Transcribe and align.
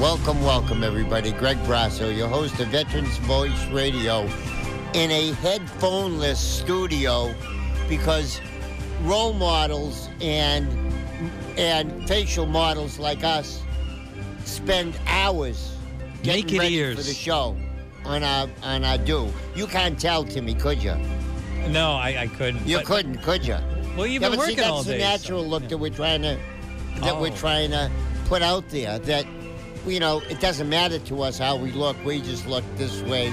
welcome, 0.00 0.40
welcome, 0.42 0.84
everybody. 0.84 1.32
Greg 1.32 1.56
Brasso, 1.58 2.14
your 2.14 2.28
host 2.28 2.58
of 2.60 2.68
Veterans 2.68 3.16
Voice 3.18 3.66
Radio, 3.68 4.22
in 4.94 5.10
a 5.10 5.32
headphoneless 5.34 6.36
studio 6.36 7.34
because 7.88 8.40
role 9.02 9.32
models 9.32 10.08
and 10.20 10.66
and 11.58 12.06
facial 12.06 12.46
models 12.46 12.98
like 12.98 13.24
us 13.24 13.62
spend 14.44 14.98
hours 15.06 15.74
getting 16.22 16.44
Naked 16.46 16.58
ready 16.58 16.74
ears. 16.76 16.96
for 16.96 17.02
the 17.02 17.14
show 17.14 17.56
on 18.04 18.22
our 18.22 18.48
on 18.62 18.84
our 18.84 18.98
do. 18.98 19.32
You 19.54 19.66
can't 19.66 19.98
tell, 19.98 20.24
Timmy, 20.24 20.54
could 20.54 20.82
you? 20.82 20.94
No, 21.68 21.92
I, 21.92 22.16
I 22.22 22.26
couldn't. 22.28 22.66
You 22.66 22.78
but- 22.78 22.86
couldn't, 22.86 23.22
could 23.22 23.46
you? 23.46 23.56
Well, 23.96 24.06
you've 24.06 24.22
yeah, 24.22 24.28
been 24.28 24.38
but 24.38 24.44
see, 24.44 24.52
working 24.52 24.56
that's 24.58 24.68
all 24.70 24.82
the 24.82 24.92
day. 24.92 24.98
natural 24.98 25.42
so- 25.42 25.48
look 25.48 25.68
that 25.68 25.78
we're 25.78 25.90
trying 25.90 26.22
to 26.22 26.38
that 27.00 27.18
we're 27.20 27.28
Oh. 27.28 27.36
trying 27.36 27.70
to 27.70 27.90
put 28.26 28.42
out 28.42 28.68
there. 28.70 28.98
That 28.98 29.26
you 29.86 30.00
know, 30.00 30.20
it 30.28 30.40
doesn't 30.40 30.68
matter 30.68 30.98
to 30.98 31.22
us 31.22 31.38
how 31.38 31.56
we 31.56 31.72
look. 31.72 31.96
We 32.04 32.20
just 32.20 32.46
look 32.46 32.64
this 32.76 33.02
way 33.02 33.32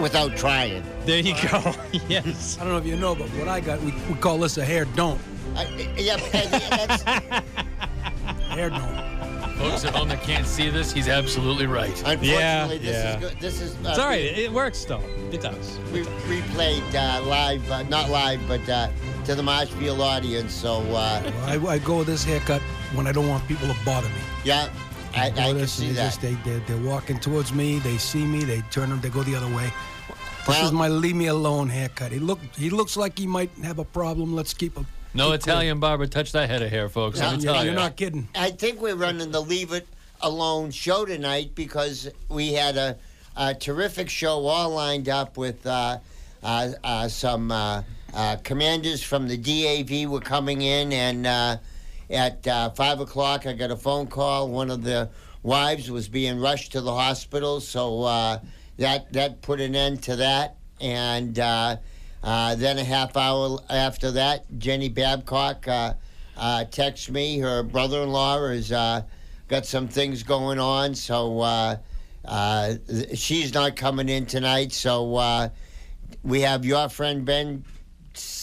without 0.00 0.36
trying. 0.36 0.82
There 1.06 1.20
you 1.20 1.34
go. 1.48 1.74
yes. 2.08 2.58
I 2.58 2.64
don't 2.64 2.72
know 2.72 2.78
if 2.78 2.86
you 2.86 2.96
know, 2.96 3.14
but 3.14 3.28
what 3.30 3.48
I 3.48 3.60
got, 3.60 3.80
we, 3.82 3.92
we 4.08 4.14
call 4.14 4.38
this 4.38 4.58
a 4.58 4.64
hair 4.64 4.84
don't. 4.84 5.20
I, 5.56 5.64
yeah, 5.96 6.16
that's, 6.16 7.02
Hair 8.50 8.70
don't. 8.70 9.10
Folks 9.58 9.84
at 9.84 9.94
home 9.94 10.08
that 10.08 10.22
can't 10.22 10.46
see 10.46 10.70
this, 10.70 10.90
he's 10.92 11.08
absolutely 11.08 11.66
right. 11.66 11.90
unfortunately, 12.06 12.78
this 12.78 12.96
yeah. 12.96 13.18
is 13.18 13.20
good. 13.20 13.40
This 13.40 13.60
is. 13.60 13.74
Uh, 13.76 13.90
It's 13.90 13.98
all 13.98 14.06
right. 14.08 14.24
It, 14.24 14.38
it 14.38 14.52
works, 14.52 14.84
though. 14.84 15.02
It 15.32 15.42
does. 15.42 15.78
We 15.92 16.02
replayed 16.02 16.94
uh, 16.94 17.22
live, 17.26 17.70
uh, 17.70 17.82
not 17.84 18.08
live, 18.08 18.40
but 18.48 18.66
uh, 18.68 18.88
to 19.26 19.34
the 19.34 19.42
Marshfield 19.42 20.00
audience. 20.00 20.54
So 20.54 20.80
uh, 20.94 21.30
I, 21.44 21.58
I 21.66 21.78
go 21.78 21.98
with 21.98 22.06
this 22.06 22.24
haircut 22.24 22.62
when 22.94 23.06
I 23.06 23.12
don't 23.12 23.28
want 23.28 23.46
people 23.46 23.68
to 23.68 23.76
bother 23.84 24.08
me. 24.08 24.14
yeah, 24.44 24.70
I, 25.14 25.26
I 25.26 25.30
can 25.30 25.56
this, 25.58 25.72
see 25.72 25.88
and 25.88 25.96
that. 25.96 26.04
Just, 26.06 26.20
they, 26.22 26.34
they, 26.44 26.58
they're 26.66 26.76
walking 26.88 27.18
towards 27.18 27.52
me. 27.52 27.78
They 27.80 27.98
see 27.98 28.24
me. 28.24 28.44
They 28.44 28.60
turn 28.70 28.90
them. 28.90 29.00
They 29.00 29.08
go 29.10 29.22
the 29.22 29.34
other 29.34 29.52
way. 29.54 29.72
This 30.08 30.48
Well- 30.48 30.66
is 30.66 30.72
my 30.72 30.88
leave 30.88 31.16
me 31.16 31.26
alone 31.26 31.68
haircut. 31.68 32.12
He 32.12 32.18
look. 32.18 32.38
He 32.56 32.70
looks 32.70 32.96
like 32.96 33.18
he 33.18 33.26
might 33.26 33.50
have 33.62 33.78
a 33.78 33.84
problem. 33.84 34.34
Let's 34.34 34.54
keep 34.54 34.76
him. 34.76 34.86
No 35.12 35.32
Italian 35.32 35.80
barber 35.80 36.06
touched 36.06 36.32
that 36.34 36.48
head 36.48 36.62
of 36.62 36.70
hair, 36.70 36.88
folks. 36.88 37.18
Let 37.18 37.36
me 37.38 37.42
Yeah, 37.44 37.52
tell 37.52 37.64
You're 37.64 37.72
you. 37.72 37.78
not 37.78 37.96
kidding. 37.96 38.28
I 38.34 38.50
think 38.52 38.80
we're 38.80 38.94
running 38.94 39.32
the 39.32 39.40
Leave 39.42 39.72
It 39.72 39.88
Alone 40.20 40.70
show 40.70 41.04
tonight 41.04 41.50
because 41.56 42.08
we 42.28 42.52
had 42.52 42.76
a, 42.76 42.96
a 43.36 43.52
terrific 43.54 44.08
show 44.08 44.46
all 44.46 44.70
lined 44.70 45.08
up 45.08 45.36
with 45.36 45.66
uh, 45.66 45.98
uh, 46.44 46.68
uh, 46.84 47.08
some 47.08 47.50
uh, 47.50 47.82
uh, 48.14 48.36
commanders 48.44 49.02
from 49.02 49.26
the 49.26 49.36
DAV 49.36 50.08
were 50.08 50.20
coming 50.20 50.62
in, 50.62 50.92
and 50.92 51.26
uh, 51.26 51.56
at 52.10 52.46
uh, 52.46 52.70
five 52.70 53.00
o'clock, 53.00 53.46
I 53.46 53.52
got 53.52 53.70
a 53.70 53.76
phone 53.76 54.06
call. 54.06 54.48
One 54.48 54.70
of 54.70 54.82
the 54.82 55.10
wives 55.42 55.90
was 55.90 56.08
being 56.08 56.40
rushed 56.40 56.72
to 56.72 56.80
the 56.80 56.94
hospital, 56.94 57.60
so 57.60 58.02
uh, 58.02 58.40
that 58.78 59.12
that 59.12 59.42
put 59.42 59.60
an 59.60 59.74
end 59.74 60.02
to 60.04 60.16
that, 60.16 60.56
and. 60.80 61.38
Uh, 61.38 61.76
uh, 62.22 62.54
then 62.54 62.78
a 62.78 62.84
half 62.84 63.16
hour 63.16 63.58
after 63.70 64.10
that, 64.10 64.44
Jenny 64.58 64.88
Babcock 64.88 65.66
uh, 65.66 65.94
uh, 66.36 66.64
texts 66.64 67.08
me. 67.08 67.38
Her 67.38 67.62
brother-in-law 67.62 68.48
has 68.48 68.70
uh, 68.72 69.02
got 69.48 69.64
some 69.64 69.88
things 69.88 70.22
going 70.22 70.58
on, 70.58 70.94
so 70.94 71.78
she's 73.14 73.54
not 73.54 73.76
coming 73.76 74.08
in 74.08 74.26
tonight. 74.26 74.72
So 74.72 75.50
we 76.22 76.42
have 76.42 76.66
your 76.66 76.90
friend 76.90 77.24
Ben 77.24 77.64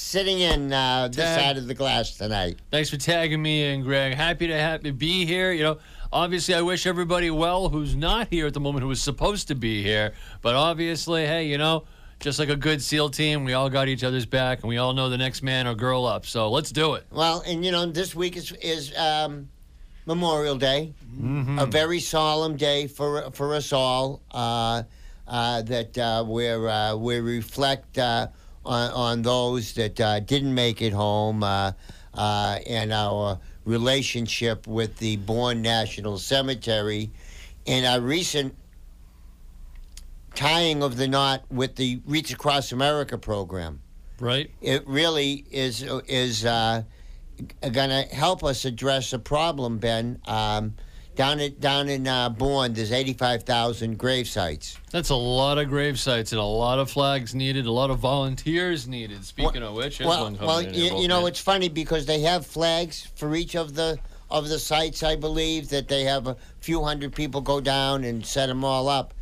sitting 0.07 0.39
in 0.39 0.71
uh, 0.71 1.07
this 1.07 1.17
Dad. 1.17 1.39
side 1.39 1.57
of 1.57 1.67
the 1.67 1.73
glass 1.73 2.11
tonight. 2.17 2.57
Thanks 2.71 2.89
for 2.89 2.97
tagging 2.97 3.41
me 3.41 3.73
in, 3.73 3.83
Greg. 3.83 4.13
Happy 4.13 4.47
to 4.47 4.57
happy 4.57 4.91
be 4.91 5.25
here. 5.25 5.51
You 5.51 5.63
know, 5.63 5.77
obviously, 6.11 6.55
I 6.55 6.61
wish 6.61 6.87
everybody 6.87 7.29
well 7.29 7.69
who's 7.69 7.95
not 7.95 8.29
here 8.29 8.47
at 8.47 8.53
the 8.53 8.59
moment, 8.59 8.83
who 8.83 8.87
was 8.87 9.01
supposed 9.01 9.49
to 9.49 9.55
be 9.55 9.83
here. 9.83 10.13
But 10.41 10.55
obviously, 10.55 11.25
hey, 11.25 11.47
you 11.47 11.57
know, 11.57 11.83
just 12.21 12.39
like 12.39 12.49
a 12.49 12.55
good 12.55 12.81
SEAL 12.81 13.09
team, 13.09 13.43
we 13.43 13.53
all 13.53 13.69
got 13.69 13.89
each 13.89 14.03
other's 14.03 14.25
back, 14.25 14.61
and 14.61 14.69
we 14.69 14.77
all 14.77 14.93
know 14.93 15.09
the 15.09 15.17
next 15.17 15.43
man 15.43 15.67
or 15.67 15.75
girl 15.75 16.05
up. 16.05 16.25
So 16.25 16.49
let's 16.49 16.71
do 16.71 16.93
it. 16.93 17.05
Well, 17.11 17.43
and 17.45 17.65
you 17.65 17.71
know, 17.71 17.85
this 17.85 18.15
week 18.15 18.37
is 18.37 18.53
is 18.53 18.97
um, 18.97 19.49
Memorial 20.05 20.55
Day, 20.55 20.93
a 21.57 21.65
very 21.65 21.99
solemn 21.99 22.55
day 22.55 22.87
for 22.87 23.29
for 23.31 23.53
us 23.53 23.73
all. 23.73 24.21
Uh, 24.31 24.83
uh, 25.27 25.61
that 25.63 25.97
uh, 25.97 26.23
where 26.23 26.69
uh, 26.69 26.95
we 26.95 27.19
reflect 27.19 27.97
uh, 27.97 28.27
on, 28.67 28.91
on 28.91 29.21
those 29.21 29.73
that 29.73 29.99
uh, 29.99 30.19
didn't 30.19 30.53
make 30.53 30.81
it 30.81 30.93
home, 30.93 31.43
uh, 31.43 31.71
uh, 32.13 32.59
and 32.67 32.91
our 32.91 33.39
relationship 33.65 34.67
with 34.67 34.97
the 34.97 35.17
Bourne 35.17 35.61
National 35.61 36.17
Cemetery, 36.17 37.11
and 37.65 37.85
our 37.85 38.01
recent 38.01 38.55
tying 40.35 40.83
of 40.83 40.97
the 40.97 41.07
knot 41.07 41.43
with 41.49 41.75
the 41.75 42.01
Wreaths 42.05 42.31
Across 42.31 42.71
America 42.71 43.17
program 43.17 43.81
Right? 44.19 44.51
it 44.61 44.87
really 44.87 45.45
is 45.51 45.83
is 46.07 46.45
uh, 46.45 46.83
going 47.61 47.89
to 47.89 48.03
help 48.13 48.43
us 48.43 48.65
address 48.65 49.13
a 49.13 49.19
problem, 49.19 49.77
Ben. 49.77 50.19
Um, 50.25 50.75
down 51.17 51.39
at 51.39 51.59
down 51.59 51.89
in 51.89 52.07
uh, 52.07 52.29
Bourne, 52.29 52.73
there's 52.73 52.91
85,000 52.91 53.97
grave 53.97 54.27
sites. 54.27 54.77
That's 54.91 55.09
a 55.09 55.15
lot 55.15 55.57
of 55.57 55.67
grave 55.67 55.99
sites 55.99 56.31
and 56.31 56.39
a 56.39 56.45
lot 56.45 56.79
of 56.79 56.89
flags 56.89 57.35
needed, 57.35 57.65
a 57.65 57.71
lot 57.71 57.89
of 57.89 57.99
volunteers 57.99 58.87
needed. 58.87 59.25
Speaking 59.25 59.63
of 59.63 59.73
which, 59.73 59.99
well, 59.99 60.31
well, 60.39 60.61
you, 60.61 60.99
you 61.01 61.07
know, 61.07 61.25
it's 61.25 61.39
funny 61.39 61.67
because 61.67 62.05
they 62.05 62.21
have 62.21 62.45
flags 62.45 63.07
for 63.15 63.35
each 63.35 63.55
of 63.55 63.75
the 63.75 63.99
of 64.29 64.47
the 64.47 64.59
sites. 64.59 65.03
I 65.03 65.15
believe 65.15 65.69
that 65.69 65.87
they 65.87 66.03
have 66.03 66.27
a 66.27 66.37
few 66.59 66.83
hundred 66.83 67.13
people 67.13 67.41
go 67.41 67.59
down 67.59 68.03
and 68.03 68.25
set 68.25 68.47
them 68.47 68.63
all 68.63 68.87
up, 68.87 69.13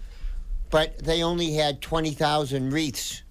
but 0.69 0.99
they 0.99 1.23
only 1.23 1.53
had 1.53 1.81
20,000 1.81 2.71
wreaths 2.71 3.23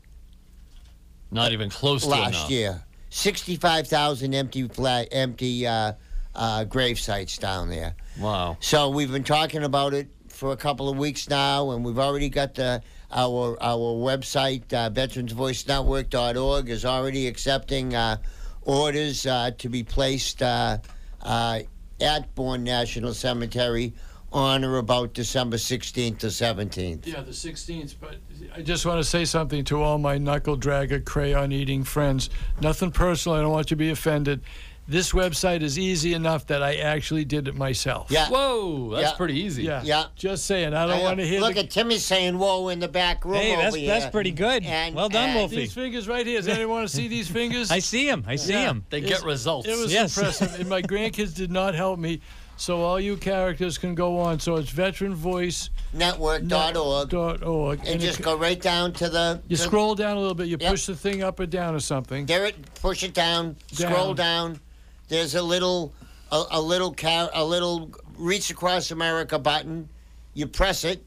not 1.34 1.52
even 1.52 1.68
close 1.68 2.02
to 2.04 2.10
last 2.10 2.48
year. 2.48 2.80
65,000 3.10 4.34
empty 4.34 4.68
flag, 4.68 5.08
empty 5.10 5.66
uh, 5.66 5.92
uh, 6.34 6.64
grave 6.64 6.98
sites 6.98 7.36
down 7.36 7.68
there. 7.68 7.94
Wow. 8.18 8.56
So 8.60 8.90
we've 8.90 9.10
been 9.10 9.24
talking 9.24 9.64
about 9.64 9.94
it 9.94 10.08
for 10.28 10.52
a 10.52 10.56
couple 10.56 10.88
of 10.88 10.96
weeks 10.96 11.28
now, 11.28 11.70
and 11.70 11.84
we've 11.84 11.98
already 11.98 12.28
got 12.28 12.54
the 12.54 12.82
our 13.10 13.56
our 13.62 13.94
website, 13.94 14.72
uh, 14.72 14.90
VeteransVoiceNetwork.org, 14.90 16.68
is 16.68 16.84
already 16.84 17.26
accepting 17.26 17.94
uh, 17.94 18.16
orders 18.62 19.26
uh, 19.26 19.50
to 19.58 19.68
be 19.68 19.82
placed 19.82 20.42
uh, 20.42 20.78
uh, 21.22 21.60
at 22.00 22.34
Bourne 22.34 22.64
National 22.64 23.14
Cemetery 23.14 23.94
on 24.32 24.64
or 24.64 24.78
about 24.78 25.14
December 25.14 25.56
16th 25.56 26.18
to 26.18 26.26
17th. 26.26 27.06
Yeah, 27.06 27.20
the 27.20 27.30
16th. 27.30 27.94
But 28.00 28.16
I 28.52 28.62
just 28.62 28.84
want 28.84 28.98
to 28.98 29.04
say 29.04 29.24
something 29.24 29.62
to 29.66 29.80
all 29.80 29.98
my 29.98 30.18
knuckle 30.18 30.58
dragger, 30.58 31.04
crayon 31.04 31.52
eating 31.52 31.84
friends. 31.84 32.30
Nothing 32.60 32.90
personal. 32.90 33.38
I 33.38 33.42
don't 33.42 33.52
want 33.52 33.70
you 33.70 33.76
to 33.76 33.78
be 33.78 33.90
offended. 33.90 34.42
This 34.86 35.12
website 35.12 35.62
is 35.62 35.78
easy 35.78 36.12
enough 36.12 36.46
that 36.48 36.62
I 36.62 36.74
actually 36.76 37.24
did 37.24 37.48
it 37.48 37.54
myself. 37.54 38.08
Yeah. 38.10 38.28
Whoa, 38.28 38.90
that's 38.90 39.12
Yeah. 39.12 39.16
pretty 39.16 39.40
easy. 39.40 39.62
Yeah. 39.62 39.80
Yeah. 39.82 40.04
Just 40.14 40.44
saying. 40.44 40.74
I 40.74 40.86
don't 40.86 41.00
uh, 41.00 41.04
want 41.04 41.18
to 41.20 41.26
hear 41.26 41.40
Look 41.40 41.54
the, 41.54 41.60
at 41.60 41.70
Timmy 41.70 41.96
saying 41.98 42.38
"whoa" 42.38 42.68
in 42.68 42.80
the 42.80 42.88
back 42.88 43.24
room 43.24 43.36
Hey, 43.36 43.56
that's 43.56 43.74
over 43.74 43.86
that's 43.86 44.04
here. 44.04 44.10
pretty 44.10 44.32
good. 44.32 44.62
And- 44.64 44.94
well 44.94 45.08
done, 45.08 45.30
and 45.30 45.38
Wolfie. 45.38 45.56
these 45.56 45.72
fingers 45.72 46.06
right 46.06 46.26
here. 46.26 46.38
Does 46.38 46.48
anyone 46.48 46.76
want 46.76 46.88
to 46.90 46.94
see 46.94 47.08
these 47.08 47.28
fingers? 47.28 47.70
I 47.72 47.78
see 47.78 48.06
him. 48.08 48.24
I 48.26 48.36
see 48.36 48.52
Yeah. 48.52 48.64
him. 48.70 48.84
They 48.90 48.98
It's- 48.98 49.20
get 49.20 49.26
results. 49.26 49.66
It 49.66 49.78
was 49.78 49.90
Yes. 49.90 50.16
impressive. 50.18 50.60
and 50.60 50.68
my 50.68 50.82
grandkids 50.82 51.34
did 51.34 51.50
not 51.50 51.74
help 51.74 51.98
me. 51.98 52.20
So 52.56 52.82
all 52.82 53.00
you 53.00 53.16
characters 53.16 53.78
can 53.78 53.94
go 53.96 54.18
on. 54.20 54.38
So 54.38 54.56
it's 54.56 54.70
veteranvoice.org. 54.70 56.44
Network.org. 56.44 57.78
And 57.80 57.88
it 57.88 57.98
just 58.00 58.18
c- 58.18 58.22
go 58.22 58.36
right 58.36 58.60
down 58.60 58.92
to 58.94 59.08
the. 59.08 59.40
You 59.48 59.56
to- 59.56 59.62
scroll 59.62 59.94
down 59.94 60.16
a 60.16 60.20
little 60.20 60.34
bit. 60.34 60.46
You 60.48 60.58
Yep. 60.60 60.70
push 60.70 60.86
the 60.86 60.94
thing 60.94 61.22
up 61.22 61.40
or 61.40 61.46
down 61.46 61.74
or 61.74 61.80
something. 61.80 62.26
There 62.26 62.44
it. 62.44 62.56
Push 62.80 63.02
it 63.02 63.14
down. 63.14 63.56
Scroll 63.72 64.14
down. 64.14 64.60
There's 65.08 65.34
a 65.34 65.42
little, 65.42 65.92
a, 66.32 66.44
a 66.52 66.60
little 66.60 66.92
car, 66.92 67.30
a 67.34 67.44
little 67.44 67.90
Wreaths 68.16 68.50
Across 68.50 68.90
America 68.90 69.38
button. 69.38 69.88
You 70.34 70.46
press 70.46 70.84
it, 70.84 71.04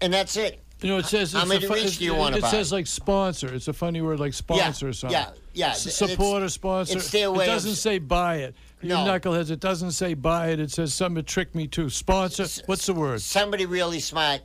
and 0.00 0.12
that's 0.12 0.36
it. 0.36 0.60
You 0.82 0.90
know, 0.90 0.98
it 0.98 1.06
says. 1.06 1.32
How 1.32 1.40
it's 1.40 1.48
many 1.48 1.66
reach 1.66 1.98
do 1.98 2.04
you 2.04 2.14
wanna 2.14 2.36
It 2.36 2.42
buy? 2.42 2.50
says 2.50 2.70
like 2.70 2.86
sponsor. 2.86 3.52
It's 3.54 3.68
a 3.68 3.72
funny 3.72 4.02
word, 4.02 4.20
like 4.20 4.34
sponsor 4.34 4.86
yeah, 4.86 4.90
or 4.90 4.92
something. 4.92 5.18
Yeah, 5.18 5.30
yeah. 5.54 5.68
S- 5.70 5.94
support 5.96 6.42
or 6.42 6.50
sponsor. 6.50 6.98
it's 6.98 7.10
their 7.10 7.32
way 7.32 7.44
It 7.44 7.48
doesn't 7.48 7.76
say 7.76 7.98
buy 7.98 8.36
it. 8.36 8.54
You 8.82 8.90
No. 8.90 8.96
knuckleheads, 8.98 9.50
it 9.50 9.60
doesn't 9.60 9.92
say 9.92 10.12
buy 10.12 10.48
it. 10.48 10.60
It 10.60 10.70
says 10.70 10.92
something 10.92 11.16
to 11.16 11.22
trick 11.22 11.54
me 11.54 11.66
too. 11.66 11.88
Sponsor. 11.88 12.46
What's 12.66 12.84
the 12.84 12.92
word? 12.92 13.22
Somebody 13.22 13.64
really 13.64 14.00
smart, 14.00 14.42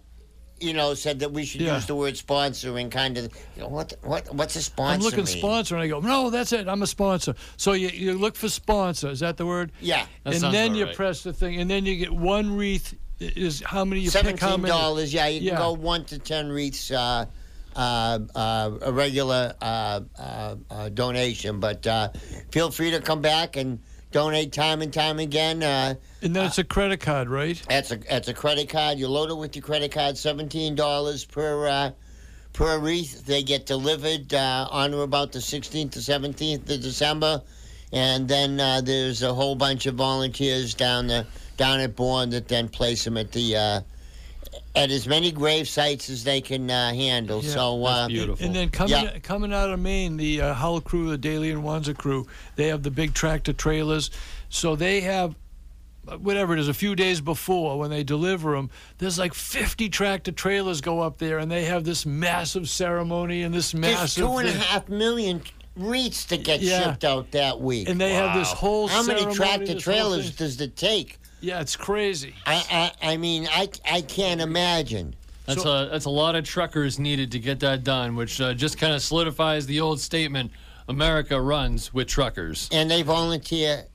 you 0.62 0.74
know, 0.74 0.94
said 0.94 1.20
that 1.20 1.32
we 1.32 1.46
should 1.46 1.62
Yeah. 1.62 1.76
use 1.76 1.86
the 1.86 1.96
word 1.96 2.18
sponsor 2.18 2.78
and 2.78 2.92
kind 2.92 3.18
of, 3.18 3.32
you 3.56 3.62
know, 3.64 3.68
what, 3.70 3.94
what, 4.04 4.34
what's 4.34 4.56
a 4.56 4.62
sponsor? 4.62 4.94
I'm 4.94 5.02
looking 5.02 5.26
mean? 5.26 5.38
sponsor, 5.38 5.76
and 5.76 5.84
I 5.84 5.88
go, 5.88 6.00
no, 6.00 6.30
that's 6.30 6.52
it. 6.54 6.68
I'm 6.68 6.82
a 6.82 6.88
sponsor. 6.88 7.36
So 7.58 7.74
you, 7.74 7.90
you 7.90 8.14
look 8.18 8.36
for 8.36 8.50
sponsor. 8.50 9.10
Is 9.10 9.20
that 9.20 9.38
the 9.38 9.46
word? 9.46 9.72
Yeah. 9.82 10.06
That 10.24 10.36
and 10.36 10.54
then 10.54 10.76
you 10.76 10.86
right. 10.86 10.96
press 10.96 11.12
press 11.12 11.24
the 11.24 11.34
thing, 11.34 11.60
and 11.60 11.70
then 11.70 11.86
you 11.86 11.96
get 11.98 12.12
one 12.12 12.56
wreath. 12.56 12.94
Is 13.20 13.62
how 13.66 13.84
many 13.84 14.02
you 14.02 14.12
pick? 14.12 14.22
How 14.24 14.30
Seventeen 14.30 14.62
many? 14.62 14.72
dollars. 14.72 15.14
Yeah, 15.14 15.28
you 15.28 15.50
can 15.50 15.58
go 15.60 15.74
one 15.74 16.06
to 16.06 16.20
ten 16.20 16.50
wreaths. 16.50 16.90
Uh, 16.92 17.26
uh, 17.76 18.20
uh, 18.36 18.72
a 18.82 18.92
regular 18.92 19.54
uh, 19.62 20.02
uh, 20.20 20.56
uh, 20.70 20.90
donation, 20.90 21.60
but 21.60 21.88
uh, 21.88 22.10
feel 22.52 22.70
free 22.70 22.92
to 22.92 23.00
come 23.00 23.22
back 23.22 23.56
and 23.56 23.80
donate 24.12 24.52
time 24.52 24.82
and 24.82 24.94
time 24.94 25.20
again. 25.20 25.64
Uh, 25.64 25.96
And 26.22 26.36
that's 26.36 26.50
it's 26.50 26.58
a 26.60 26.64
credit 26.64 27.00
card, 27.00 27.30
right? 27.30 27.62
that's 27.68 27.92
a 27.92 27.98
that's 27.98 28.28
a 28.28 28.34
credit 28.34 28.70
card. 28.70 28.98
You 28.98 29.08
load 29.08 29.30
it 29.32 29.36
with 29.38 29.56
your 29.56 29.64
credit 29.64 29.92
card. 29.92 30.18
Seventeen 30.18 30.76
dollars 30.76 31.26
per 31.26 31.68
uh, 31.68 31.92
per 32.54 32.78
wreath. 32.80 33.26
They 33.26 33.44
get 33.44 33.66
delivered 33.66 34.34
uh, 34.34 34.68
on 34.70 34.94
or 34.94 35.04
about 35.04 35.32
the 35.32 35.42
sixteenth 35.42 35.92
to 35.94 36.02
seventeenth 36.02 36.70
of 36.70 36.82
December, 36.82 37.42
and 37.92 38.28
then 38.28 38.60
uh, 38.60 38.82
there's 38.82 39.24
a 39.24 39.34
whole 39.34 39.56
bunch 39.56 39.86
of 39.86 39.96
volunteers 39.96 40.74
down 40.74 41.08
the 41.08 41.26
down 41.58 41.80
at 41.80 41.96
Bourne 41.96 42.30
that 42.32 42.48
then 42.48 42.70
place 42.70 43.04
them 43.04 43.18
at 43.18 43.32
the. 43.32 43.84
At 44.76 44.90
as 44.92 45.08
many 45.08 45.32
grave 45.32 45.68
sites 45.68 46.10
as 46.10 46.24
they 46.24 46.42
can 46.42 46.70
uh, 46.70 46.94
handle. 46.94 47.42
Yeah, 47.44 47.54
so 47.54 47.86
uh, 47.86 48.08
beautiful. 48.08 48.46
And 48.46 48.56
then 48.56 48.70
coming 48.70 48.92
Yeah. 49.04 49.20
coming 49.20 49.54
out 49.54 49.70
of 49.70 49.80
Maine, 49.80 50.18
the 50.18 50.42
uh, 50.42 50.54
Hull 50.54 50.82
crew, 50.82 51.10
the 51.10 51.18
Daly 51.18 51.52
and 51.52 51.64
Wanza 51.64 51.98
crew, 51.98 52.28
they 52.56 52.68
have 52.68 52.84
the 52.84 52.92
big 52.92 53.14
tractor 53.14 53.54
trailers. 53.54 54.12
So 54.50 54.76
they 54.76 55.02
have 55.02 55.36
uh, 56.08 56.18
whatever 56.18 56.54
it 56.54 56.60
is, 56.60 56.68
a 56.68 56.74
few 56.74 56.96
days 56.96 57.22
before 57.22 57.78
when 57.80 57.90
they 57.92 58.04
deliver 58.04 58.56
them, 58.56 58.70
there's 58.98 59.20
like 59.20 59.34
50 59.34 59.88
tractor 59.90 60.32
trailers 60.32 60.82
go 60.82 61.00
up 61.00 61.18
there, 61.20 61.38
and 61.38 61.52
they 61.52 61.66
have 61.66 61.84
this 61.84 62.06
massive 62.06 62.68
ceremony 62.68 63.44
and 63.44 63.54
this 63.54 63.74
massive. 63.74 64.26
two 64.26 64.38
and 64.38 64.50
a 64.50 64.52
half 64.54 64.90
million 64.90 65.44
wreaths 65.76 66.26
to 66.26 66.38
get 66.38 66.60
Yeah. 66.62 66.84
shipped 66.84 67.06
out 67.06 67.32
that 67.32 67.62
week. 67.62 67.88
And 67.88 68.02
they 68.02 68.14
have 68.14 68.38
this 68.38 68.52
whole. 68.52 68.88
How 68.88 69.04
many 69.04 69.32
tractor 69.34 69.80
trailers 69.80 70.32
does 70.32 70.60
it 70.60 70.76
take? 70.76 71.20
Yeah, 71.42 71.60
it's 71.60 71.76
crazy. 71.76 72.36
I, 72.46 72.92
I, 73.02 73.14
I 73.14 73.18
mean, 73.18 73.48
I, 73.52 73.70
I 73.90 74.02
can't 74.02 74.40
imagine. 74.40 75.16
That's 75.48 75.66
a 75.66 75.90
that's 75.92 76.06
a 76.06 76.10
lot 76.10 76.36
of 76.36 76.46
truckers 76.46 77.00
needed 77.00 77.32
to 77.32 77.40
get 77.40 77.60
that 77.62 77.84
done, 77.84 78.16
which 78.16 78.40
uh, 78.40 78.54
just 78.54 78.78
kind 78.78 78.94
of 78.94 79.02
solidifies 79.02 79.66
the 79.66 79.82
old 79.82 80.00
statement: 80.00 80.52
America 80.88 81.42
runs 81.42 81.94
with 81.94 82.08
truckers. 82.08 82.70
And 82.72 82.90
they 82.90 83.02
volunteer. 83.02 83.86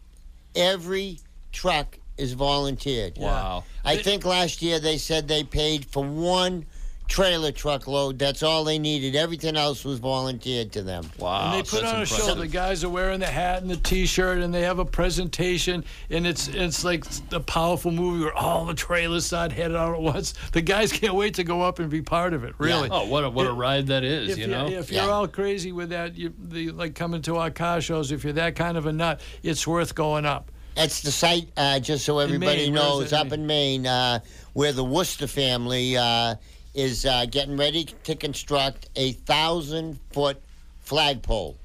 Every 0.54 1.20
truck 1.52 1.98
is 2.18 2.32
volunteered. 2.32 3.16
Wow. 3.18 3.64
I 3.84 3.96
think 3.98 4.24
last 4.24 4.60
year 4.60 4.80
they 4.80 4.98
said 4.98 5.28
they 5.28 5.44
paid 5.44 5.86
for 5.86 6.02
one 6.02 6.66
trailer 7.08 7.52
truckload. 7.52 8.18
That's 8.18 8.42
all 8.42 8.64
they 8.64 8.78
needed. 8.78 9.16
Everything 9.16 9.56
else 9.56 9.84
was 9.84 9.98
volunteered 9.98 10.72
to 10.72 10.82
them. 10.82 11.08
Wow. 11.18 11.52
And 11.52 11.54
they 11.54 11.68
put 11.68 11.82
that's 11.82 11.92
on 11.92 11.98
a 11.98 12.02
impressive. 12.02 12.26
show. 12.26 12.34
The 12.34 12.48
guys 12.48 12.84
are 12.84 12.88
wearing 12.88 13.20
the 13.20 13.26
hat 13.26 13.62
and 13.62 13.70
the 13.70 13.76
T-shirt, 13.76 14.38
and 14.38 14.52
they 14.52 14.62
have 14.62 14.78
a 14.78 14.84
presentation, 14.84 15.84
and 16.10 16.26
it's 16.26 16.48
it's 16.48 16.84
like 16.84 17.04
a 17.32 17.40
powerful 17.40 17.90
movie 17.90 18.24
where 18.24 18.34
all 18.34 18.64
the 18.64 18.74
trailers 18.74 19.26
start 19.26 19.52
headed 19.52 19.76
out 19.76 19.94
at 19.94 20.00
once. 20.00 20.34
The 20.52 20.62
guys 20.62 20.92
can't 20.92 21.14
wait 21.14 21.34
to 21.34 21.44
go 21.44 21.62
up 21.62 21.78
and 21.78 21.90
be 21.90 22.02
part 22.02 22.34
of 22.34 22.44
it. 22.44 22.54
Really. 22.58 22.88
Oh, 22.90 23.06
what 23.06 23.24
a 23.24 23.30
what 23.30 23.46
a 23.46 23.52
ride 23.52 23.86
that 23.88 24.04
is, 24.04 24.30
If 24.30 24.38
you 24.38 24.44
you 24.44 24.50
know. 24.50 24.68
if 24.68 24.90
you're 24.90 25.10
all 25.10 25.28
crazy 25.28 25.72
with 25.72 25.90
that, 25.90 26.16
you 26.16 26.32
the, 26.38 26.70
like 26.70 26.94
coming 26.94 27.22
to 27.22 27.36
our 27.36 27.50
car 27.50 27.80
shows. 27.80 28.12
If 28.12 28.24
you're 28.24 28.32
that 28.34 28.56
kind 28.56 28.76
of 28.76 28.86
a 28.86 28.92
nut, 28.92 29.20
it's 29.42 29.66
worth 29.66 29.94
going 29.94 30.26
up. 30.26 30.50
That's 30.74 31.00
the 31.00 31.10
site, 31.10 31.48
uh, 31.56 31.80
just 31.80 32.04
so 32.04 32.18
everybody 32.18 32.66
Maine, 32.66 32.74
knows, 32.74 33.14
up 33.14 33.32
in 33.32 33.46
Maine, 33.46 33.86
uh, 33.86 34.20
where 34.52 34.72
the 34.74 34.84
Worcester 34.84 35.26
family 35.26 35.96
uh, 35.96 36.34
is 36.76 37.06
uh, 37.06 37.24
getting 37.24 37.56
ready 37.56 37.84
to 38.04 38.14
construct 38.14 38.88
a 38.96 39.12
thousand 39.12 39.98
foot 40.12 40.40
flagpole. 40.82 41.56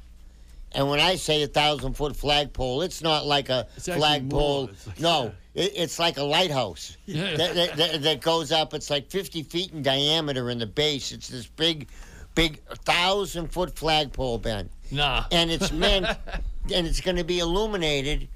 And 0.71 0.89
when 0.89 1.01
I 1.01 1.15
say 1.15 1.43
a 1.43 1.47
thousand 1.47 1.93
foot 1.95 2.15
flagpole, 2.15 2.81
it's 2.81 3.03
not 3.03 3.25
like 3.25 3.49
a 3.49 3.67
flagpole. 3.77 4.67
Like- 4.87 4.99
no, 5.01 5.33
it, 5.53 5.73
it's 5.75 5.99
like 5.99 6.17
a 6.17 6.23
lighthouse 6.23 6.95
Yeah. 7.05 7.35
that, 7.35 7.55
that, 7.55 7.75
that, 7.75 8.01
that 8.03 8.21
goes 8.21 8.53
up. 8.53 8.73
It's 8.73 8.89
like 8.89 9.09
50 9.09 9.43
feet 9.43 9.73
in 9.73 9.83
diameter 9.83 10.49
in 10.49 10.59
the 10.59 10.65
base. 10.65 11.11
It's 11.11 11.27
this 11.27 11.45
big, 11.45 11.89
big 12.35 12.61
thousand 12.85 13.47
foot 13.51 13.75
flagpole, 13.77 14.37
Ben 14.37 14.69
Nah. 14.91 15.25
and 15.31 15.51
it's 15.51 15.73
meant 15.73 16.05
and 16.73 16.87
it's 16.87 17.01
going 17.01 17.17
to 17.17 17.25
be 17.25 17.39
illuminated 17.39 18.29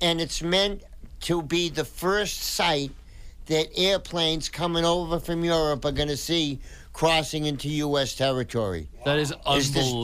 and 0.00 0.18
it's 0.18 0.42
meant 0.42 0.82
to 1.20 1.42
be 1.42 1.68
the 1.68 1.84
first 1.84 2.40
site 2.42 2.90
that 3.46 3.68
airplanes 3.76 4.48
coming 4.48 4.84
over 4.84 5.18
from 5.18 5.44
Europe 5.44 5.84
are 5.84 5.92
going 5.92 6.08
to 6.08 6.16
see 6.16 6.60
crossing 6.92 7.46
into 7.46 7.68
U.S. 7.68 8.14
territory. 8.14 8.88
That 9.04 9.18
is 9.18 9.32
unbelievable. 9.32 9.56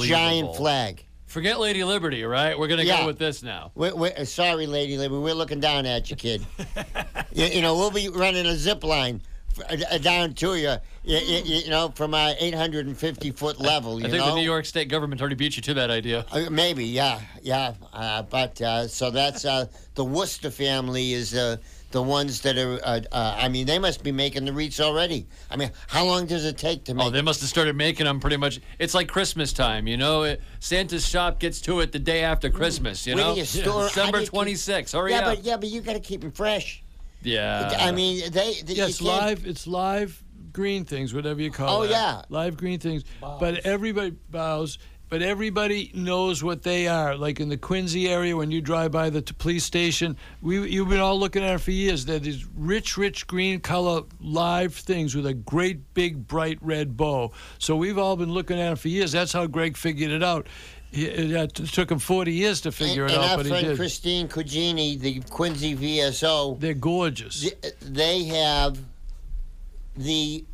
Is 0.03 0.09
this 0.09 0.09
giant 0.09 0.57
flag? 0.57 1.05
Forget 1.27 1.61
Lady 1.61 1.85
Liberty, 1.85 2.25
right? 2.25 2.59
We're 2.59 2.69
gonna 2.69 2.85
Yeah. 2.85 3.01
go 3.03 3.07
with 3.09 3.19
this 3.19 3.43
now. 3.43 3.71
We're, 3.75 3.95
we're, 3.95 4.15
uh, 4.17 4.25
sorry, 4.25 4.67
Lady 4.67 4.97
Liberty, 4.97 5.21
we're 5.21 5.35
looking 5.35 5.61
down 5.61 5.85
at 5.85 6.09
you, 6.09 6.17
kid. 6.17 6.47
you, 7.35 7.45
you 7.45 7.61
know, 7.61 7.77
we'll 7.77 7.91
be 7.91 8.09
running 8.09 8.47
a 8.47 8.57
zip 8.57 8.83
line 8.83 9.21
f- 9.61 9.83
uh, 9.93 9.99
down 9.99 10.33
to 10.33 10.55
you, 10.55 10.75
you, 11.05 11.19
you, 11.19 11.43
you 11.65 11.69
know, 11.71 11.93
from 11.95 12.15
our 12.15 12.33
850 12.41 13.31
foot 13.33 13.61
level. 13.61 14.01
You 14.01 14.07
I 14.07 14.11
think 14.11 14.25
know? 14.25 14.31
the 14.31 14.37
New 14.37 14.45
York 14.47 14.65
State 14.65 14.89
government 14.89 15.21
already 15.21 15.35
beat 15.37 15.55
you 15.57 15.63
to 15.65 15.75
that 15.75 15.91
idea. 15.91 16.25
Uh, 16.33 16.49
maybe, 16.51 16.87
yeah, 16.87 17.21
yeah. 17.43 17.75
Uh, 17.93 18.23
but 18.23 18.59
uh, 18.63 18.89
so 18.89 19.11
that's 19.11 19.45
uh, 19.45 19.67
the 19.97 20.05
Worcester 20.07 20.51
family 20.51 21.13
is 21.13 21.35
uh, 21.35 21.59
the 21.91 22.03
ones 22.03 22.43
that 22.43 22.59
are. 22.59 22.75
Uh, 22.85 23.01
uh, 23.13 23.37
I 23.39 23.49
mean, 23.49 23.67
they 23.67 23.79
must 23.79 24.03
be 24.03 24.13
making 24.13 24.45
the 24.45 24.53
wreaths 24.53 24.81
already. 24.81 25.27
I 25.51 25.57
mean, 25.57 25.71
how 25.89 26.05
long 26.05 26.27
does 26.27 26.45
it 26.45 26.59
take 26.59 26.85
to 26.85 26.95
make? 26.95 27.07
Oh, 27.07 27.11
they 27.11 27.23
must 27.23 27.41
have 27.41 27.49
started 27.49 27.77
making 27.77 28.05
them 28.07 28.21
pretty 28.21 28.37
much. 28.37 28.61
It's 28.79 28.95
like 28.95 29.09
Christmas 29.09 29.53
time, 29.53 29.87
you 29.87 29.97
know. 29.97 30.23
It, 30.25 30.43
Santa's 30.61 31.07
shop 31.07 31.39
gets 31.41 31.61
to 31.63 31.81
it 31.81 31.93
the 31.93 31.99
day 31.99 32.23
after 32.23 32.51
Christmas, 32.51 33.07
you 33.07 33.15
Where 33.15 33.25
know. 33.25 33.35
do 33.35 33.41
you 33.41 33.47
store- 33.47 33.85
December 33.85 34.21
you 34.21 34.25
keep- 34.27 34.33
26th. 34.35 34.93
Hurry 34.93 35.13
yeah, 35.13 35.19
up. 35.21 35.25
but 35.37 35.45
yeah, 35.45 35.57
but 35.57 35.69
you 35.69 35.81
got 35.81 35.95
to 35.95 36.01
keep 36.01 36.21
them 36.21 36.31
fresh. 36.33 36.83
yeah. 37.23 37.75
I 37.81 37.93
mean, 37.93 38.31
they. 38.33 38.55
they 38.65 38.75
Yeah, 38.75 38.87
it's 38.87 39.01
live. 39.03 39.47
It's 39.47 39.67
live 39.67 40.23
green 40.53 40.85
things, 40.85 41.15
whatever 41.15 41.41
you 41.41 41.51
call 41.51 41.69
it. 41.69 41.79
Oh, 41.79 41.83
it. 41.89 41.91
yeah. 41.91 42.23
live 42.29 42.57
green 42.57 42.79
things. 42.81 43.05
But 43.21 43.61
everybody 43.67 44.11
bows. 44.31 44.79
But 45.09 45.23
everybody 45.23 45.91
knows 45.95 46.45
what 46.45 46.63
they 46.63 46.87
are. 46.87 47.17
Like 47.17 47.41
in 47.41 47.49
the 47.49 47.57
Quincy 47.57 48.09
area, 48.09 48.37
when 48.37 48.51
you 48.51 48.61
drive 48.61 48.93
by 48.93 49.09
the 49.09 49.23
t- 49.23 49.35
police 49.39 49.65
station, 49.65 50.17
we 50.43 50.69
you've 50.69 50.91
been 50.91 51.01
all 51.01 51.19
looking 51.19 51.43
at 51.43 51.55
it 51.55 51.59
for 51.61 51.71
years. 51.71 52.05
They're 52.05 52.19
these 52.19 52.45
rich, 52.57 52.99
rich 52.99 53.27
green 53.27 53.61
color 53.61 54.03
live 54.21 54.75
things 54.75 55.15
with 55.15 55.27
a 55.27 55.33
great 55.33 55.95
big 55.95 56.29
bright 56.29 56.59
red 56.61 56.97
bow. 56.97 57.33
So 57.59 57.75
we've 57.75 57.97
all 57.97 58.17
been 58.17 58.33
looking 58.33 58.61
at 58.61 58.73
it 58.73 58.79
for 58.79 58.89
years. 58.89 59.11
That's 59.13 59.33
how 59.33 59.47
Greg 59.47 59.77
figured 59.79 60.11
it 60.11 60.23
out. 60.23 60.47
It, 60.93 61.37
uh, 61.37 61.43
it 61.43 61.55
took 61.55 61.91
him 61.91 61.99
40 61.99 62.33
years 62.33 62.63
to 62.63 62.73
figure 62.73 63.05
and, 63.05 63.13
it 63.13 63.17
and 63.17 63.25
out, 63.25 63.37
but 63.37 63.47
he 63.47 63.53
did. 63.53 63.57
Our 63.57 63.63
friend. 63.63 63.79
Christine 63.79 64.29
Cugini, 64.29 64.99
the 64.99 65.21
Quincy 65.31 65.77
VSO, 65.77 66.59
They're 66.61 66.73
gorgeous. 66.73 67.41
th- 67.43 67.75
they 67.83 68.25
have 68.25 68.79
the 69.97 70.45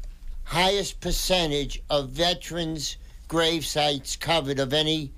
highest 0.45 1.01
percentage 1.01 1.83
of 1.89 2.11
veterans' 2.11 2.97
grave 3.35 3.67
sites 3.67 4.15
covered 4.15 4.61
of 4.61 4.73
any 4.73 5.11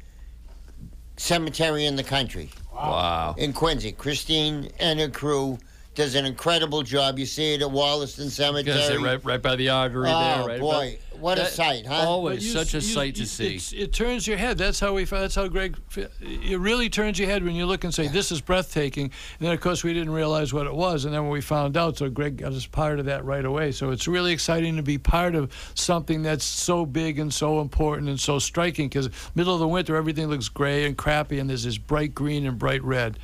cemetery 1.18 1.84
in 1.84 1.96
the 1.96 2.02
country. 2.02 2.48
wow. 2.74 3.34
in 3.36 3.52
Quincy. 3.52 3.92
Christine 3.92 4.70
and 4.78 4.98
her 4.98 5.10
crew 5.10 5.58
does 5.96 6.14
an 6.14 6.26
incredible 6.26 6.82
job. 6.82 7.18
You 7.18 7.26
see 7.26 7.54
it 7.54 7.62
at 7.62 7.70
Wollaston 7.70 8.30
Cemetery. 8.30 8.78
Say 8.82 8.98
right, 8.98 9.24
right 9.24 9.42
by 9.42 9.56
the 9.56 9.70
artery 9.70 10.08
oh 10.08 10.20
there, 10.20 10.46
right? 10.46 10.60
boy, 10.60 10.98
what 11.18 11.38
a 11.38 11.46
sight, 11.46 11.86
huh? 11.86 11.94
Always 11.94 12.46
you- 12.46 12.52
such 12.52 12.74
a 12.74 12.76
you- 12.76 12.80
sight 12.82 13.14
to 13.14 13.20
you- 13.22 13.26
see. 13.26 13.76
It 13.76 13.94
turns 13.94 14.26
your 14.26 14.36
head. 14.36 14.58
That's 14.58 14.78
how 14.78 14.92
we. 14.92 15.04
That's 15.04 15.34
how 15.34 15.48
Greg. 15.48 15.76
It 16.20 16.60
really 16.60 16.90
turns 16.90 17.18
your 17.18 17.28
head 17.28 17.42
when 17.42 17.54
you 17.56 17.64
look 17.64 17.82
and 17.84 17.94
say, 17.94 18.08
"This 18.08 18.30
is 18.30 18.42
breathtaking." 18.42 19.04
And 19.04 19.46
then, 19.48 19.52
of 19.54 19.60
course, 19.60 19.82
we 19.82 19.94
didn't 19.94 20.10
realize 20.12 20.52
what 20.52 20.66
it 20.66 20.74
was. 20.74 21.06
And 21.06 21.14
then 21.14 21.22
when 21.22 21.32
we 21.32 21.40
found 21.40 21.76
out, 21.78 21.96
so 21.96 22.10
Greg 22.10 22.36
got 22.36 22.52
us 22.52 22.66
part 22.66 23.00
of 23.00 23.06
that 23.06 23.24
right 23.24 23.44
away. 23.44 23.72
So 23.72 23.90
it's 23.90 24.06
really 24.06 24.32
exciting 24.32 24.76
to 24.76 24.82
be 24.82 24.98
part 24.98 25.34
of 25.34 25.50
something 25.74 26.22
that's 26.22 26.44
so 26.44 26.84
big 26.84 27.18
and 27.18 27.32
so 27.32 27.62
important 27.62 28.10
and 28.10 28.20
so 28.20 28.38
striking. 28.38 28.88
Because 28.88 29.08
middle 29.34 29.54
of 29.54 29.60
the 29.60 29.68
winter, 29.68 29.96
everything 29.96 30.28
looks 30.28 30.50
gray 30.50 30.84
and 30.84 30.96
crappy, 30.96 31.38
and 31.38 31.48
there's 31.48 31.64
this 31.64 31.78
bright 31.78 32.14
green 32.14 32.46
and 32.46 32.58
bright 32.58 32.84
red. 32.84 33.18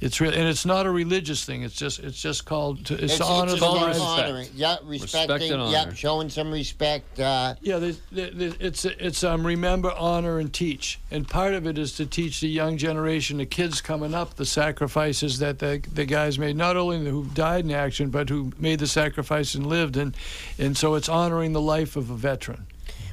It's 0.00 0.18
real, 0.18 0.32
and 0.32 0.48
it's 0.48 0.64
not 0.64 0.86
a 0.86 0.90
religious 0.90 1.44
thing. 1.44 1.62
It's 1.62 1.74
just, 1.74 1.98
it's 1.98 2.20
just 2.22 2.46
called 2.46 2.86
to, 2.86 2.94
it's, 3.04 3.18
to 3.18 3.24
honor 3.24 3.52
the 3.52 3.58
called 3.58 3.86
respect. 3.86 4.00
honoring. 4.28 4.48
Yeah, 4.54 4.76
respecting. 4.82 5.52
and 5.52 5.70
yeah, 5.70 5.82
honor. 5.82 5.94
showing 5.94 6.30
some 6.30 6.50
respect. 6.50 7.20
Uh, 7.20 7.54
Yeah, 7.60 7.78
there's, 7.78 8.00
there- 8.10 8.30
there- 8.30 8.52
it's 8.60 8.86
it's 8.86 9.22
um, 9.22 9.46
remember, 9.46 9.92
honor, 9.92 10.38
and 10.38 10.50
teach, 10.54 10.98
and 11.10 11.28
part 11.28 11.52
of 11.52 11.66
it 11.66 11.76
is 11.76 11.92
to 11.96 12.06
teach 12.06 12.40
the 12.40 12.48
young 12.48 12.78
generation, 12.78 13.36
the 13.36 13.44
kids 13.44 13.82
coming 13.82 14.14
up, 14.14 14.36
the 14.36 14.46
sacrifices 14.46 15.38
that 15.40 15.58
the 15.58 15.82
the 15.92 16.06
guys 16.06 16.38
made, 16.38 16.56
not 16.56 16.78
only 16.78 17.04
who 17.10 17.26
died 17.34 17.66
in 17.66 17.70
action, 17.70 18.08
but 18.08 18.30
who 18.30 18.52
made 18.58 18.78
the 18.78 18.86
sacrifice 18.86 19.54
and 19.54 19.66
lived, 19.66 19.98
and 19.98 20.16
and 20.58 20.78
so 20.78 20.94
it's 20.94 21.10
honoring 21.10 21.52
the 21.52 21.60
life 21.60 21.94
of 21.96 22.08
a 22.08 22.16
veteran. 22.16 22.66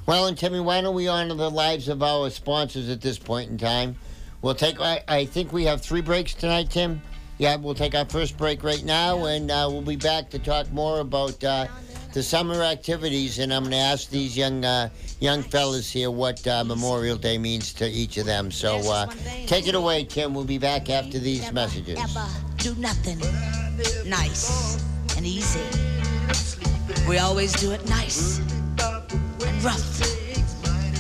well, 0.06 0.26
and 0.26 0.38
Timmy, 0.38 0.62
why 0.62 0.80
don't 0.80 0.96
we 0.96 1.10
honor 1.10 1.34
the 1.36 1.52
lives 1.52 1.90
of 1.90 2.02
our 2.02 2.30
sponsors 2.30 2.88
at 2.90 3.02
this 3.02 3.20
point 3.20 3.50
in 3.52 3.58
time? 3.58 3.98
We'll 4.42 4.56
take. 4.56 4.80
I, 4.80 5.04
I 5.08 5.26
think 5.26 5.52
we 5.52 5.66
have 5.66 5.82
three 5.82 6.02
breaks 6.02 6.34
tonight, 6.34 6.70
Tim. 6.70 7.02
yeah, 7.38 7.56
we'll 7.56 7.74
take 7.76 7.96
our 7.96 8.06
first 8.06 8.38
break 8.38 8.64
right 8.64 8.84
now, 8.84 9.26
and 9.26 9.50
uh, 9.52 9.68
we'll 9.72 9.82
be 9.82 9.96
back 9.96 10.30
to 10.32 10.40
talk 10.40 10.72
more 10.72 11.00
about 11.00 11.44
uh, 11.44 11.68
the 12.14 12.22
summer 12.24 12.62
activities. 12.62 13.40
And 13.40 13.54
I'm 13.54 13.64
going 13.64 13.72
to 13.72 13.78
ask 13.78 14.10
these 14.10 14.38
young 14.38 14.64
uh, 14.64 14.90
young 15.20 15.42
fellas 15.44 15.92
here 15.92 16.12
what 16.12 16.46
uh, 16.48 16.64
Memorial 16.64 17.18
Day 17.18 17.38
means 17.38 17.74
to 17.74 17.88
each 17.88 18.18
of 18.18 18.26
them. 18.26 18.52
So 18.52 18.78
uh, 18.92 19.08
take 19.48 19.68
it 19.68 19.76
away, 19.76 20.04
Tim. 20.04 20.34
We'll 20.34 20.46
be 20.46 20.60
back 20.60 20.90
after 20.90 21.18
these 21.20 21.52
messages. 21.52 21.98
Ever 22.00 22.28
do 22.58 22.76
nothing 22.76 23.20
nice 24.10 24.84
and 25.18 25.26
easy. 25.26 25.62
We 27.08 27.18
always 27.18 27.54
do 27.54 27.72
it 27.72 27.88
nice 27.90 28.40
and 28.40 29.64
rough. 29.64 30.00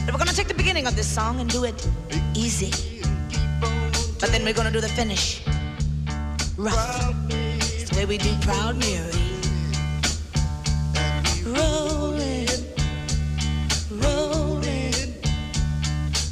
But 0.06 0.14
we're 0.14 0.20
gonna 0.20 0.32
take 0.34 0.48
the 0.48 0.54
beginning 0.54 0.88
of 0.88 0.96
this 0.96 1.08
song 1.08 1.40
and 1.40 1.50
do 1.50 1.66
it 1.66 1.88
easy. 2.34 2.97
But 4.20 4.32
then 4.32 4.44
we're 4.44 4.54
gonna 4.54 4.72
do 4.72 4.82
the 4.82 4.90
finish 4.90 5.42
rough. 6.58 7.14
It's 7.30 7.90
the 7.92 7.96
way 7.98 8.06
we 8.06 8.18
do 8.18 8.34
Proud 8.42 8.76
Mary. 8.80 9.12
Rolling, 11.46 12.48
rolling, 13.92 15.14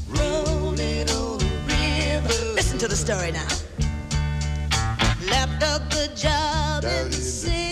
rolling 0.09 1.09
on 1.09 1.37
the 1.37 1.45
river. 1.67 2.53
Listen 2.55 2.77
to 2.79 2.87
the 2.87 2.95
story 2.95 3.31
now. 3.31 3.47
Left 5.29 5.61
a 5.61 5.79
good 5.95 6.15
job 6.17 6.83
in 6.85 7.11
the 7.11 7.13
city, 7.13 7.64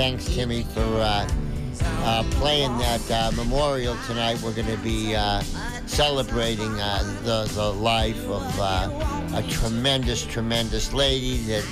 Thanks, 0.00 0.34
Timmy, 0.34 0.62
for 0.62 0.80
uh, 0.80 1.28
uh, 1.82 2.24
playing 2.30 2.78
that 2.78 3.10
uh, 3.10 3.32
memorial 3.36 3.94
tonight. 4.06 4.40
We're 4.40 4.54
going 4.54 4.74
to 4.74 4.82
be 4.82 5.14
uh, 5.14 5.42
celebrating 5.84 6.80
uh, 6.80 7.02
the, 7.22 7.44
the 7.52 7.70
life 7.70 8.26
of 8.26 8.42
a 9.34 9.44
tremendous, 9.50 10.24
tremendous 10.24 10.94
lady 10.94 11.36
that 11.42 11.64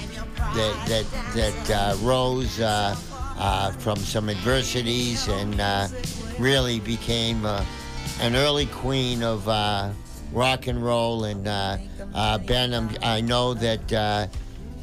that 0.54 1.06
that 1.32 1.64
that 1.68 1.96
rose 2.00 2.58
from 3.82 3.96
some 3.96 4.28
adversities 4.28 5.26
and 5.28 5.58
really 6.38 6.80
became 6.80 7.46
an 7.46 8.36
early 8.36 8.66
queen 8.66 9.22
of 9.22 9.46
rock 10.34 10.66
and 10.66 10.84
roll. 10.84 11.24
And 11.24 11.44
Ben, 11.44 12.74
I'm, 12.74 12.90
I 13.02 13.22
know 13.22 13.54
that. 13.54 14.28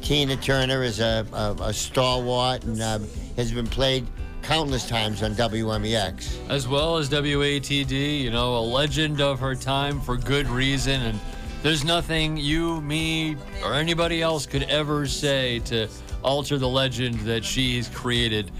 Tina 0.06 0.36
Turner 0.36 0.84
is 0.84 1.00
a, 1.00 1.26
a, 1.32 1.56
a 1.64 1.72
stalwart 1.72 2.62
and 2.62 2.80
uh, 2.80 3.00
has 3.36 3.50
been 3.50 3.66
played 3.66 4.06
countless 4.40 4.88
times 4.88 5.20
on 5.24 5.34
WMEX. 5.34 6.48
as 6.48 6.68
well 6.68 6.96
as 6.96 7.08
WATD, 7.08 8.20
you 8.20 8.30
know, 8.30 8.56
a 8.56 8.60
legend 8.60 9.20
of 9.20 9.40
her 9.40 9.56
time 9.56 10.00
for 10.00 10.16
good 10.16 10.46
reason. 10.46 11.02
And 11.02 11.18
there's 11.64 11.82
nothing 11.82 12.36
you, 12.36 12.80
me, 12.82 13.36
or 13.64 13.74
anybody 13.74 14.22
else 14.22 14.46
could 14.46 14.62
ever 14.64 15.08
say 15.08 15.58
to 15.64 15.88
alter 16.22 16.56
the 16.56 16.68
legend 16.68 17.18
that 17.22 17.44
she's 17.44 17.88
created, 17.88 18.52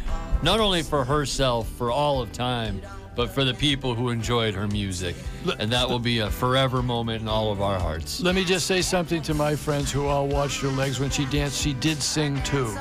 not 0.42 0.58
only 0.58 0.82
for 0.82 1.04
herself, 1.04 1.68
for 1.68 1.92
all 1.92 2.20
of 2.20 2.32
time, 2.32 2.82
but 3.16 3.30
for 3.30 3.44
the 3.44 3.54
people 3.54 3.94
who 3.94 4.11
enjoyed 4.11 4.54
her 4.54 4.68
music. 4.68 5.16
And 5.58 5.73
that 5.73 5.88
will 5.88 5.99
be 5.99 6.20
a 6.20 6.30
forever 6.30 6.82
moment 6.82 7.23
in 7.23 7.28
all 7.28 7.50
of 7.50 7.62
our 7.62 7.78
hearts. 7.80 8.20
Let 8.20 8.35
me 8.35 8.44
just 8.44 8.66
say 8.66 8.82
something 8.82 9.23
to 9.23 9.35
my 9.35 9.56
friends 9.56 9.90
who 9.90 10.06
all 10.06 10.28
watched 10.28 10.61
her 10.61 10.68
legs 10.68 11.00
when 11.00 11.11
she 11.11 11.25
danced. 11.26 11.61
She 11.61 11.73
did 11.73 12.02
sing 12.02 12.40
too. 12.42 12.76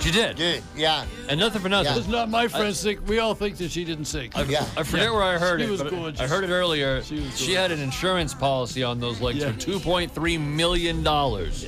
She 0.00 0.10
did. 0.10 0.36
Dude, 0.36 0.62
yeah. 0.76 1.04
And 1.28 1.40
nothing 1.40 1.62
for 1.62 1.68
nothing. 1.68 1.96
It's 1.96 2.06
not 2.08 2.28
my 2.28 2.48
friends 2.48 2.82
think. 2.82 3.06
We 3.08 3.18
all 3.18 3.34
think 3.34 3.56
that 3.58 3.70
she 3.70 3.84
didn't 3.84 4.04
sing. 4.06 4.30
I, 4.34 4.42
Yeah. 4.42 4.64
I 4.76 4.82
forget 4.82 5.10
where 5.12 5.22
I 5.22 5.38
heard 5.38 5.60
She 5.60 5.66
it. 5.66 5.70
was 5.70 5.82
gorgeous. 5.82 6.20
I 6.20 6.26
heard 6.26 6.44
it 6.44 6.50
earlier. 6.50 7.02
She 7.02 7.20
was 7.20 7.38
She 7.38 7.52
had 7.52 7.70
an 7.72 7.80
insurance 7.80 8.34
policy 8.34 8.82
on 8.82 9.00
those 9.00 9.20
legs 9.20 9.38
Yeah. 9.38 9.52
for 9.52 9.58
two 9.58 9.78
point 9.80 10.12
three 10.12 10.36
million 10.38 11.02
dollars. 11.02 11.66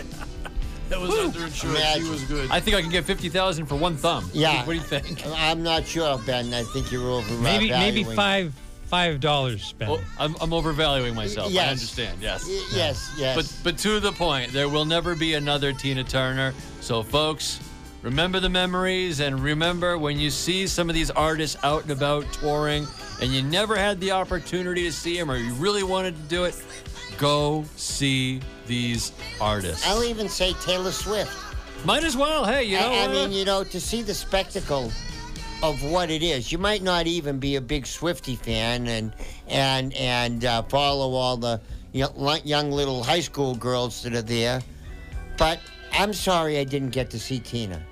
That 0.89 1.01
was 1.01 1.11
underinsured. 1.11 1.55
She 1.55 1.67
Imagine. 1.67 2.11
was 2.11 2.25
good. 2.25 2.51
I 2.51 2.61
think 2.61 2.77
I 2.77 2.83
can 2.83 2.91
get 2.91 3.05
fifty 3.05 3.29
thousand 3.29 3.67
for 3.67 3.77
one 3.77 3.97
thumb. 3.97 4.29
Yeah. 4.33 4.59
What 4.67 4.73
do 4.73 4.79
you 4.79 4.81
think? 4.85 5.23
I'm 5.37 5.63
not 5.63 5.85
sure, 5.87 6.19
Ben. 6.27 6.53
I 6.55 6.63
think 6.65 6.91
you're 6.93 7.09
over 7.11 7.33
Maybe 7.35 7.71
maybe 7.71 8.05
five 8.05 8.55
five 8.87 9.21
dollars, 9.21 9.73
Ben. 9.75 9.89
Oh, 9.91 10.01
I'm, 10.19 10.35
I'm 10.41 10.53
overvaluing 10.53 11.15
myself. 11.15 11.53
Yes. 11.53 11.67
I 11.67 11.71
understand. 11.73 12.23
Yes. 12.23 12.45
Y- 12.47 12.65
Yes, 12.73 13.15
yes. 13.19 13.37
But 13.37 13.53
but 13.73 13.79
to 13.83 14.01
the 14.01 14.13
point, 14.13 14.53
there 14.53 14.69
will 14.69 14.85
never 14.87 15.15
be 15.15 15.35
another 15.35 15.73
Tina 15.73 16.05
Turner. 16.05 16.55
So 16.81 17.03
folks, 17.03 17.61
remember 18.03 18.41
the 18.41 18.49
memories 18.49 19.21
and 19.21 19.39
remember 19.41 19.99
when 19.99 20.19
you 20.19 20.31
see 20.31 20.67
some 20.67 20.89
of 20.89 20.95
these 20.95 21.11
artists 21.11 21.57
out 21.63 21.83
and 21.83 21.91
about 21.91 22.25
touring 22.33 22.87
and 23.21 23.31
you 23.33 23.43
never 23.43 23.77
had 23.77 24.01
the 24.01 24.13
opportunity 24.13 24.85
to 24.85 24.93
see 24.93 25.19
them 25.19 25.31
or 25.31 25.37
you 25.37 25.53
really 25.55 25.83
wanted 25.83 26.15
to 26.15 26.23
do 26.23 26.45
it, 26.45 26.55
go 27.19 27.65
see 27.77 28.41
these 28.67 29.13
artists. 29.41 29.87
I'll 29.87 30.05
even 30.05 30.29
say 30.29 30.53
Taylor 30.55 30.93
Swift. 30.93 31.33
Might 31.85 32.05
as 32.05 32.17
well. 32.17 32.45
Hey, 32.45 32.65
you 32.65 32.79
know 32.79 32.91
I, 32.93 33.05
I 33.05 33.09
mean, 33.09 33.33
you 33.33 33.45
know, 33.45 33.63
to 33.65 33.81
see 33.81 34.03
the 34.03 34.15
spectacle 34.15 34.91
of 35.63 35.83
what 35.83 36.11
it 36.11 36.23
is. 36.23 36.51
You 36.51 36.59
might 36.59 36.83
not 36.83 37.07
even 37.07 37.39
be 37.39 37.57
a 37.57 37.61
big 37.61 37.87
Swifty 37.87 38.37
fan 38.37 38.87
and 38.87 39.13
and 39.49 39.93
and 39.95 40.45
uh, 40.45 40.63
follow 40.63 41.15
all 41.15 41.37
the 41.37 41.61
young, 41.93 42.41
young 42.45 42.71
little 42.71 43.03
high 43.03 43.21
school 43.21 43.55
girls 43.55 44.03
that 44.03 44.15
are 44.15 44.23
there, 44.23 44.61
but 45.37 45.59
I'm 45.93 46.13
sorry 46.13 46.59
I 46.59 46.65
didn't 46.65 46.91
get 46.91 47.11
to 47.11 47.19
see 47.19 47.39
Tina. 47.41 47.83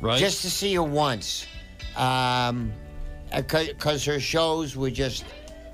right? 0.00 0.18
Just 0.18 0.42
to 0.42 0.50
see 0.50 0.74
her 0.74 0.82
once, 0.82 1.46
um, 1.96 2.72
because 3.34 4.04
her 4.04 4.20
shows 4.20 4.76
were 4.76 4.90
just 4.90 5.24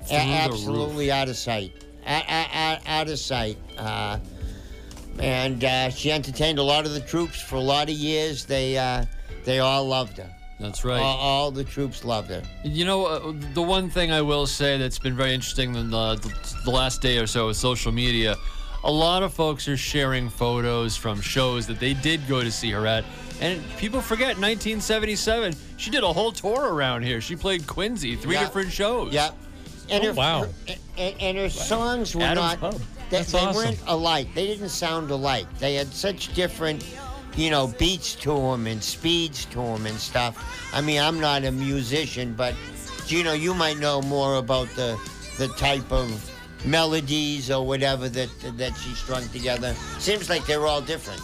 a- 0.09 0.15
absolutely 0.15 1.11
out 1.11 1.29
of 1.29 1.37
sight, 1.37 1.71
a- 2.19 2.79
a- 2.85 2.89
out 2.89 3.09
of 3.09 3.17
sight. 3.19 3.57
Uh, 3.77 4.19
and 5.19 5.63
uh, 5.63 5.89
she 5.89 6.11
entertained 6.11 6.57
a 6.59 6.63
lot 6.63 6.85
of 6.85 6.93
the 6.93 6.99
troops 7.01 7.41
for 7.41 7.55
a 7.55 7.61
lot 7.61 7.89
of 7.89 7.95
years. 7.95 8.45
They 8.45 8.77
uh, 8.77 9.05
they 9.45 9.59
all 9.59 9.85
loved 9.87 10.17
her. 10.17 10.29
That's 10.59 10.85
right. 10.85 10.99
All, 11.01 11.17
all 11.17 11.51
the 11.51 11.63
troops 11.63 12.05
loved 12.05 12.29
her. 12.29 12.43
You 12.63 12.85
know, 12.85 13.05
uh, 13.07 13.33
the 13.53 13.61
one 13.63 13.89
thing 13.89 14.11
I 14.11 14.21
will 14.21 14.45
say 14.45 14.77
that's 14.77 14.99
been 14.99 15.15
very 15.15 15.33
interesting 15.33 15.73
in 15.75 15.89
the, 15.89 16.15
the, 16.15 16.55
the 16.65 16.69
last 16.71 17.01
day 17.01 17.17
or 17.17 17.25
so 17.25 17.47
with 17.47 17.57
social 17.57 17.91
media, 17.91 18.35
a 18.83 18.91
lot 18.91 19.23
of 19.23 19.33
folks 19.33 19.67
are 19.67 19.75
sharing 19.75 20.29
photos 20.29 20.95
from 20.95 21.19
shows 21.19 21.65
that 21.65 21.79
they 21.79 21.95
did 21.95 22.27
go 22.27 22.43
to 22.43 22.51
see 22.51 22.69
her 22.71 22.85
at. 22.85 23.03
And 23.41 23.59
people 23.77 24.01
forget, 24.01 24.37
1977, 24.37 25.55
she 25.77 25.89
did 25.89 26.03
a 26.03 26.13
whole 26.13 26.31
tour 26.31 26.71
around 26.71 27.01
here. 27.01 27.21
She 27.21 27.35
played 27.35 27.65
Quincy, 27.65 28.15
three 28.15 28.35
Yeah. 28.35 28.41
different 28.45 28.71
shows. 28.71 29.11
Yeah. 29.13 29.31
And 29.91 30.03
Oh, 30.03 30.07
her, 30.07 30.13
wow. 30.13 30.41
her- 30.43 30.75
and, 30.97 31.15
and 31.19 31.37
her 31.37 31.49
songs 31.49 32.15
were 32.15 32.23
Adam's 32.23 32.37
not. 32.37 32.59
Pub. 32.59 32.73
They, 33.09 33.17
That's 33.17 33.31
they 33.33 33.39
awesome. 33.39 33.55
weren't 33.65 33.79
alike. 33.87 34.33
They 34.33 34.47
didn't 34.47 34.69
sound 34.69 35.11
alike. 35.11 35.45
They 35.59 35.75
had 35.75 35.87
such 35.93 36.33
different, 36.33 36.85
you 37.35 37.49
know, 37.49 37.67
beats 37.77 38.15
to 38.15 38.33
them 38.33 38.67
and 38.67 38.81
speeds 38.81 39.45
to 39.45 39.57
them 39.57 39.85
and 39.85 39.97
stuff. 39.97 40.33
I 40.73 40.79
mean, 40.81 41.01
I'm 41.01 41.19
not 41.19 41.43
a 41.43 41.51
musician, 41.51 42.33
but 42.33 42.55
Gino, 43.07 43.33
you 43.33 43.53
might 43.53 43.77
know 43.79 44.01
more 44.01 44.35
about 44.37 44.69
the 44.75 44.97
the 45.37 45.47
type 45.49 45.91
of 45.91 46.07
melodies 46.65 47.51
or 47.51 47.65
whatever 47.65 48.07
that 48.09 48.29
that 48.57 48.75
she 48.77 48.93
strung 48.93 49.27
together. 49.29 49.73
Seems 49.99 50.29
like 50.29 50.45
they're 50.45 50.65
all 50.67 50.81
different. 50.81 51.21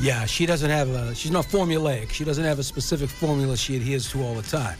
Yeah, 0.00 0.24
she 0.26 0.46
doesn't 0.46 0.70
have 0.70 0.88
a. 0.90 1.14
She's 1.14 1.30
not 1.30 1.44
formulaic. 1.46 2.10
She 2.10 2.24
doesn't 2.24 2.44
have 2.44 2.58
a 2.58 2.62
specific 2.62 3.08
formula 3.10 3.56
she 3.56 3.76
adheres 3.76 4.10
to 4.12 4.22
all 4.22 4.34
the 4.34 4.42
time. 4.42 4.78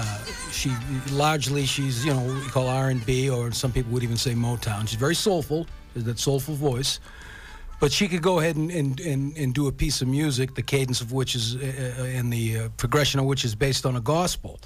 Uh, 0.00 0.18
she 0.52 0.70
largely 1.10 1.66
she's 1.66 2.04
you 2.04 2.14
know 2.14 2.20
what 2.20 2.34
we 2.36 2.48
call 2.50 2.68
R 2.68 2.90
and 2.90 3.04
B, 3.04 3.28
or 3.28 3.50
some 3.50 3.72
people 3.72 3.92
would 3.92 4.04
even 4.04 4.16
say 4.16 4.32
Motown. 4.32 4.86
She's 4.86 4.98
very 4.98 5.16
soulful. 5.16 5.66
Has 5.94 6.04
that 6.04 6.20
soulful 6.20 6.54
voice. 6.54 7.00
But 7.80 7.92
she 7.92 8.08
could 8.08 8.22
go 8.22 8.40
ahead 8.40 8.56
and, 8.56 8.70
and, 8.70 8.98
and, 9.00 9.36
and 9.36 9.54
do 9.54 9.68
a 9.68 9.72
piece 9.72 10.02
of 10.02 10.08
music, 10.08 10.54
the 10.56 10.62
cadence 10.62 11.00
of 11.00 11.12
which 11.12 11.36
is, 11.36 11.54
uh, 11.54 11.96
uh, 11.98 12.02
and 12.04 12.32
the 12.32 12.58
uh, 12.58 12.68
progression 12.76 13.20
of 13.20 13.26
which 13.26 13.44
is 13.44 13.54
based 13.54 13.86
on 13.86 13.94
a 13.94 14.00
gospel. 14.00 14.60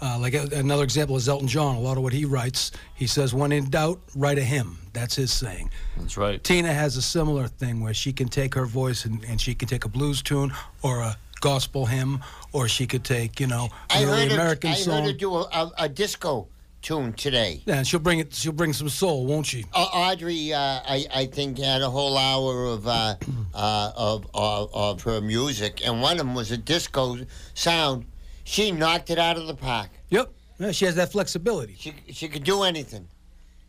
Uh, 0.00 0.18
like 0.18 0.34
uh, 0.34 0.46
another 0.52 0.84
example 0.84 1.16
is 1.16 1.28
Elton 1.28 1.48
John. 1.48 1.76
A 1.76 1.80
lot 1.80 1.96
of 1.96 2.02
what 2.02 2.12
he 2.12 2.24
writes, 2.24 2.70
he 2.94 3.06
says, 3.06 3.34
when 3.34 3.50
in 3.50 3.68
doubt, 3.70 4.00
write 4.14 4.38
a 4.38 4.44
hymn. 4.44 4.78
That's 4.92 5.16
his 5.16 5.32
saying. 5.32 5.70
That's 5.96 6.16
right. 6.16 6.42
Tina 6.42 6.72
has 6.72 6.96
a 6.96 7.02
similar 7.02 7.48
thing 7.48 7.80
where 7.80 7.94
she 7.94 8.12
can 8.12 8.28
take 8.28 8.54
her 8.54 8.66
voice 8.66 9.04
and, 9.04 9.24
and 9.24 9.40
she 9.40 9.54
can 9.54 9.68
take 9.68 9.84
a 9.84 9.88
blues 9.88 10.22
tune 10.22 10.52
or 10.82 11.00
a 11.00 11.16
gospel 11.46 11.84
hymn, 11.84 12.20
or 12.52 12.66
she 12.68 12.86
could 12.86 13.04
take, 13.04 13.38
you 13.38 13.46
know, 13.46 13.68
I 13.90 14.00
an 14.00 14.08
early 14.08 14.28
her, 14.28 14.34
American 14.34 14.70
I 14.70 14.74
song. 14.74 15.02
heard 15.02 15.12
her 15.12 15.18
do 15.18 15.34
a, 15.34 15.40
a, 15.42 15.72
a 15.80 15.88
disco 15.90 16.48
tune 16.80 17.12
today. 17.12 17.62
yeah, 17.66 17.82
she'll 17.82 18.00
bring 18.00 18.18
it. 18.20 18.32
She'll 18.32 18.52
bring 18.52 18.72
some 18.72 18.88
soul, 18.88 19.26
won't 19.26 19.46
she? 19.46 19.66
Uh, 19.74 19.86
Audrey, 19.92 20.52
uh, 20.54 20.58
I, 20.58 21.06
I 21.14 21.26
think, 21.26 21.58
had 21.58 21.82
a 21.82 21.90
whole 21.90 22.16
hour 22.16 22.64
of, 22.64 22.86
uh, 22.88 23.16
uh, 23.54 23.92
of, 23.94 24.26
of 24.32 24.74
of 24.74 25.02
her 25.02 25.20
music, 25.20 25.86
and 25.86 26.00
one 26.00 26.12
of 26.12 26.18
them 26.18 26.34
was 26.34 26.50
a 26.50 26.56
disco 26.56 27.18
sound. 27.54 28.06
She 28.44 28.72
knocked 28.72 29.10
it 29.10 29.18
out 29.18 29.36
of 29.36 29.46
the 29.46 29.54
park. 29.54 29.90
Yep. 30.10 30.32
Yeah, 30.58 30.72
she 30.72 30.84
has 30.86 30.94
that 30.96 31.12
flexibility. 31.12 31.76
She 31.78 31.92
she 32.12 32.28
could 32.28 32.44
do 32.44 32.62
anything. 32.62 33.08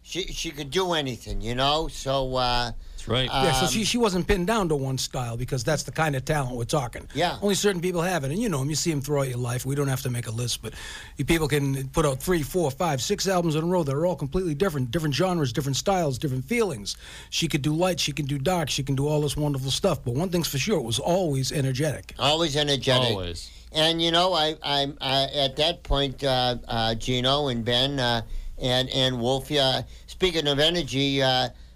She 0.01 0.24
she 0.27 0.51
could 0.51 0.70
do 0.72 0.94
anything, 0.94 1.42
you 1.42 1.56
know. 1.56 1.88
So 1.88 2.36
uh, 2.36 2.72
That's 3.03 3.07
right. 3.07 3.29
Yeah, 3.43 3.51
so 3.53 3.65
um, 3.65 3.72
she, 3.72 3.83
she 3.83 3.98
wasn't 3.98 4.27
pinned 4.27 4.48
down 4.48 4.69
to 4.69 4.75
one 4.75 4.98
style 4.98 5.36
because 5.36 5.63
that's 5.63 5.83
the 5.83 5.91
kind 5.91 6.15
of 6.15 6.24
talent 6.24 6.55
we're 6.55 6.63
talking. 6.63 7.07
Yeah. 7.13 7.38
Only 7.41 7.55
certain 7.55 7.81
people 7.81 8.01
have 8.01 8.24
it. 8.24 8.31
And 8.31 8.41
you 8.41 8.48
know 8.48 8.60
them, 8.60 8.69
you 8.69 8.75
see 8.75 8.91
them 8.91 9.01
throughout 9.01 9.27
your 9.27 9.38
life. 9.38 9.65
We 9.65 9.75
don't 9.75 9.89
have 9.89 10.01
to 10.03 10.10
make 10.10 10.27
a 10.27 10.31
list, 10.31 10.62
but 10.62 10.74
you 11.17 11.25
people 11.25 11.48
can 11.48 11.89
put 11.89 12.05
out 12.05 12.22
three, 12.22 12.43
four, 12.43 12.72
five, 12.72 13.01
six 13.01 13.27
albums 13.27 13.55
in 13.55 13.63
a 13.63 13.67
row 13.67 13.83
that 13.83 13.93
are 13.93 14.05
all 14.05 14.15
completely 14.15 14.55
different, 14.55 14.91
different 14.91 15.15
genres, 15.15 15.51
different 15.51 15.75
styles, 15.75 16.17
different 16.17 16.45
feelings. 16.45 16.95
She 17.29 17.48
could 17.48 17.62
do 17.62 17.74
light, 17.74 18.00
she 18.00 18.13
can 18.13 18.25
do 18.25 18.38
dark, 18.38 18.69
she 18.69 18.83
can 18.83 18.95
do 18.95 19.07
all 19.07 19.22
this 19.22 19.36
wonderful 19.36 19.72
stuff. 19.72 20.03
But 20.03 20.13
one 20.13 20.29
thing's 20.29 20.48
for 20.48 20.57
sure, 20.57 20.77
it 20.77 20.83
was 20.83 21.00
always 21.00 21.51
energetic. 21.51 22.13
always 22.19 22.55
energetic. 22.55 23.10
Always. 23.10 23.51
And 23.74 24.01
you 24.01 24.12
know, 24.12 24.33
I 24.33 24.55
I'm 24.63 24.98
uh, 25.01 25.27
at 25.36 25.55
that 25.57 25.83
point, 25.83 26.24
uh, 26.24 26.57
uh, 26.67 26.95
Gino 26.95 27.48
and 27.48 27.65
Ben 27.65 28.00
uh, 28.00 28.22
and 28.62 28.88
and 28.89 29.19
Wolfie. 29.19 29.60
Uh, 29.60 29.81
speaking 30.05 30.48
of 30.48 30.60
energy, 30.60 31.22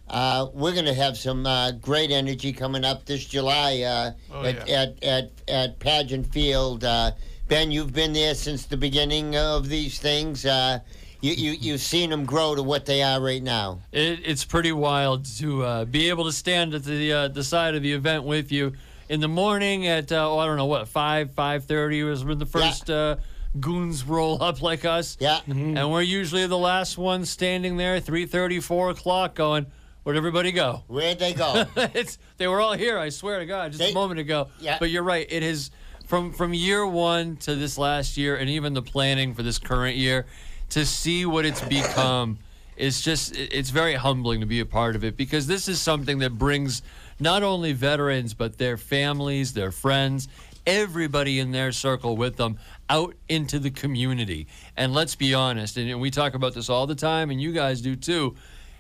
uh, 0.09 0.47
we're 0.53 0.73
going 0.73 0.85
to 0.85 0.93
have 0.93 1.17
some 1.17 1.45
uh, 1.45 1.71
great 1.71 2.11
energy 2.11 2.53
coming 2.53 2.83
up 2.85 3.05
this 3.05 3.25
July 3.25 3.81
uh, 3.81 4.11
Oh, 4.33 4.43
at, 4.43 4.67
yeah. 4.67 4.81
at 4.81 5.03
at 5.03 5.31
at 5.47 5.79
Pageant 5.79 6.27
Field. 6.31 6.83
Uh, 6.83 7.11
ben, 7.47 7.71
you've 7.71 7.93
been 7.93 8.13
there 8.13 8.35
since 8.35 8.65
the 8.65 8.77
beginning 8.77 9.35
of 9.35 9.67
these 9.69 9.99
things. 9.99 10.45
Uh, 10.45 10.79
you, 11.21 11.33
you 11.33 11.51
you've 11.59 11.81
seen 11.81 12.09
them 12.09 12.25
grow 12.25 12.55
to 12.55 12.61
what 12.63 12.85
they 12.85 13.01
are 13.03 13.19
right 13.19 13.41
now. 13.43 13.79
It, 13.91 14.19
it's 14.23 14.45
pretty 14.45 14.71
wild 14.71 15.25
to 15.39 15.63
uh, 15.63 15.85
be 15.85 16.09
able 16.09 16.25
to 16.25 16.31
stand 16.31 16.73
at 16.73 16.83
the 16.83 17.11
uh, 17.13 17.27
the 17.29 17.43
side 17.43 17.75
of 17.75 17.81
the 17.81 17.91
event 17.93 18.23
with 18.23 18.51
you 18.51 18.73
in 19.09 19.19
the 19.19 19.27
morning 19.27 19.87
at 19.87 20.11
uh, 20.11 20.29
oh, 20.31 20.37
I 20.37 20.45
don't 20.45 20.57
know 20.57 20.65
what 20.67 20.87
five 20.87 21.31
five 21.31 21.65
thirty 21.65 22.03
was 22.03 22.23
when 22.23 22.37
the 22.37 22.45
first 22.45 22.89
uh, 22.89 23.15
goons 23.59 24.03
roll 24.05 24.41
up 24.43 24.61
like 24.61 24.85
us. 24.85 25.17
Yeah. 25.19 25.39
and 25.47 25.91
we're 25.91 26.01
usually 26.03 26.45
the 26.45 26.57
last 26.57 26.97
ones 26.97 27.29
standing 27.31 27.77
there 27.77 27.99
3:30, 27.99 28.61
4 28.61 28.89
o'clock, 28.91 29.33
going, 29.35 29.65
"Where'd 30.07 30.15
everybody 30.15 30.53
go?" 30.53 30.83
Where'd 30.87 31.19
they 31.19 31.33
go? 31.33 31.65
it's 31.75 32.17
they 32.37 32.47
were 32.47 32.61
all 32.61 32.71
here. 32.71 32.97
I 32.97 33.09
swear 33.09 33.39
to 33.39 33.45
God, 33.45 33.73
just 33.73 33.79
They- 33.79 33.91
a 33.91 33.93
moment 33.93 34.21
ago. 34.21 34.47
Yeah. 34.61 34.77
But 34.79 34.89
you're 34.89 35.03
right. 35.03 35.27
It 35.29 35.43
is 35.43 35.69
from 36.05 36.31
from 36.31 36.53
year 36.53 36.87
one 36.87 37.35
to 37.37 37.55
this 37.55 37.77
last 37.77 38.15
year, 38.15 38.37
and 38.37 38.49
even 38.49 38.73
the 38.73 38.81
planning 38.81 39.33
for 39.33 39.43
this 39.43 39.57
current 39.57 39.97
year, 39.97 40.25
to 40.69 40.85
see 40.85 41.25
what 41.25 41.45
it's 41.45 41.61
become. 41.61 42.39
Is 42.77 43.01
just 43.01 43.35
it- 43.35 43.51
it's 43.53 43.71
very 43.71 43.95
humbling 43.95 44.39
to 44.41 44.45
be 44.45 44.59
a 44.59 44.65
part 44.65 44.95
of 44.95 45.03
it 45.03 45.17
because 45.17 45.47
this 45.47 45.67
is 45.67 45.81
something 45.81 46.19
that 46.19 46.37
brings 46.37 46.83
not 47.19 47.41
only 47.41 47.73
veterans 47.73 48.35
but 48.35 48.59
their 48.59 48.77
families, 48.77 49.53
their 49.53 49.71
friends, 49.71 50.27
everybody 50.67 51.39
in 51.39 51.51
their 51.51 51.71
circle 51.71 52.15
with 52.15 52.35
them 52.37 52.59
out 52.87 53.15
into 53.27 53.57
the 53.57 53.71
community. 53.71 54.45
And 54.77 54.93
let's 54.93 55.15
be 55.15 55.33
honest, 55.33 55.75
and 55.77 55.99
we 55.99 56.11
talk 56.11 56.35
about 56.35 56.53
this 56.53 56.69
all 56.69 56.85
the 56.85 56.93
time, 56.93 57.31
and 57.31 57.41
you 57.41 57.51
guys 57.51 57.81
do 57.81 57.95
too. 57.95 58.35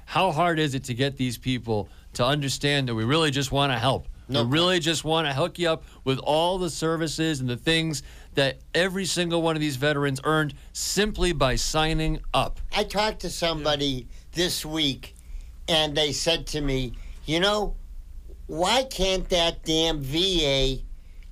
How 0.07 0.31
hard 0.31 0.57
is 0.57 0.73
it 0.73 0.85
to 0.85 0.93
get 0.93 1.17
these 1.17 1.37
people 1.37 1.89
to 2.13 2.25
understand 2.25 2.87
that 2.87 2.95
we 2.95 3.03
really 3.03 3.29
just 3.29 3.51
want 3.51 3.73
to 3.73 3.77
help? 3.77 4.07
No 4.29 4.45
we 4.45 4.51
really 4.51 4.79
just 4.79 5.03
want 5.03 5.27
to 5.27 5.33
hook 5.33 5.59
you 5.59 5.69
up 5.69 5.83
with 6.05 6.17
all 6.19 6.57
the 6.57 6.69
services 6.69 7.41
and 7.41 7.49
the 7.49 7.57
things 7.57 8.03
that 8.35 8.59
every 8.73 9.03
single 9.03 9.41
one 9.41 9.57
of 9.57 9.59
these 9.59 9.75
veterans 9.75 10.21
earned 10.23 10.53
simply 10.71 11.33
by 11.33 11.57
signing 11.57 12.21
up. 12.33 12.61
I 12.73 12.85
talked 12.85 13.19
to 13.21 13.29
somebody 13.29 14.07
this 14.31 14.65
week, 14.65 15.13
and 15.67 15.95
they 15.95 16.13
said 16.13 16.47
to 16.47 16.61
me, 16.61 16.93
"You 17.25 17.41
know, 17.41 17.75
why 18.45 18.83
can't 18.83 19.27
that 19.27 19.65
damn 19.65 19.99
VA 19.99 20.83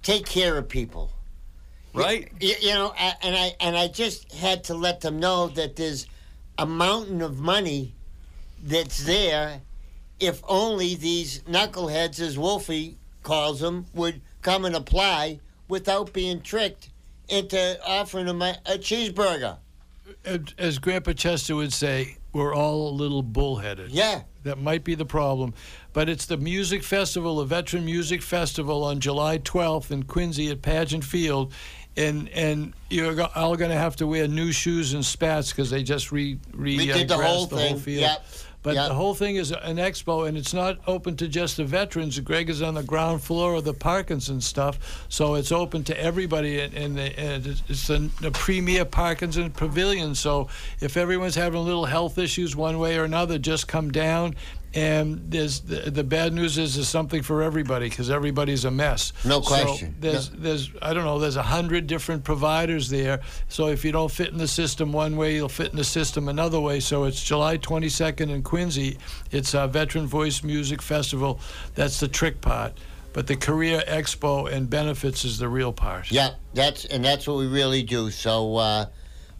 take 0.03 0.25
care 0.25 0.57
of 0.57 0.67
people?" 0.67 1.13
Right? 1.93 2.29
You, 2.41 2.55
you 2.59 2.73
know, 2.73 2.91
and 2.91 3.37
I 3.37 3.55
and 3.61 3.77
I 3.77 3.87
just 3.87 4.33
had 4.33 4.65
to 4.65 4.73
let 4.73 4.99
them 4.99 5.17
know 5.17 5.47
that 5.47 5.77
there's 5.77 6.07
a 6.57 6.65
mountain 6.65 7.21
of 7.21 7.39
money 7.39 7.95
that's 8.65 9.03
there. 9.05 9.61
If 10.19 10.41
only 10.47 10.95
these 10.95 11.41
knuckleheads, 11.43 12.19
as 12.19 12.37
Wolfie 12.37 12.97
calls 13.23 13.59
them, 13.59 13.85
would 13.93 14.21
come 14.41 14.65
and 14.65 14.75
apply 14.75 15.39
without 15.67 16.13
being 16.13 16.41
tricked 16.41 16.89
into 17.29 17.77
offering 17.85 18.25
them 18.27 18.41
a, 18.41 18.57
a 18.65 18.77
cheeseburger. 18.77 19.57
As 20.57 20.79
Grandpa 20.79 21.13
Chester 21.13 21.55
would 21.55 21.73
say, 21.73 22.17
we're 22.31 22.53
all 22.53 22.89
a 22.89 22.93
little 22.93 23.23
bullheaded. 23.23 23.91
Yeah. 23.91 24.21
That 24.43 24.59
might 24.59 24.83
be 24.83 24.93
the 24.95 25.05
problem. 25.05 25.53
But 25.93 26.09
it's 26.09 26.25
the 26.27 26.37
music 26.37 26.83
festival, 26.83 27.37
the 27.37 27.45
Veteran 27.45 27.85
Music 27.85 28.21
Festival 28.21 28.83
on 28.83 28.99
July 28.99 29.39
12th 29.39 29.89
in 29.91 30.03
Quincy 30.03 30.49
at 30.51 30.61
Pageant 30.61 31.03
Field. 31.03 31.53
And 31.97 32.27
and 32.29 32.73
you're 32.89 33.19
all 33.35 33.55
going 33.55 33.71
to 33.71 33.77
have 33.77 33.95
to 33.97 34.07
wear 34.07 34.27
new 34.27 34.51
shoes 34.51 34.93
and 34.93 35.03
spats 35.03 35.51
because 35.51 35.69
they 35.69 35.81
just 35.81 36.11
re, 36.11 36.37
re 36.53 36.75
We 36.77 36.91
uh, 36.91 36.97
did 36.97 37.07
the 37.07 37.17
whole 37.17 37.45
the 37.45 37.55
thing. 37.55 37.69
whole 37.71 37.79
field. 37.79 38.01
Yep. 38.01 38.25
But 38.65 38.73
Yep. 38.73 38.87
the 38.87 38.93
whole 38.95 39.13
thing 39.13 39.35
is 39.35 39.51
an 39.51 39.77
expo, 39.77 40.27
and 40.27 40.35
it's 40.35 40.51
not 40.51 40.79
open 40.87 41.15
to 41.17 41.27
just 41.27 41.57
the 41.57 41.63
veterans. 41.65 42.19
Greg 42.19 42.49
is 42.49 42.63
on 42.63 42.73
the 42.73 42.81
ground 42.81 43.21
floor 43.21 43.53
of 43.53 43.63
the 43.63 43.75
Parkinson 43.75 44.41
stuff, 44.41 45.05
so 45.07 45.35
it's 45.35 45.51
open 45.51 45.83
to 45.83 46.01
everybody, 46.01 46.59
and, 46.61 46.73
and, 46.73 46.97
the, 46.97 47.19
and 47.19 47.45
it's- 47.45 47.61
it's 47.69 47.85
the, 47.85 48.09
the 48.21 48.31
premier 48.31 48.83
Parkinson 48.83 49.51
Pavilion. 49.51 50.15
So 50.15 50.47
if 50.81 50.97
everyone's 50.97 51.35
having 51.35 51.63
little 51.63 51.85
health 51.85 52.17
issues 52.17 52.55
one 52.55 52.79
way 52.79 52.97
or 52.97 53.03
another, 53.03 53.37
just 53.37 53.67
come 53.67 53.91
down. 53.91 54.33
And 54.75 55.31
there's 55.31 55.61
the, 55.61 55.89
the 55.89 56.03
bad 56.03 56.33
news 56.33 56.57
is 56.57 56.75
there's 56.75 56.89
something 56.89 57.21
for 57.21 57.41
everybody 57.41 57.87
because 57.87 58.09
everybody's 58.09 58.65
a 58.65 58.71
mess. 58.71 59.13
No 59.23 59.41
So 59.41 59.47
question. 59.63 59.95
there's 60.01 60.31
No. 60.33 60.37
there's 60.39 60.69
I 60.81 60.93
don't 60.93 61.05
know 61.05 61.17
there's 61.17 61.37
a 61.37 61.43
hundred 61.43 61.87
different 61.87 62.25
providers 62.25 62.89
there. 62.89 63.21
So 63.47 63.67
if 63.69 63.85
you 63.85 63.93
don't 63.93 64.11
fit 64.11 64.29
in 64.33 64.37
the 64.37 64.49
system 64.49 64.91
one 64.91 65.15
way, 65.15 65.35
you'll 65.35 65.47
fit 65.47 65.71
in 65.71 65.77
the 65.77 65.85
system 65.85 66.27
another 66.27 66.59
way. 66.59 66.81
So 66.81 67.05
it's 67.05 67.23
July 67.23 67.57
22nd 67.57 68.29
in 68.29 68.43
Quincy. 68.43 68.97
It's 69.31 69.53
a 69.53 69.65
Veteran 69.67 70.07
Voice 70.07 70.43
Music 70.43 70.81
Festival. 70.81 71.39
That's 71.75 72.01
the 72.01 72.09
trick 72.09 72.41
part. 72.41 72.73
But 73.13 73.27
the 73.27 73.37
Career 73.37 73.81
Expo 73.87 74.51
and 74.51 74.69
benefits 74.69 75.23
is 75.23 75.37
the 75.39 75.47
real 75.47 75.71
part. 75.71 76.11
Yeah, 76.11 76.31
that's 76.53 76.83
and 76.83 77.05
that's 77.05 77.25
what 77.25 77.37
we 77.37 77.47
really 77.47 77.81
do. 77.81 78.11
So, 78.11 78.57
uh, 78.57 78.85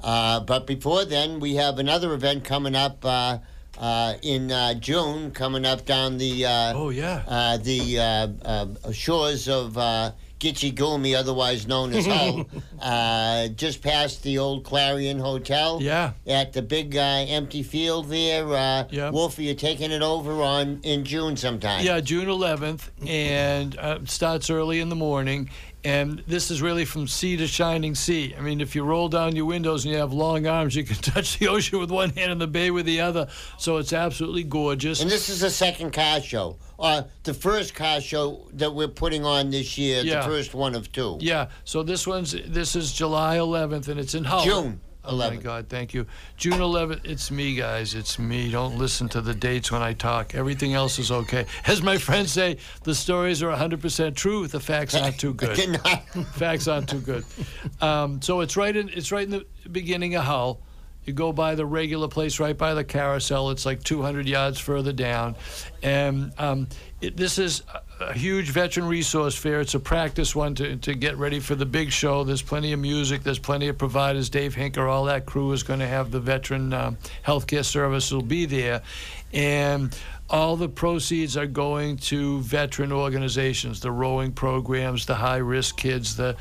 uh, 0.02 0.40
but 0.40 0.66
before 0.66 1.04
then, 1.04 1.42
we 1.42 1.56
have 1.56 1.78
another 1.78 2.14
event 2.14 2.46
coming 2.46 2.74
up 2.74 3.04
uh, 3.04 3.40
uh, 3.78 4.14
in 4.22 4.52
uh, 4.52 4.74
June, 4.76 5.32
coming 5.32 5.66
up 5.66 5.86
down 5.86 6.18
the 6.18 6.46
uh, 6.46 6.74
Oh 6.76 6.90
yeah. 6.90 7.24
uh, 7.28 7.58
the 7.58 8.00
uh, 8.00 8.28
uh, 8.48 8.92
shores 8.92 9.48
of 9.48 9.78
uh, 9.78 10.12
Gitche 10.40 11.16
otherwise 11.18 11.66
known 11.66 11.94
as 11.94 12.06
Hull, 12.06 12.46
uh, 12.82 13.48
just 13.50 13.82
past 13.82 14.22
the 14.24 14.38
old 14.38 14.64
Clarion 14.64 15.18
Hotel. 15.20 15.80
Yeah. 15.82 16.12
At 16.28 16.54
the 16.54 16.62
big 16.62 16.96
uh, 16.96 17.00
empty 17.00 17.64
field 17.64 18.10
there. 18.10 18.46
Uh, 18.48 18.86
Yeah. 18.92 19.10
Wolfie, 19.12 19.46
you're 19.46 19.56
taking 19.56 19.92
it 19.92 20.02
over 20.02 20.42
on 20.44 20.82
in 20.84 21.04
June 21.06 21.36
sometime. 21.38 21.84
Yeah, 21.86 22.00
June 22.02 22.28
11th, 22.28 22.90
and 23.08 23.78
uh, 23.78 24.00
starts 24.06 24.50
early 24.50 24.80
in 24.82 24.90
the 24.90 24.96
morning. 24.96 25.50
And 25.86 26.24
this 26.28 26.50
is 26.50 26.62
really 26.62 26.84
from 26.84 27.08
sea 27.08 27.38
to 27.38 27.46
shining 27.48 27.94
sea. 27.94 28.34
I 28.38 28.42
mean, 28.42 28.60
if 28.60 28.76
you 28.76 28.84
roll 28.84 29.08
down 29.08 29.36
your 29.36 29.46
windows 29.46 29.86
and 29.86 29.94
you 29.94 30.00
have 30.00 30.12
long 30.14 30.48
arms, 30.48 30.76
you 30.76 30.84
can 30.84 30.96
touch 31.14 31.38
the 31.38 31.48
ocean 31.48 31.80
with 31.80 31.92
one 31.92 32.10
hand 32.10 32.32
and 32.32 32.42
the 32.42 32.48
bay 32.48 32.72
with 32.72 32.86
the 32.88 33.02
other. 33.02 33.28
So 33.60 33.78
it's 33.78 33.94
absolutely 33.94 34.44
gorgeous. 34.44 35.02
And 35.02 35.10
this 35.12 35.30
is 35.30 35.42
the 35.42 35.50
second 35.52 35.94
car 35.94 36.22
show. 36.22 36.58
Uh, 36.80 37.04
the 37.24 37.34
first 37.34 37.74
car 37.76 38.02
show 38.02 38.48
that 38.54 38.74
we're 38.74 38.88
putting 38.88 39.24
on 39.26 39.50
this 39.52 39.78
year, 39.78 40.02
Yeah. 40.04 40.22
the 40.22 40.28
first 40.28 40.54
one 40.56 40.76
of 40.76 40.92
two. 40.92 41.18
Yeah. 41.22 41.48
So 41.64 41.84
this 41.84 42.06
one's 42.08 42.32
this 42.48 42.76
is 42.76 42.92
July 42.92 43.38
11th, 43.38 43.88
and 43.88 44.00
it's 44.00 44.16
in 44.16 44.24
Hull. 44.24 44.44
June. 44.44 44.82
Oh 45.08 45.18
my 45.18 45.30
11th. 45.30 45.44
God, 45.44 45.70
thank 45.70 45.94
you. 45.94 46.06
June 46.38 46.60
11th, 46.60 47.06
it's 47.06 47.32
me, 47.32 47.56
guys. 47.56 47.96
It's 47.96 48.18
me. 48.20 48.50
Don't 48.52 48.78
listen 48.78 49.08
to 49.10 49.22
the 49.22 49.34
dates 49.34 49.72
when 49.72 49.82
I 49.82 49.94
talk. 49.94 50.36
Everything 50.36 50.74
else 50.74 51.00
is 51.00 51.12
okay. 51.12 51.46
As 51.66 51.82
my 51.82 51.98
friends 51.98 52.32
say, 52.32 52.58
the 52.84 52.96
stories 52.96 53.42
are 53.44 53.56
100% 53.56 54.16
true. 54.16 54.48
The 54.48 54.60
facts 54.60 54.96
aren't 54.96 55.20
too 55.20 55.34
good. 55.34 55.56
Facts 56.34 56.68
aren't 56.68 56.90
too 56.90 57.00
good. 57.00 57.24
Um, 57.82 58.22
so 58.22 58.42
it's 58.42 58.58
right 58.58 58.76
in 58.76 58.90
it's 58.90 59.12
right 59.12 59.24
in 59.24 59.32
the 59.32 59.46
beginning 59.72 60.16
of 60.16 60.24
Hull. 60.24 60.62
You 61.06 61.14
go 61.14 61.32
by 61.32 61.54
the 61.54 61.66
regular 61.66 62.08
place, 62.08 62.40
right 62.40 62.58
by 62.58 62.74
the 62.74 62.84
carousel. 62.84 63.52
It's 63.52 63.66
like 63.66 63.84
200 63.84 64.28
yards 64.28 64.60
further 64.60 64.92
down, 64.92 65.36
and 65.84 66.34
um, 66.40 66.68
this 67.10 67.38
is 67.40 67.64
a, 67.74 68.06
a 68.06 68.14
huge 68.14 68.50
veteran 68.50 68.88
resource 68.88 69.36
fair. 69.36 69.62
It's 69.62 69.74
a 69.74 69.80
practice 69.80 70.36
one 70.36 70.56
to, 70.56 70.76
to 70.78 70.94
get 70.94 71.18
ready 71.18 71.40
for 71.40 71.56
the 71.56 71.66
big 71.66 71.92
show. 71.92 72.24
There's 72.24 72.42
plenty 72.42 72.74
of 72.74 72.80
music. 72.80 73.24
There's 73.24 73.40
plenty 73.40 73.68
of 73.68 73.78
providers. 73.78 74.30
Dave 74.30 74.56
Hinker, 74.56 74.90
all 74.90 75.06
that 75.06 75.26
crew 75.26 75.52
is 75.52 75.64
going 75.64 75.80
to 75.80 75.88
have 75.88 76.12
the 76.12 76.20
veteran 76.20 76.74
um, 76.74 76.98
healthcare 77.26 77.66
service 77.66 78.12
will 78.12 78.22
be 78.22 78.46
there, 78.46 78.82
and 79.34 79.98
all 80.30 80.56
the 80.56 80.70
proceeds 80.70 81.38
are 81.38 81.46
going 81.46 81.98
to 81.98 82.42
veteran 82.42 82.92
organizations, 82.92 83.80
the 83.80 83.92
rowing 83.92 84.32
programs, 84.32 85.06
the 85.06 85.16
high-risk 85.16 85.78
kids, 85.78 86.16
the 86.16 86.36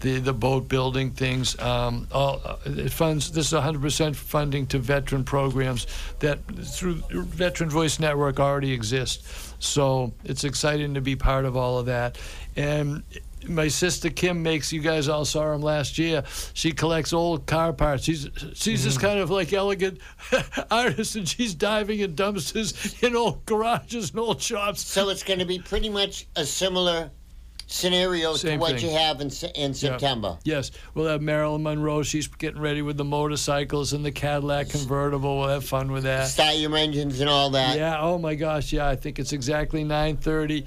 the, 0.00 0.20
the 0.20 0.32
boat 0.32 0.68
building 0.68 1.10
things. 1.10 1.58
Um, 1.60 2.06
all 2.12 2.40
uh, 2.44 2.56
it 2.66 2.92
funds. 2.92 3.32
This 3.32 3.52
is 3.52 3.58
100% 3.58 4.14
funding 4.14 4.66
to 4.68 4.78
veteran 4.78 5.24
programs 5.24 5.86
that 6.20 6.38
through 6.64 7.02
Veteran 7.10 7.70
Voice 7.70 7.98
Network 7.98 8.38
already 8.38 8.72
exist. 8.72 9.26
So 9.60 10.12
it's 10.24 10.44
exciting 10.44 10.94
to 10.94 11.00
be 11.00 11.16
part 11.16 11.44
of 11.44 11.56
all 11.56 11.78
of 11.78 11.86
that. 11.86 12.18
And 12.54 13.02
my 13.46 13.68
sister 13.68 14.10
Kim 14.10 14.42
makes. 14.42 14.72
You 14.72 14.80
guys 14.80 15.08
all 15.08 15.24
saw 15.24 15.52
him 15.52 15.60
last 15.60 15.98
year. 15.98 16.24
She 16.54 16.72
collects 16.72 17.12
old 17.12 17.46
car 17.46 17.72
parts. 17.72 18.04
She's 18.04 18.28
she's 18.54 18.84
this 18.84 18.96
mm. 18.96 19.00
kind 19.00 19.18
of 19.20 19.30
like 19.30 19.52
elegant 19.52 20.00
artist, 20.70 21.16
and 21.16 21.28
she's 21.28 21.54
diving 21.54 22.00
in 22.00 22.14
dumpsters 22.14 23.02
in 23.02 23.14
old 23.16 23.44
garages 23.46 24.10
and 24.10 24.20
old 24.20 24.40
shops. 24.40 24.84
So 24.84 25.08
it's 25.10 25.22
going 25.22 25.38
to 25.38 25.46
be 25.46 25.58
pretty 25.58 25.88
much 25.88 26.26
a 26.36 26.44
similar 26.44 27.10
scenario 27.68 28.34
Same 28.34 28.52
to 28.52 28.56
what 28.58 28.80
thing. 28.80 28.90
you 28.90 28.96
have 28.96 29.20
in 29.20 29.30
in 29.54 29.74
September. 29.74 30.38
Yes, 30.42 30.70
we'll 30.94 31.06
have 31.06 31.22
Marilyn 31.22 31.62
Monroe. 31.62 32.02
She's 32.02 32.26
getting 32.26 32.60
ready 32.60 32.82
with 32.82 32.96
the 32.96 33.04
motorcycles 33.04 33.92
and 33.92 34.04
the 34.04 34.10
Cadillac 34.10 34.70
convertible. 34.70 35.38
We'll 35.38 35.48
have 35.48 35.64
fun 35.64 35.92
with 35.92 36.04
that. 36.04 36.26
Start 36.28 36.56
your 36.56 36.74
engines 36.76 37.20
and 37.20 37.28
all 37.28 37.50
that. 37.50 37.76
Yeah. 37.76 38.00
Oh 38.00 38.18
my 38.18 38.34
gosh. 38.34 38.72
Yeah. 38.72 38.88
I 38.88 38.96
think 38.96 39.18
it's 39.18 39.32
exactly 39.32 39.84
9:30. 39.84 40.66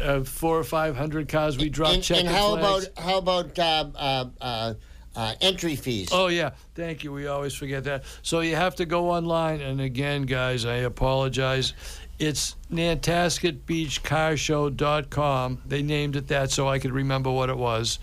Uh, 0.00 0.24
four 0.24 0.58
or 0.58 0.64
five 0.64 0.96
hundred 0.96 1.28
cars. 1.28 1.56
We 1.58 1.68
drop 1.68 1.92
And, 1.94 2.02
checkered 2.02 2.26
and 2.26 2.34
how 2.34 2.56
flags. 2.56 2.86
about 2.88 3.04
how 3.04 3.18
about 3.18 3.58
uh, 3.58 3.90
uh, 3.94 4.24
uh, 4.40 4.74
uh, 5.14 5.34
entry 5.40 5.76
fees? 5.76 6.08
Oh 6.12 6.28
yeah, 6.28 6.50
thank 6.74 7.04
you. 7.04 7.12
We 7.12 7.26
always 7.26 7.54
forget 7.54 7.84
that. 7.84 8.04
So 8.22 8.40
you 8.40 8.56
have 8.56 8.74
to 8.76 8.86
go 8.86 9.10
online, 9.10 9.60
and 9.60 9.80
again, 9.80 10.22
guys, 10.22 10.64
I 10.64 10.76
apologize. 10.76 11.74
It's 12.18 12.56
nantasketbeachcarshow.com. 12.72 15.62
They 15.66 15.82
named 15.82 16.16
it 16.16 16.28
that 16.28 16.50
so 16.50 16.68
I 16.68 16.78
could 16.78 16.92
remember 16.92 17.30
what 17.30 17.50
it 17.50 17.56
was, 17.56 17.98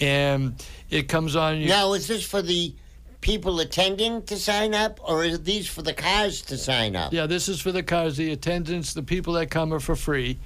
and 0.00 0.54
it 0.90 1.08
comes 1.08 1.36
on. 1.36 1.58
You, 1.58 1.68
Now, 1.68 1.92
is 1.92 2.08
this 2.08 2.24
for 2.24 2.42
the 2.42 2.74
people 3.20 3.60
attending 3.60 4.22
to 4.22 4.36
sign 4.36 4.74
up, 4.74 4.98
or 5.02 5.24
is 5.24 5.42
these 5.42 5.68
for 5.68 5.82
the 5.82 5.92
cars 5.92 6.40
to 6.42 6.56
sign 6.56 6.94
up? 6.94 7.12
Yeah, 7.12 7.26
this 7.26 7.48
is 7.48 7.60
for 7.60 7.72
the 7.72 7.82
cars. 7.82 8.16
The 8.16 8.30
attendants, 8.32 8.94
the 8.94 9.02
people 9.02 9.32
that 9.34 9.50
come 9.50 9.74
are 9.74 9.80
for 9.80 9.96
free. 9.96 10.38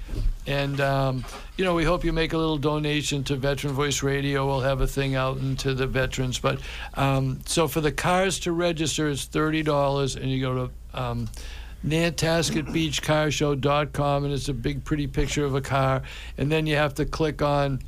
And, 0.47 0.81
um, 0.81 1.23
you 1.55 1.63
know, 1.63 1.75
we 1.75 1.83
hope 1.83 2.03
you 2.03 2.11
make 2.11 2.33
a 2.33 2.37
little 2.37 2.57
donation 2.57 3.23
to 3.25 3.35
Veteran 3.35 3.73
Voice 3.73 4.01
Radio. 4.03 4.47
We'll 4.47 4.61
have 4.61 4.81
a 4.81 4.87
thing 4.87 5.15
out 5.15 5.37
into 5.37 5.73
the 5.73 5.87
veterans. 5.87 6.39
But 6.39 6.59
um, 6.95 7.41
so 7.45 7.67
for 7.67 7.81
the 7.81 7.91
cars 7.91 8.39
to 8.39 8.51
register, 8.51 9.09
it's 9.09 9.27
$30, 9.27 10.15
and 10.15 10.31
you 10.31 10.41
go 10.41 10.67
to 10.67 10.71
um, 10.99 11.29
NantasketBeachCarShow.com, 11.85 14.25
and 14.25 14.33
it's 14.33 14.49
a 14.49 14.53
big, 14.53 14.83
pretty 14.83 15.07
picture 15.07 15.45
of 15.45 15.55
a 15.55 15.61
car. 15.61 16.01
And 16.37 16.51
then 16.51 16.67
you 16.67 16.75
have 16.75 16.95
to 16.95 17.05
click 17.05 17.41
on. 17.41 17.79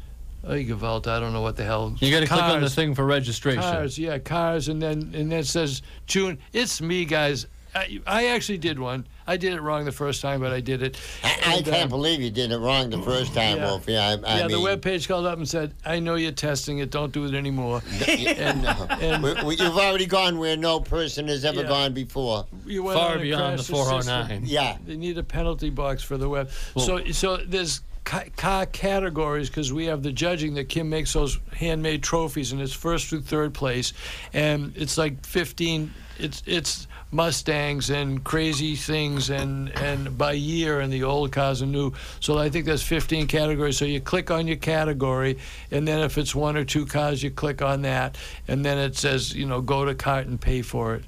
Oh, 0.47 0.53
Gewalt, 0.53 1.07
I 1.07 1.19
don't 1.19 1.33
know 1.33 1.41
what 1.41 1.55
the 1.55 1.63
hell. 1.63 1.95
You 1.99 2.11
got 2.11 2.19
to 2.19 2.27
click 2.27 2.43
on 2.43 2.61
the 2.61 2.69
thing 2.69 2.93
for 2.93 3.03
registration. 3.05 3.61
Cars, 3.63 3.97
yeah, 3.97 4.19
cars, 4.19 4.67
and 4.67 4.81
then 4.81 5.11
and 5.13 5.31
then 5.31 5.39
it 5.39 5.47
says 5.47 5.81
June. 6.05 6.37
It's 6.53 6.81
me, 6.81 7.05
guys. 7.05 7.47
I, 7.73 7.99
I 8.07 8.27
actually 8.27 8.59
did 8.59 8.79
one. 8.79 9.05
I 9.27 9.35
did 9.35 9.53
it 9.53 9.59
wrong 9.61 9.83
the 9.83 9.91
first 9.91 10.21
time, 10.21 10.39
but 10.39 10.53
I 10.53 10.61
did 10.61 10.81
it. 10.81 10.97
I, 11.23 11.27
I 11.45 11.53
And, 11.57 11.67
uh, 11.67 11.71
can't 11.71 11.89
believe 11.89 12.21
you 12.21 12.31
did 12.31 12.53
it 12.53 12.57
wrong 12.57 12.89
the 12.89 13.01
first 13.01 13.33
time, 13.33 13.57
yeah. 13.57 13.65
Wolf. 13.65 13.83
Yeah, 13.85 13.99
I, 14.01 14.11
I 14.13 14.37
yeah, 14.37 14.41
mean, 14.43 14.51
the 14.51 14.61
web 14.61 14.81
page 14.81 15.09
called 15.09 15.25
up 15.25 15.37
and 15.37 15.49
said, 15.49 15.73
"I 15.83 15.99
know 15.99 16.15
you're 16.15 16.31
testing 16.31 16.77
it. 16.77 16.89
Don't 16.89 17.11
do 17.11 17.25
it 17.25 17.33
anymore." 17.33 17.81
and, 18.07 18.65
and- 18.65 19.23
we, 19.23 19.33
we, 19.43 19.55
you've 19.57 19.77
already 19.77 20.05
gone 20.05 20.37
where 20.37 20.55
no 20.55 20.79
person 20.79 21.27
has 21.27 21.43
ever 21.43 21.63
Yeah. 21.63 21.67
gone 21.67 21.93
before. 21.93 22.45
You 22.65 22.83
went 22.83 22.97
Far 22.97 23.17
beyond 23.17 23.59
the 23.59 23.63
crashed 23.63 23.67
system. 23.67 23.75
409. 24.05 24.41
Yeah. 24.45 24.77
They 24.85 24.95
need 24.95 25.17
a 25.17 25.23
penalty 25.23 25.69
box 25.71 26.01
for 26.03 26.17
the 26.17 26.29
web. 26.29 26.51
so 26.77 27.03
so 27.11 27.37
there's 27.37 27.81
ca- 28.05 28.25
car 28.37 28.65
categories 28.65 29.49
because 29.49 29.73
we 29.73 29.85
have 29.85 30.03
the 30.03 30.11
judging 30.11 30.53
that 30.53 30.69
Kim 30.69 30.89
makes 30.89 31.13
those 31.13 31.39
handmade 31.51 32.03
trophies 32.03 32.51
and 32.51 32.61
it's 32.61 32.73
first 32.73 33.07
through 33.07 33.21
third 33.21 33.53
place, 33.53 33.93
and 34.33 34.71
it's 34.77 34.97
like 34.97 35.25
15. 35.25 35.93
It's 36.17 36.41
it's 36.45 36.87
Mustangs 37.11 37.89
and 37.89 38.23
crazy 38.23 38.75
things 38.75 39.29
and 39.29 39.69
and 39.77 40.17
by 40.17 40.31
year 40.31 40.79
and 40.79 40.91
the 40.91 41.03
old 41.03 41.31
cars 41.33 41.61
and 41.61 41.71
new. 41.71 41.91
So 42.21 42.37
I 42.37 42.49
think 42.49 42.65
there's 42.65 42.83
15 42.83 43.27
categories. 43.27 43.77
So 43.77 43.85
you 43.85 43.99
click 43.99 44.31
on 44.31 44.47
your 44.47 44.57
category, 44.57 45.37
and 45.71 45.85
then 45.85 45.99
if 45.99 46.17
it's 46.17 46.33
one 46.33 46.55
or 46.55 46.63
two 46.63 46.85
cars, 46.85 47.21
you 47.21 47.31
click 47.31 47.61
on 47.61 47.81
that, 47.81 48.17
and 48.47 48.63
then 48.63 48.77
it 48.77 48.95
says 48.95 49.33
you 49.33 49.45
know 49.45 49.59
go 49.59 49.83
to 49.83 49.93
cart 49.93 50.27
and 50.27 50.39
pay 50.39 50.61
for 50.61 50.95
it. 50.95 51.03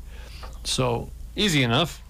So 0.66 1.10
Easy 1.38 1.62
enough. 1.62 2.02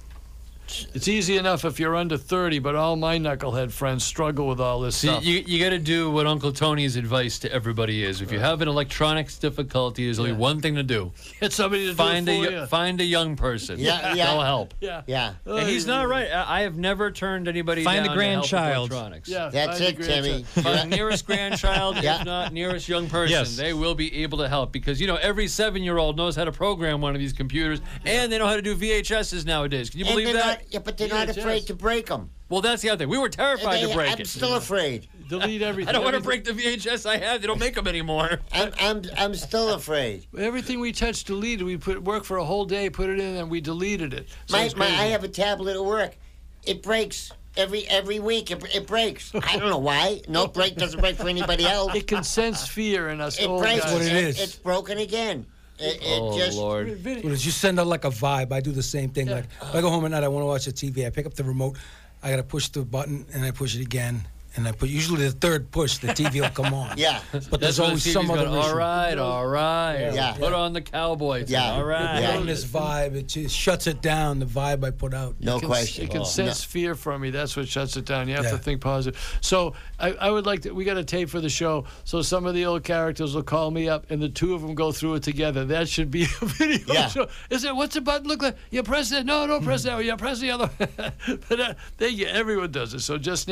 It's 0.93 1.07
easy 1.07 1.37
enough 1.37 1.65
if 1.65 1.79
you're 1.79 1.95
under 1.95 2.17
30, 2.17 2.59
but 2.59 2.75
all 2.75 2.95
my 2.95 3.17
knucklehead 3.17 3.71
friends 3.71 4.03
struggle 4.03 4.47
with 4.47 4.59
all 4.59 4.79
this 4.81 4.95
See, 4.97 5.07
stuff. 5.07 5.25
you, 5.25 5.43
you 5.45 5.63
got 5.63 5.69
to 5.71 5.79
do 5.79 6.11
what 6.11 6.27
Uncle 6.27 6.51
Tony's 6.51 6.95
advice 6.95 7.39
to 7.39 7.51
everybody 7.51 8.03
is. 8.03 8.21
If 8.21 8.31
you 8.31 8.39
have 8.39 8.61
an 8.61 8.67
electronics 8.67 9.37
difficulty, 9.37 10.05
there's 10.05 10.19
only 10.19 10.31
Yeah. 10.31 10.37
one 10.37 10.61
thing 10.61 10.75
to 10.75 10.83
do: 10.83 11.11
Get 11.39 11.53
somebody 11.53 11.87
to 11.87 11.93
find 11.95 12.25
do 12.25 12.31
a 12.31 12.35
it 12.35 12.45
for 12.45 12.51
yo- 12.51 12.59
you. 12.61 12.65
find 12.67 13.01
a 13.01 13.05
young 13.05 13.35
person. 13.35 13.79
Yeah, 13.79 14.13
yeah. 14.15 14.25
That'll 14.25 14.41
help. 14.43 14.73
yeah. 14.81 15.01
Yeah. 15.07 15.33
Oh, 15.45 15.57
and 15.57 15.67
he's 15.67 15.85
not 15.87 16.07
right. 16.07 16.27
I 16.31 16.57
I 16.57 16.61
have 16.61 16.75
never 16.77 17.11
turned 17.11 17.47
anybody 17.47 17.83
Find 17.83 18.05
a 18.05 18.09
down 18.09 18.15
to 18.17 18.21
help 18.23 18.41
with 18.41 18.49
grandchild. 18.49 18.91
electronics. 18.91 19.29
Yeah, 19.29 19.49
That's 19.49 19.79
find 19.79 19.83
a 19.83 20.01
it, 20.01 20.05
Timmy. 20.05 20.29
grandchild. 20.53 20.77
Find 20.77 20.89
nearest 20.89 21.25
grandchild, 21.27 21.97
Yeah. 22.03 22.19
if 22.21 22.25
not 22.25 22.51
nearest 22.53 22.89
young 22.89 23.07
person. 23.09 23.31
Yes. 23.31 23.55
They 23.57 23.73
will 23.73 23.95
be 23.95 24.23
able 24.23 24.39
to 24.39 24.49
help 24.49 24.71
because 24.71 24.99
you 24.99 25.07
know 25.07 25.15
every 25.17 25.47
seven-year-old 25.47 26.17
knows 26.17 26.35
how 26.35 26.45
to 26.45 26.51
program 26.51 26.99
one 27.01 27.13
of 27.15 27.19
these 27.19 27.33
computers, 27.33 27.79
and 28.05 28.31
they 28.31 28.37
know 28.39 28.47
how 28.47 28.55
to 28.55 28.61
do 28.61 28.75
VHSs 28.75 29.45
nowadays. 29.45 29.89
Can 29.89 29.99
you 29.99 30.05
believe 30.05 30.33
that? 30.33 30.56
Not, 30.57 30.73
yeah, 30.73 30.79
but 30.79 30.97
they're 30.97 31.07
not 31.07 31.27
VHS. 31.27 31.37
afraid 31.37 31.67
to 31.67 31.73
break 31.75 32.07
them. 32.07 32.29
Well, 32.49 32.61
that's 32.61 32.81
the 32.81 32.89
other 32.89 32.99
thing. 32.99 33.09
We 33.09 33.17
were 33.17 33.29
terrified 33.29 33.81
to 33.81 33.93
break 33.93 34.11
I'm 34.13 34.19
it. 34.21 34.27
still 34.27 34.55
afraid. 34.55 35.07
Delete 35.27 35.61
everything. 35.61 35.89
I 35.89 35.91
don't 35.91 36.03
want 36.03 36.15
to 36.15 36.21
break 36.21 36.45
the 36.45 36.51
VHS 36.53 37.05
I 37.05 37.17
have. 37.17 37.41
They 37.41 37.47
don't 37.47 37.59
make 37.59 37.75
them 37.75 37.87
anymore. 37.87 38.39
I'm, 38.53 38.71
I'm, 38.79 39.01
I'm 39.17 39.35
still 39.35 39.73
afraid. 39.73 40.25
Everything 40.37 40.79
we 40.79 40.93
touch 40.93 41.25
deleted. 41.25 41.65
We 41.65 41.75
put 41.75 42.01
work 42.03 42.23
for 42.23 42.37
a 42.37 42.45
whole 42.45 42.63
day, 42.63 42.89
put 42.89 43.09
it 43.09 43.19
in, 43.19 43.35
and 43.35 43.49
we 43.51 43.59
deleted 43.59 44.13
it. 44.13 44.29
So 44.45 44.55
My, 44.57 44.63
it's 44.63 44.75
my, 44.77 44.85
I 44.85 44.89
crazy. 44.89 45.11
have 45.11 45.23
a 45.25 45.27
tablet 45.27 45.75
at 45.75 45.83
work. 45.83 46.15
It 46.63 46.81
breaks 46.81 47.31
every 47.57 47.85
every 47.89 48.19
week. 48.19 48.49
It, 48.51 48.63
it 48.73 48.87
breaks. 48.87 49.33
I 49.35 49.57
don't 49.57 49.69
know 49.69 49.77
why. 49.77 50.21
No 50.29 50.47
break 50.47 50.77
doesn't 50.77 51.01
break 51.01 51.17
for 51.17 51.27
anybody 51.27 51.65
else. 51.67 51.93
It 51.95 52.07
can 52.07 52.23
sense 52.23 52.65
fear 52.65 53.09
in 53.09 53.19
us 53.19 53.37
It 53.39 53.47
old 53.47 53.61
breaks. 53.61 53.83
guys. 53.83 53.93
what 53.93 54.01
it 54.03 54.13
It- 54.13 54.23
is. 54.23 54.39
It's 54.41 54.55
broken 54.55 54.97
again. 54.99 55.45
It, 55.79 56.01
it 56.01 56.19
oh 56.21 56.37
just. 56.37 56.57
Lord. 56.57 56.87
Video- 56.97 57.23
Well, 57.23 57.31
you 57.33 57.51
send 57.51 57.79
out 57.79 57.87
like 57.87 58.05
a 58.05 58.09
vibe. 58.09 58.51
I 58.51 58.59
do 58.61 58.71
the 58.71 58.83
same 58.83 59.09
thing. 59.09 59.27
Like 59.27 59.45
if 59.61 59.75
I 59.75 59.81
go 59.81 59.89
home 59.89 60.05
at 60.05 60.11
night, 60.11 60.23
I 60.23 60.27
want 60.27 60.43
to 60.43 60.47
watch 60.47 60.65
the 60.65 60.71
TV. 60.73 61.05
I 61.05 61.09
pick 61.09 61.25
up 61.25 61.33
the 61.33 61.43
remote. 61.43 61.77
I 62.23 62.29
gotta 62.31 62.43
push 62.43 62.69
the 62.69 62.81
button 62.83 63.25
and 63.33 63.43
I 63.45 63.51
push 63.51 63.75
it 63.75 63.81
again. 63.81 64.27
And 64.57 64.67
I 64.67 64.71
put 64.71 64.89
usually 64.89 65.23
the 65.25 65.31
third 65.31 65.71
push, 65.71 65.97
the 65.99 66.07
TV 66.07 66.41
will 66.41 66.49
come 66.49 66.73
on. 66.73 66.97
Yeah. 66.97 67.21
But 67.31 67.59
there's 67.61 67.79
when 67.79 67.89
always 67.89 68.03
the 68.03 68.11
some 68.11 68.29
other 68.31 68.45
going, 68.45 68.57
issue. 68.59 68.69
All 68.69 68.75
right, 68.75 69.17
all 69.17 69.47
right. 69.47 70.11
Yeah. 70.13 70.33
Put 70.33 70.51
on 70.53 70.73
the 70.73 70.81
cowboy. 70.81 71.41
thing, 71.43 71.49
Yeah. 71.53 71.73
All 71.73 71.83
right. 71.85 72.19
Yeah. 72.21 72.31
Put 72.31 72.39
on 72.41 72.45
this 72.47 72.65
vibe, 72.65 73.13
it 73.15 73.27
just 73.27 73.55
shuts 73.55 73.85
it 73.87 74.01
down. 74.01 74.39
The 74.39 74.45
vibe 74.47 74.83
I 74.83 74.89
put 74.91 75.13
out. 75.13 75.35
No 75.39 75.57
It 75.57 75.59
can- 75.59 75.69
question. 75.69 76.03
It 76.05 76.09
can 76.11 76.21
Oh. 76.21 76.25
sense 76.25 76.63
fear 76.63 76.95
from 76.95 77.21
me. 77.21 77.29
That's 77.29 77.55
what 77.55 77.67
shuts 77.67 77.95
it 77.97 78.05
down. 78.05 78.27
You 78.27 78.35
have 78.35 78.49
to 78.49 78.57
think 78.57 78.81
positive. 78.81 79.37
So 79.41 79.73
I, 79.99 80.11
I 80.13 80.31
would 80.31 80.45
like 80.47 80.61
to. 80.63 80.71
We 80.71 80.85
got 80.85 80.97
a 80.97 81.03
tape 81.03 81.29
for 81.29 81.39
the 81.39 81.49
show. 81.49 81.85
So 82.03 82.21
some 82.23 82.45
of 82.47 82.55
the 82.55 82.65
old 82.65 82.83
characters 82.83 83.35
will 83.35 83.43
call 83.43 83.69
me 83.69 83.87
up, 83.87 84.09
and 84.09 84.19
the 84.21 84.29
two 84.29 84.55
of 84.55 84.61
them 84.61 84.73
go 84.73 84.91
through 84.91 85.15
it 85.15 85.23
together. 85.23 85.65
That 85.65 85.87
should 85.87 86.09
be 86.09 86.23
a 86.41 86.45
video 86.45 86.93
Yeah. 86.93 87.07
show. 87.09 87.27
Is 87.51 87.63
it? 87.63 87.75
What's 87.75 87.93
the 87.93 88.01
button 88.01 88.27
look 88.27 88.41
like? 88.41 88.57
You 88.71 88.81
press 88.81 89.11
it. 89.11 89.25
No, 89.25 89.45
don't 89.45 89.63
press 89.63 89.83
that. 89.83 89.95
one. 89.95 90.05
You 90.05 90.15
press 90.17 90.39
the 90.39 90.49
other. 90.51 90.69
but 91.49 91.59
uh, 91.59 91.73
they 91.97 92.25
everyone 92.25 92.71
does 92.71 92.93
it. 92.95 93.01
So 93.01 93.17
just 93.19 93.47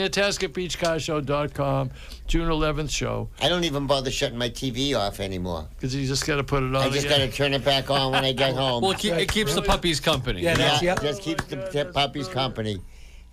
NantasketBeachCarShow.com, 0.95 1.91
June 2.27 2.49
11th 2.49 2.89
show, 2.89 3.29
I 3.41 3.49
don't 3.49 3.63
even 3.63 3.87
bother 3.87 4.11
shutting 4.11 4.37
my 4.37 4.49
TV 4.49 4.97
off 4.97 5.19
anymore. 5.19 5.67
because 5.75 5.95
you 5.95 6.05
just 6.07 6.25
got 6.25 6.37
to 6.37 6.43
put 6.43 6.63
it 6.63 6.75
on. 6.75 6.75
I 6.75 6.89
just 6.89 7.09
got 7.09 7.17
to 7.17 7.31
turn 7.31 7.53
it 7.53 7.63
back 7.63 7.89
on 7.89 8.11
when 8.11 8.25
I 8.25 8.31
get 8.31 8.53
home. 8.55 8.81
Well, 8.81 8.91
it, 8.91 8.99
keep, 8.99 9.13
it 9.13 9.31
keeps 9.31 9.55
the 9.55 9.61
puppies 9.61 9.99
company. 9.99 10.41
Yeah, 10.41 10.51
yeah, 10.51 10.57
that's 10.57 10.81
yep. 10.81 11.01
just 11.01 11.21
keeps 11.21 11.43
the, 11.45 11.57
the 11.57 11.91
puppies 11.93 12.27
company. 12.27 12.79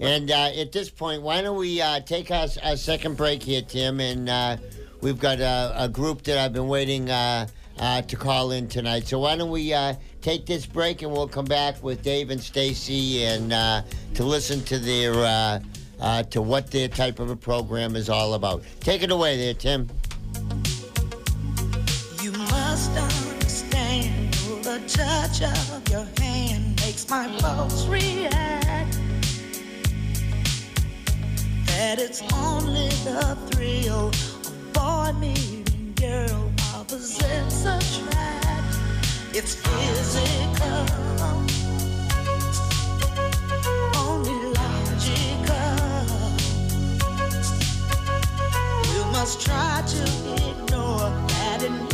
And 0.00 0.30
uh, 0.30 0.50
at 0.58 0.72
this 0.72 0.90
point, 0.90 1.22
why 1.22 1.42
don't 1.42 1.58
we 1.58 1.80
uh, 1.80 2.00
take 2.00 2.30
our, 2.30 2.48
our 2.64 2.76
second 2.76 3.16
break 3.16 3.42
here, 3.42 3.62
Tim? 3.62 4.00
And 4.00 4.28
uh, 4.28 4.56
we've 5.00 5.18
got 5.18 5.38
a, 5.38 5.72
a 5.76 5.88
group 5.88 6.22
that 6.22 6.38
I've 6.38 6.52
been 6.52 6.66
waiting 6.66 7.08
uh, 7.08 7.46
uh, 7.78 8.02
to 8.02 8.16
call 8.16 8.50
in 8.50 8.68
tonight. 8.68 9.06
So 9.06 9.20
why 9.20 9.36
don't 9.36 9.50
we 9.50 9.72
uh, 9.72 9.94
take 10.20 10.46
this 10.46 10.66
break 10.66 11.02
and 11.02 11.12
we'll 11.12 11.28
come 11.28 11.44
back 11.44 11.82
with 11.82 12.02
Dave 12.02 12.30
and 12.30 12.40
Stacy 12.40 13.24
and 13.24 13.52
uh, 13.52 13.82
to 14.14 14.24
listen 14.24 14.62
to 14.64 14.78
their 14.78 15.60
uh, 16.02 16.22
to 16.24 16.42
what 16.42 16.70
their 16.70 16.88
type 16.88 17.18
of 17.20 17.30
a 17.30 17.36
program 17.36 17.96
is 17.96 18.10
all 18.10 18.34
about. 18.34 18.62
Take 18.80 19.02
it 19.02 19.10
away, 19.10 19.36
there, 19.36 19.54
Tim. 19.54 19.88
You 22.20 22.32
must 22.32 22.90
understand 22.90 24.34
the 24.62 24.82
touch 24.88 25.42
of 25.42 25.88
your 25.88 26.06
hand 26.18 26.80
makes 26.80 27.08
my 27.08 27.28
pulse 27.38 27.86
react. 27.86 28.98
That 31.66 31.98
it's 31.98 32.22
only 32.34 32.88
the 33.04 33.38
thrill 33.50 34.08
of 34.08 34.72
boy 34.72 35.12
meeting 35.18 35.94
girl 35.94 36.52
opposites 36.74 37.64
attract. 37.64 38.76
It's 39.34 39.54
physical, 39.54 40.86
must 49.22 49.40
try 49.40 49.80
to 49.86 50.02
ignore 50.50 51.08
that 51.28 51.62
it 51.62 51.91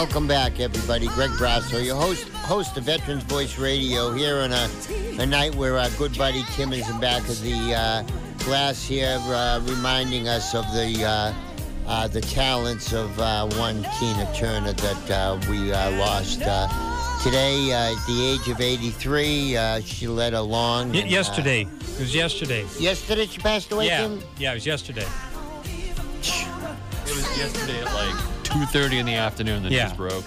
Welcome 0.00 0.26
back, 0.26 0.60
everybody. 0.60 1.08
Greg 1.08 1.28
Brasso, 1.32 1.84
your 1.84 1.94
host, 1.94 2.26
host 2.30 2.74
of 2.78 2.84
Veterans 2.84 3.22
Voice 3.24 3.58
Radio, 3.58 4.10
here 4.12 4.38
on 4.38 4.50
a, 4.50 4.70
a 5.18 5.26
night 5.26 5.54
where 5.54 5.76
our 5.76 5.90
good 5.90 6.16
buddy 6.16 6.42
Tim 6.52 6.72
is 6.72 6.88
in 6.88 6.98
back 7.00 7.20
of 7.28 7.38
the 7.42 7.74
uh, 7.74 8.02
glass 8.38 8.82
here, 8.82 9.18
uh, 9.26 9.60
reminding 9.62 10.26
us 10.26 10.54
of 10.54 10.64
the 10.72 11.04
uh, 11.04 11.34
uh, 11.86 12.08
the 12.08 12.22
talents 12.22 12.94
of 12.94 13.20
uh, 13.20 13.46
one 13.58 13.86
Tina 13.98 14.26
Turner 14.34 14.72
that 14.72 15.10
uh, 15.10 15.38
we 15.50 15.70
uh, 15.70 15.90
lost 15.98 16.40
uh, 16.44 16.66
today 17.22 17.70
uh, 17.70 17.92
at 17.92 18.06
the 18.06 18.24
age 18.24 18.48
of 18.48 18.58
83. 18.58 19.54
Uh, 19.54 19.80
she 19.82 20.08
led 20.08 20.32
a 20.32 20.40
long. 20.40 20.92
Y- 20.92 21.00
and, 21.00 21.08
uh, 21.08 21.10
yesterday. 21.10 21.60
It 21.78 22.00
was 22.00 22.14
yesterday. 22.14 22.64
yesterday 22.78 23.26
she 23.26 23.38
passed 23.38 23.70
away. 23.70 23.88
Yeah. 23.88 24.00
Tim? 24.00 24.22
Yeah, 24.38 24.52
it 24.52 24.54
was 24.54 24.66
yesterday. 24.66 25.06
It 26.14 27.16
was 27.16 27.38
yesterday 27.38 27.80
at 27.80 27.92
like 27.92 28.29
2:30 28.50 28.98
in 28.98 29.06
the 29.06 29.14
afternoon. 29.14 29.62
The 29.62 29.70
Yeah. 29.70 29.88
news 29.88 29.96
broke. 29.96 30.24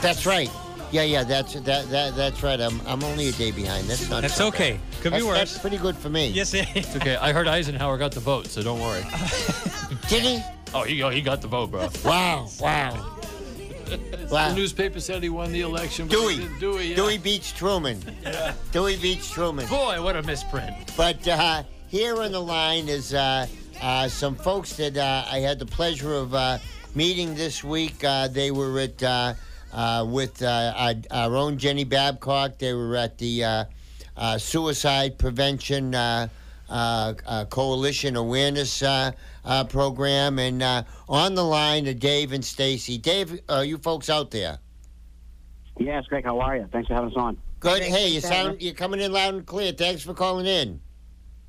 That's 0.00 0.26
right. 0.26 0.50
Yeah, 0.90 1.02
yeah, 1.02 1.22
that's 1.22 1.52
that, 1.54 1.90
that 1.90 2.16
that's 2.16 2.42
right. 2.42 2.58
I'm 2.60 2.80
I'm 2.86 3.02
only 3.04 3.28
a 3.28 3.32
day 3.32 3.50
behind. 3.50 3.88
That's 3.88 4.08
not. 4.08 4.22
That's 4.22 4.34
so 4.34 4.46
okay. 4.48 4.72
bad. 4.72 4.80
Could 5.02 5.02
be 5.12 5.18
That's- 5.20 5.24
worse. 5.24 5.38
That's 5.38 5.58
pretty 5.58 5.76
good 5.78 5.96
for 5.96 6.08
me. 6.08 6.28
Yes, 6.28 6.54
it 6.54 6.66
It's 6.74 6.96
okay. 6.96 7.16
I 7.16 7.32
heard 7.32 7.46
Eisenhower 7.46 7.98
got 7.98 8.12
the 8.12 8.20
vote, 8.20 8.46
so 8.46 8.62
don't 8.62 8.80
worry. 8.80 9.02
Did 10.08 10.22
he? 10.22 10.42
Oh, 10.74 10.82
he, 10.82 11.02
oh, 11.02 11.08
he 11.10 11.20
got 11.22 11.40
the 11.42 11.48
vote, 11.48 11.70
bro. 11.70 11.88
Wow, 12.04 12.48
wow. 12.60 13.14
The 13.88 14.52
newspaper 14.54 15.00
said 15.00 15.22
he 15.22 15.30
won 15.30 15.50
the 15.50 15.62
election. 15.62 16.08
but 16.08 16.14
Dewey. 16.18 16.36
he. 16.36 16.58
Dewey, 16.60 16.86
yeah. 16.88 16.96
Dewey 16.96 17.16
beats 17.16 17.52
Truman. 17.52 18.02
Yeah. 18.22 18.52
Dewey 18.70 18.96
beats 18.98 19.30
Truman. 19.30 19.66
Boy, 19.66 20.02
what 20.02 20.14
a 20.14 20.22
misprint. 20.22 20.74
But 20.94 21.26
uh, 21.26 21.62
here 21.86 22.20
on 22.22 22.32
the 22.32 22.40
line 22.42 22.88
is 22.90 23.14
uh, 23.14 23.46
uh, 23.80 24.08
some 24.08 24.34
folks 24.34 24.74
that 24.76 24.98
uh, 24.98 25.24
I 25.32 25.38
had 25.38 25.58
the 25.58 25.64
pleasure 25.64 26.12
of 26.12 26.34
uh, 26.34 26.58
meeting 26.94 27.34
this 27.34 27.62
week. 27.62 28.02
Uh, 28.04 28.28
they 28.28 28.50
were 28.50 28.80
at 28.80 29.02
uh, 29.02 29.34
uh, 29.72 30.06
with 30.08 30.42
uh, 30.42 30.72
our, 30.76 30.94
our 31.10 31.36
own 31.36 31.58
Jenny 31.58 31.84
Babcock. 31.84 32.58
They 32.58 32.72
were 32.72 32.96
at 32.96 33.18
the 33.18 33.44
uh, 33.44 33.64
uh, 34.16 34.38
Suicide 34.38 35.18
Prevention 35.18 35.94
uh, 35.94 36.28
uh, 36.68 37.14
uh, 37.26 37.44
Coalition 37.46 38.16
Awareness 38.16 38.82
uh, 38.82 39.12
uh, 39.44 39.64
Program, 39.64 40.38
and 40.38 40.62
uh, 40.62 40.82
on 41.08 41.34
the 41.34 41.44
line 41.44 41.86
are 41.88 41.94
Dave 41.94 42.32
and 42.32 42.44
Stacy. 42.44 42.98
Dave, 42.98 43.40
are 43.48 43.64
you 43.64 43.78
folks 43.78 44.10
out 44.10 44.30
there? 44.30 44.58
Yes, 45.78 46.04
Greg, 46.06 46.24
how 46.24 46.40
are 46.40 46.56
you? 46.56 46.68
Thanks 46.72 46.88
for 46.88 46.94
having 46.94 47.10
us 47.10 47.16
on. 47.16 47.38
Good. 47.60 47.82
Thanks, 47.82 47.96
Hey, 47.96 48.08
you 48.08 48.20
thanks, 48.20 48.36
sound 48.36 48.62
you're 48.62 48.74
coming 48.74 49.00
in 49.00 49.12
loud 49.12 49.34
and 49.34 49.46
clear. 49.46 49.72
Thanks 49.72 50.02
for 50.02 50.12
calling 50.12 50.46
in. 50.46 50.80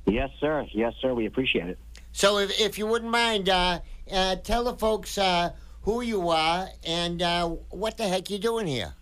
Yes, 0.06 0.30
sir. 0.40 0.66
Yes, 0.72 0.94
sir. 1.00 1.14
We 1.14 1.26
appreciate 1.26 1.68
it. 1.68 1.78
So, 2.12 2.38
if, 2.38 2.58
if 2.60 2.78
you 2.78 2.86
wouldn't 2.86 3.10
mind, 3.10 3.48
uh, 3.48 3.80
uh, 4.12 4.36
tell 4.36 4.64
the 4.64 4.74
folks 4.74 5.18
uh, 5.18 5.50
who 5.82 6.02
you 6.02 6.28
are 6.28 6.68
and 6.84 7.22
uh, 7.22 7.48
what 7.48 7.96
the 7.96 8.06
heck 8.06 8.30
you're 8.30 8.38
doing 8.38 8.66
here. 8.66 8.94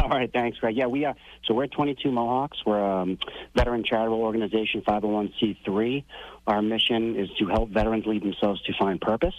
All 0.02 0.10
right, 0.10 0.32
thanks, 0.34 0.58
Greg. 0.58 0.76
Yeah, 0.76 0.88
we 0.88 1.06
are. 1.06 1.16
So 1.46 1.54
we're 1.54 1.68
22 1.68 2.12
Mohawks. 2.12 2.58
We're 2.66 2.80
a 2.80 3.02
um, 3.02 3.20
veteran 3.56 3.84
charitable 3.84 4.22
organization, 4.22 4.82
501c3. 4.82 6.04
Our 6.48 6.62
mission 6.62 7.16
is 7.16 7.30
to 7.38 7.48
help 7.48 7.70
veterans 7.70 8.06
lead 8.08 8.24
themselves 8.24 8.62
to 8.64 8.74
find 8.80 9.00
purpose, 9.00 9.36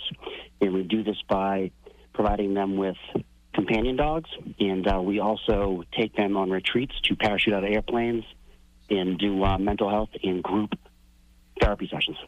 and 0.61 0.72
we 0.72 0.85
do 0.85 1.03
this 1.03 1.16
by 1.29 1.72
providing 2.12 2.55
them 2.55 2.77
with 2.77 2.96
companion 3.55 3.96
dogs, 3.96 4.31
and 4.61 4.87
uh, 4.87 5.01
we 5.03 5.18
also 5.18 5.83
take 5.96 6.14
them 6.14 6.37
on 6.37 6.51
retreats 6.51 6.94
to 7.05 7.16
parachute 7.16 7.55
out 7.55 7.64
of 7.64 7.70
airplanes 7.70 8.25
and 8.90 9.18
do 9.18 9.42
uh, 9.42 9.59
mental 9.59 9.90
health 9.90 10.11
and 10.22 10.42
group 10.42 10.79
therapy 11.61 11.88
sessions. 11.90 12.18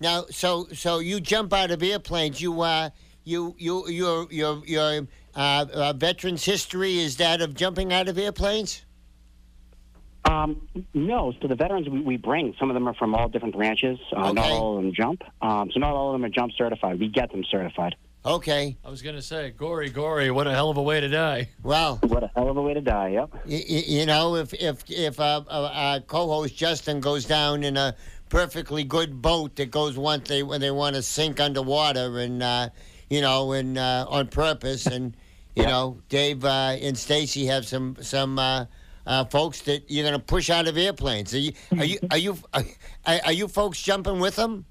Now, 0.00 0.24
so 0.30 0.68
so 0.72 0.98
you 1.00 1.20
jump 1.20 1.52
out 1.52 1.70
of 1.70 1.82
airplanes. 1.82 2.40
You 2.40 2.60
uh, 2.60 2.90
you 3.24 3.54
you 3.58 3.88
your 3.88 4.26
your 4.30 4.62
your 4.66 5.06
uh, 5.34 5.66
uh, 5.72 5.92
veterans 5.94 6.44
history 6.44 6.98
is 6.98 7.16
that 7.16 7.40
of 7.40 7.54
jumping 7.54 7.92
out 7.92 8.08
of 8.08 8.16
airplanes. 8.18 8.84
Um, 10.24 10.68
no, 10.92 11.32
so 11.40 11.48
the 11.48 11.54
veterans 11.54 11.88
we, 11.88 12.00
we 12.02 12.16
bring, 12.18 12.54
some 12.58 12.68
of 12.68 12.74
them 12.74 12.86
are 12.86 12.92
from 12.94 13.14
all 13.14 13.28
different 13.28 13.54
branches. 13.54 13.98
Uh, 14.14 14.32
Not 14.32 14.50
all 14.50 14.76
of 14.76 14.82
them 14.84 14.92
jump. 14.92 15.22
Um, 15.40 15.70
so 15.72 15.80
not 15.80 15.94
all 15.94 16.08
of 16.08 16.12
them 16.20 16.24
are 16.24 16.28
jump 16.28 16.52
certified. 16.52 17.00
We 17.00 17.08
get 17.08 17.30
them 17.32 17.44
certified. 17.50 17.96
Okay. 18.26 18.76
I 18.84 18.90
was 18.90 19.00
gonna 19.00 19.22
say, 19.22 19.50
gory, 19.56 19.88
gory. 19.88 20.30
What 20.30 20.46
a 20.46 20.50
hell 20.50 20.68
of 20.68 20.76
a 20.76 20.82
way 20.82 21.00
to 21.00 21.08
die. 21.08 21.48
Well, 21.62 21.98
What 22.02 22.24
a 22.24 22.30
hell 22.36 22.50
of 22.50 22.56
a 22.58 22.62
way 22.62 22.74
to 22.74 22.80
die, 22.82 23.10
yep. 23.10 23.30
y- 23.32 23.40
y- 23.70 23.84
you 23.86 24.04
know, 24.06 24.34
if 24.34 24.52
if 24.54 24.82
if 24.90 25.18
uh, 25.18 25.42
uh, 25.48 25.70
our 25.72 26.00
co-host 26.00 26.54
Justin 26.56 27.00
goes 27.00 27.24
down 27.24 27.62
in 27.62 27.76
a 27.78 27.94
perfectly 28.28 28.84
good 28.84 29.20
boat 29.20 29.56
that 29.56 29.70
goes 29.70 29.96
once 29.96 30.28
they 30.28 30.42
when 30.42 30.60
they 30.60 30.70
want 30.70 30.96
to 30.96 31.02
sink 31.02 31.40
underwater 31.40 32.18
and 32.18 32.42
uh, 32.42 32.68
you 33.08 33.20
know 33.20 33.52
and 33.52 33.78
uh, 33.78 34.06
on 34.08 34.28
purpose 34.28 34.86
and 34.86 35.16
you 35.54 35.64
know 35.64 36.00
Dave 36.08 36.44
uh, 36.44 36.76
and 36.80 36.96
Stacy 36.96 37.46
have 37.46 37.66
some 37.66 37.96
some 38.00 38.38
uh, 38.38 38.66
uh, 39.06 39.24
folks 39.24 39.62
that 39.62 39.90
you're 39.90 40.04
going 40.04 40.18
to 40.18 40.24
push 40.24 40.50
out 40.50 40.68
of 40.68 40.76
airplanes. 40.76 41.34
Are 41.34 41.38
you 41.38 41.52
are 41.76 41.84
you 41.84 41.98
are 42.10 42.18
you 42.18 42.36
are, 42.54 42.64
are 43.24 43.32
you 43.32 43.48
folks 43.48 43.80
jumping 43.82 44.20
with 44.20 44.36
them? 44.36 44.66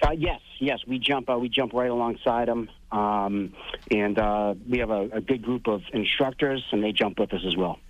Uh, 0.00 0.12
yes, 0.12 0.40
yes, 0.60 0.78
we 0.86 0.98
jump. 0.98 1.28
Uh, 1.28 1.36
we 1.38 1.48
jump 1.48 1.72
right 1.72 1.90
alongside 1.90 2.46
them, 2.46 2.70
um, 2.92 3.52
and 3.90 4.16
uh, 4.16 4.54
we 4.68 4.78
have 4.78 4.90
a, 4.90 5.08
a 5.12 5.20
good 5.20 5.42
group 5.42 5.66
of 5.66 5.82
instructors, 5.92 6.64
and 6.70 6.84
they 6.84 6.92
jump 6.92 7.18
with 7.18 7.32
us 7.34 7.42
as 7.44 7.56
well. 7.56 7.80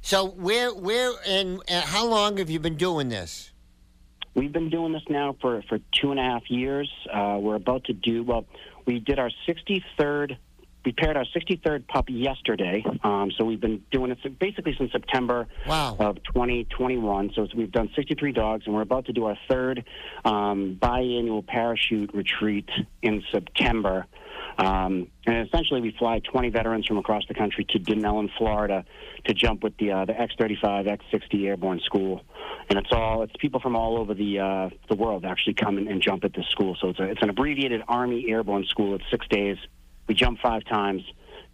So 0.00 0.26
where 0.26 0.72
where 0.72 1.12
and 1.26 1.60
how 1.68 2.06
long 2.06 2.36
have 2.38 2.48
you 2.48 2.60
been 2.60 2.76
doing 2.76 3.08
this? 3.08 3.49
We've 4.34 4.52
been 4.52 4.70
doing 4.70 4.92
this 4.92 5.02
now 5.08 5.36
for, 5.40 5.62
for 5.68 5.78
two 5.92 6.10
and 6.12 6.20
a 6.20 6.22
half 6.22 6.48
years. 6.50 6.90
Uh, 7.12 7.38
we're 7.40 7.56
about 7.56 7.84
to 7.84 7.92
do, 7.92 8.22
well, 8.22 8.46
we 8.86 9.00
did 9.00 9.18
our 9.18 9.30
63rd, 9.48 10.36
we 10.84 10.92
paired 10.92 11.16
our 11.16 11.26
63rd 11.36 11.86
pup 11.88 12.06
yesterday. 12.08 12.84
Um, 13.02 13.30
so 13.36 13.44
we've 13.44 13.60
been 13.60 13.82
doing 13.90 14.10
it 14.12 14.38
basically 14.38 14.74
since 14.78 14.92
September 14.92 15.46
Wow. 15.66 15.96
of 15.98 16.16
2021. 16.24 17.32
So 17.34 17.46
we've 17.54 17.72
done 17.72 17.90
63 17.94 18.32
dogs, 18.32 18.64
and 18.66 18.74
we're 18.74 18.80
about 18.82 19.06
to 19.06 19.12
do 19.12 19.26
our 19.26 19.36
third 19.48 19.84
um, 20.24 20.78
biannual 20.80 21.46
parachute 21.46 22.14
retreat 22.14 22.68
in 23.02 23.22
September. 23.30 24.06
Um, 24.60 25.08
and 25.26 25.48
essentially, 25.48 25.80
we 25.80 25.94
fly 25.98 26.20
20 26.20 26.50
veterans 26.50 26.86
from 26.86 26.98
across 26.98 27.22
the 27.26 27.34
country 27.34 27.64
to 27.70 27.78
Dunnellon, 27.78 28.28
Florida, 28.36 28.84
to 29.24 29.32
jump 29.32 29.62
with 29.62 29.74
the 29.78 29.90
uh, 29.90 30.04
the 30.04 30.20
X-35, 30.20 30.86
X-60 30.86 31.46
Airborne 31.46 31.80
School, 31.80 32.20
and 32.68 32.78
it's 32.78 32.90
all 32.92 33.22
it's 33.22 33.32
people 33.38 33.60
from 33.60 33.74
all 33.74 33.98
over 33.98 34.12
the 34.12 34.38
uh, 34.38 34.68
the 34.90 34.96
world 34.96 35.24
actually 35.24 35.54
come 35.54 35.78
and, 35.78 35.88
and 35.88 36.02
jump 36.02 36.24
at 36.24 36.34
this 36.34 36.44
school. 36.50 36.76
So 36.78 36.90
it's 36.90 37.00
a, 37.00 37.04
it's 37.04 37.22
an 37.22 37.30
abbreviated 37.30 37.82
Army 37.88 38.26
Airborne 38.28 38.66
School. 38.66 38.94
It's 38.94 39.04
six 39.10 39.26
days. 39.28 39.56
We 40.06 40.14
jump 40.14 40.40
five 40.40 40.64
times, 40.66 41.04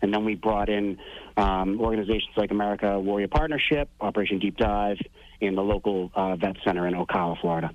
and 0.02 0.12
then 0.12 0.24
we 0.24 0.34
brought 0.34 0.68
in 0.68 0.98
um, 1.36 1.80
organizations 1.80 2.32
like 2.36 2.50
America 2.50 2.98
Warrior 2.98 3.28
Partnership, 3.28 3.88
Operation 4.00 4.40
Deep 4.40 4.56
Dive, 4.56 4.98
and 5.40 5.56
the 5.56 5.62
local 5.62 6.10
uh, 6.12 6.34
vet 6.34 6.56
center 6.64 6.88
in 6.88 6.94
Ocala, 6.94 7.40
Florida. 7.40 7.70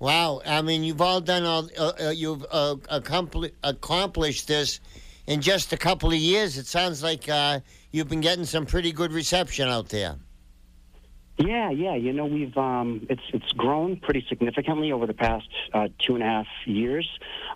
Wow, 0.00 0.40
I 0.46 0.62
mean, 0.62 0.82
you've 0.82 1.02
all 1.02 1.20
done 1.20 1.44
all. 1.44 1.68
Uh, 1.78 1.92
uh, 2.06 2.10
you've 2.10 2.44
uh, 2.50 2.76
accompli- 2.88 3.52
accomplished 3.62 4.48
this 4.48 4.80
in 5.26 5.42
just 5.42 5.74
a 5.74 5.76
couple 5.76 6.08
of 6.08 6.16
years. 6.16 6.56
It 6.56 6.66
sounds 6.66 7.02
like 7.02 7.28
uh, 7.28 7.60
you've 7.92 8.08
been 8.08 8.22
getting 8.22 8.46
some 8.46 8.64
pretty 8.64 8.92
good 8.92 9.12
reception 9.12 9.68
out 9.68 9.90
there. 9.90 10.16
Yeah, 11.36 11.70
yeah. 11.70 11.96
You 11.96 12.14
know, 12.14 12.24
we've 12.24 12.56
um, 12.56 13.06
it's 13.10 13.22
it's 13.34 13.52
grown 13.52 13.96
pretty 13.96 14.24
significantly 14.26 14.90
over 14.90 15.06
the 15.06 15.14
past 15.14 15.48
uh, 15.74 15.88
two 15.98 16.14
and 16.14 16.22
a 16.22 16.26
half 16.26 16.46
years. 16.64 17.08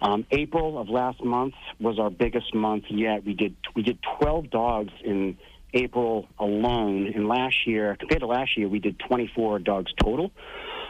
Um, 0.02 0.26
April 0.30 0.78
of 0.78 0.90
last 0.90 1.24
month 1.24 1.54
was 1.80 1.98
our 1.98 2.10
biggest 2.10 2.54
month 2.54 2.84
yet. 2.90 3.24
We 3.24 3.32
did 3.32 3.56
we 3.74 3.82
did 3.82 3.98
12 4.20 4.50
dogs 4.50 4.92
in 5.02 5.38
April 5.74 6.28
alone. 6.38 7.12
And 7.14 7.26
last 7.26 7.66
year, 7.66 7.96
compared 7.98 8.20
to 8.20 8.26
last 8.26 8.56
year, 8.56 8.68
we 8.68 8.78
did 8.78 8.98
24 9.00 9.58
dogs 9.58 9.92
total. 10.00 10.30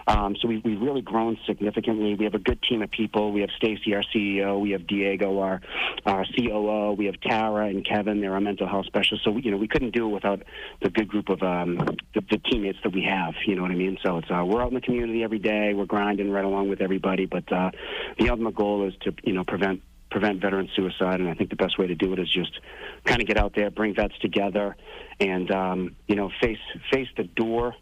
Um, 0.07 0.37
so 0.41 0.49
we, 0.49 0.59
we've 0.65 0.81
really 0.81 1.01
grown 1.01 1.39
significantly. 1.47 2.15
We 2.15 2.25
have 2.25 2.35
a 2.35 2.39
good 2.39 2.63
team 2.63 2.83
of 2.83 2.91
people. 2.91 3.33
We 3.33 3.41
have 3.41 3.51
Stacy, 3.57 3.95
our 3.95 4.03
CEO. 4.03 4.61
We 4.61 4.73
have 4.73 4.87
Diego, 4.87 5.39
our, 5.41 5.61
our 6.05 6.25
COO. 6.37 6.93
We 6.93 7.07
have 7.07 7.21
Tara 7.21 7.69
and 7.69 7.85
Kevin. 7.85 8.21
They're 8.21 8.35
our 8.35 8.41
mental 8.41 8.69
health 8.69 8.87
specialists. 8.87 9.25
So, 9.25 9.31
we, 9.31 9.43
you 9.43 9.51
know, 9.51 9.57
we 9.57 9.69
couldn't 9.69 9.93
do 9.93 10.09
it 10.09 10.13
without 10.13 10.43
the 10.83 10.91
good 10.91 11.09
group 11.09 11.29
of 11.29 11.43
um, 11.43 11.77
the, 12.15 12.23
the 12.31 12.39
teammates 12.39 12.79
that 12.85 12.93
we 12.93 13.03
have. 13.05 13.35
You 13.47 13.57
know 13.57 13.63
what 13.63 13.71
I 13.71 13.77
mean? 13.77 13.99
So 14.03 14.19
it's 14.19 14.31
uh, 14.31 14.45
we're 14.45 14.63
out 14.63 14.69
in 14.69 14.75
the 14.75 14.81
community 14.81 15.23
every 15.23 15.39
day. 15.39 15.73
We're 15.75 15.87
grinding 15.87 16.31
right 16.31 16.45
along 16.45 16.69
with 16.69 16.81
everybody. 16.81 17.27
But 17.27 17.51
uh, 17.53 17.71
the 18.19 18.31
ultimate 18.31 18.55
goal 18.55 18.87
is 18.87 18.95
to, 19.03 19.15
you 19.23 19.33
know, 19.33 19.45
prevent 19.45 19.83
prevent 20.11 20.41
veteran 20.41 20.69
suicide. 20.77 21.19
And 21.19 21.29
I 21.29 21.35
think 21.35 21.51
the 21.51 21.57
best 21.57 21.77
way 21.77 21.89
to 21.89 21.95
do 21.95 22.13
it 22.13 22.21
is 22.21 22.31
just 22.31 22.61
kind 23.05 23.21
of 23.21 23.27
get 23.27 23.37
out 23.37 23.53
there, 23.57 23.69
bring 23.71 23.95
vets 23.95 24.17
together, 24.21 24.77
and 25.19 25.51
um, 25.51 25.97
you 26.07 26.15
know, 26.15 26.31
face 26.41 26.59
face 26.93 27.09
the 27.17 27.25
door 27.25 27.75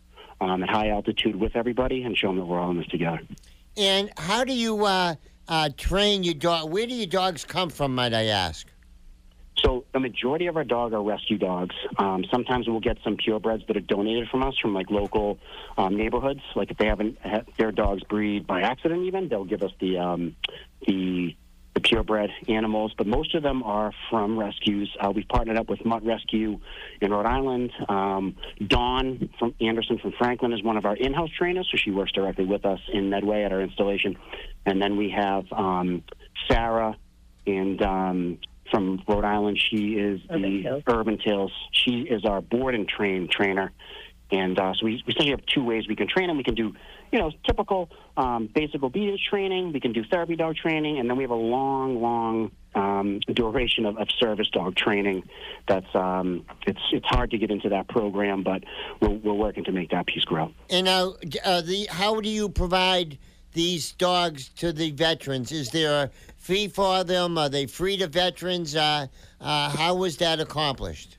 um, 0.43 0.63
at 0.63 0.71
high 0.71 0.89
altitude 0.89 1.37
with 1.37 1.55
everybody 1.57 2.03
and 2.03 2.17
show 2.17 2.29
them 2.29 2.37
that 2.37 2.45
we're 2.45 2.59
all 2.59 2.71
in 2.71 2.79
this 2.79 2.87
together. 2.89 3.21
And 3.77 4.11
how 4.17 4.45
do 4.45 4.53
you 4.53 4.85
uh, 4.85 5.15
uh, 5.49 5.71
train 5.77 6.25
your 6.25 6.35
dog? 6.35 6.71
Where 6.71 6.87
do 6.87 6.95
your 6.95 7.07
dogs 7.07 7.45
come 7.45 7.71
from, 7.71 7.95
might 7.95 8.13
I 8.13 8.27
ask? 8.27 8.67
So 9.59 9.85
the 9.93 10.01
majority 10.01 10.47
of 10.47 10.57
our 10.57 10.65
dog 10.65 10.93
are 10.93 11.03
rescue 11.03 11.39
dogs. 11.39 11.75
Um, 11.97 12.25
sometimes 12.31 12.67
we'll 12.69 12.81
get 12.81 12.99
some 13.05 13.17
purebreds 13.17 13.67
that 13.69 13.77
are 13.77 13.81
donated 13.81 14.29
from 14.29 14.43
us 14.43 14.59
from 14.59 14.75
like 14.75 14.91
local 14.91 15.39
um, 15.79 15.97
neighborhoods. 15.97 16.41
Like 16.57 16.71
if 16.71 16.79
they 16.79 16.87
haven't 16.87 17.19
had 17.21 17.47
their 17.59 17.71
dogs 17.71 18.03
breed 18.03 18.47
by 18.47 18.63
accident, 18.63 19.05
even 19.05 19.29
they'll 19.29 19.45
give 19.45 19.63
us 19.63 19.71
the 19.79 19.99
um, 19.99 20.35
the 20.87 21.37
the 21.75 21.81
purebred 21.81 22.31
animals, 22.49 22.93
but 22.97 23.07
most 23.07 23.35
of 23.35 23.43
them 23.43 23.63
are 23.63 23.93
from 24.11 24.39
rescues. 24.39 24.95
Uh, 25.01 25.11
we've 25.11 25.29
partnered 25.29 25.57
up 25.57 25.69
with 25.71 25.85
Mutt 25.85 26.05
Rescue 26.05 26.61
in 27.01 27.11
Rhode 27.11 27.27
Island. 27.27 27.73
Um, 27.89 28.37
Dawn 28.67 29.31
from 29.39 29.55
Anderson 29.61 29.99
from 29.99 30.13
Franklin 30.13 30.53
is 30.53 30.63
one 30.63 30.77
of 30.77 30.85
our 30.85 30.97
in-house 30.97 31.31
trainers, 31.37 31.69
so 31.71 31.79
she 31.79 31.91
works 31.91 32.13
directly 32.13 32.45
with 32.45 32.67
us 32.67 32.81
in 32.93 33.09
Medway 33.09 33.45
at 33.45 33.53
our 33.53 33.63
installation. 33.63 34.19
And 34.67 34.83
then 34.83 34.97
we 34.97 35.11
have 35.11 35.51
um, 35.53 36.05
Sarah 36.47 36.97
and 37.47 37.83
um, 37.83 38.39
from 38.71 39.03
Rhode 39.09 39.25
Island. 39.25 39.59
She 39.59 39.95
is 39.95 40.21
Urban 40.31 40.43
the 40.43 40.63
Tales. 40.63 40.83
Urban 40.87 41.19
Tales. 41.19 41.53
She 41.73 42.01
is 42.03 42.25
our 42.25 42.41
board 42.41 42.75
and 42.75 42.89
train 42.89 43.29
trainer. 43.29 43.73
And 44.33 44.59
uh, 44.59 44.73
so 44.75 44.87
we, 44.87 45.03
we 45.07 45.13
essentially 45.13 45.31
have 45.31 45.45
two 45.47 45.63
ways 45.63 45.87
we 45.87 45.95
can 45.95 46.09
train 46.09 46.29
them. 46.29 46.39
We 46.39 46.43
can 46.43 46.55
do, 46.55 46.75
you 47.13 47.19
know, 47.19 47.31
typical 47.47 47.91
um, 48.17 48.49
basic 48.53 48.83
obedience 48.83 49.21
training. 49.29 49.73
We 49.73 49.81
can 49.81 49.93
do 49.93 50.03
therapy 50.05 50.37
dog 50.37 50.57
training, 50.57 50.99
and 50.99 51.09
then 51.09 51.19
we 51.19 51.23
have 51.23 51.31
a 51.31 51.35
long, 51.35 52.01
long 52.01 52.51
um, 52.75 53.21
duration 53.33 53.85
of, 53.85 53.99
of 53.99 54.09
service 54.19 54.49
dog 54.49 54.75
training. 54.75 55.25
That's 55.69 55.95
um, 55.95 56.47
it's 56.67 56.81
it's 56.93 57.07
hard 57.07 57.31
to 57.33 57.39
get 57.39 57.51
into 57.51 57.69
that 57.69 57.89
program, 57.89 58.43
but 58.43 58.65
we're, 59.01 59.11
we're 59.11 59.35
working 59.35 59.65
to 59.65 59.73
make 59.73 59.91
that 59.91 60.07
piece 60.07 60.25
grow. 60.25 60.53
And 60.71 60.87
now, 60.87 61.15
uh, 61.45 61.61
the 61.61 61.87
how 61.91 62.19
do 62.21 62.31
you 62.31 62.49
provide 62.49 63.19
these 63.53 63.93
dogs 63.93 64.49
to 64.49 64.73
the 64.73 64.93
veterans? 64.93 65.53
Is 65.53 65.71
there 65.71 66.05
a 66.05 66.11
fee 66.39 66.69
for 66.69 67.05
them? 67.05 67.37
Are 67.37 67.51
they 67.51 67.67
free 67.67 67.99
to 67.99 68.07
veterans? 68.07 68.75
Uh, 68.75 69.09
uh, 69.41 69.69
how 69.69 69.95
was 69.95 70.17
that 70.19 70.41
accomplished? 70.41 71.19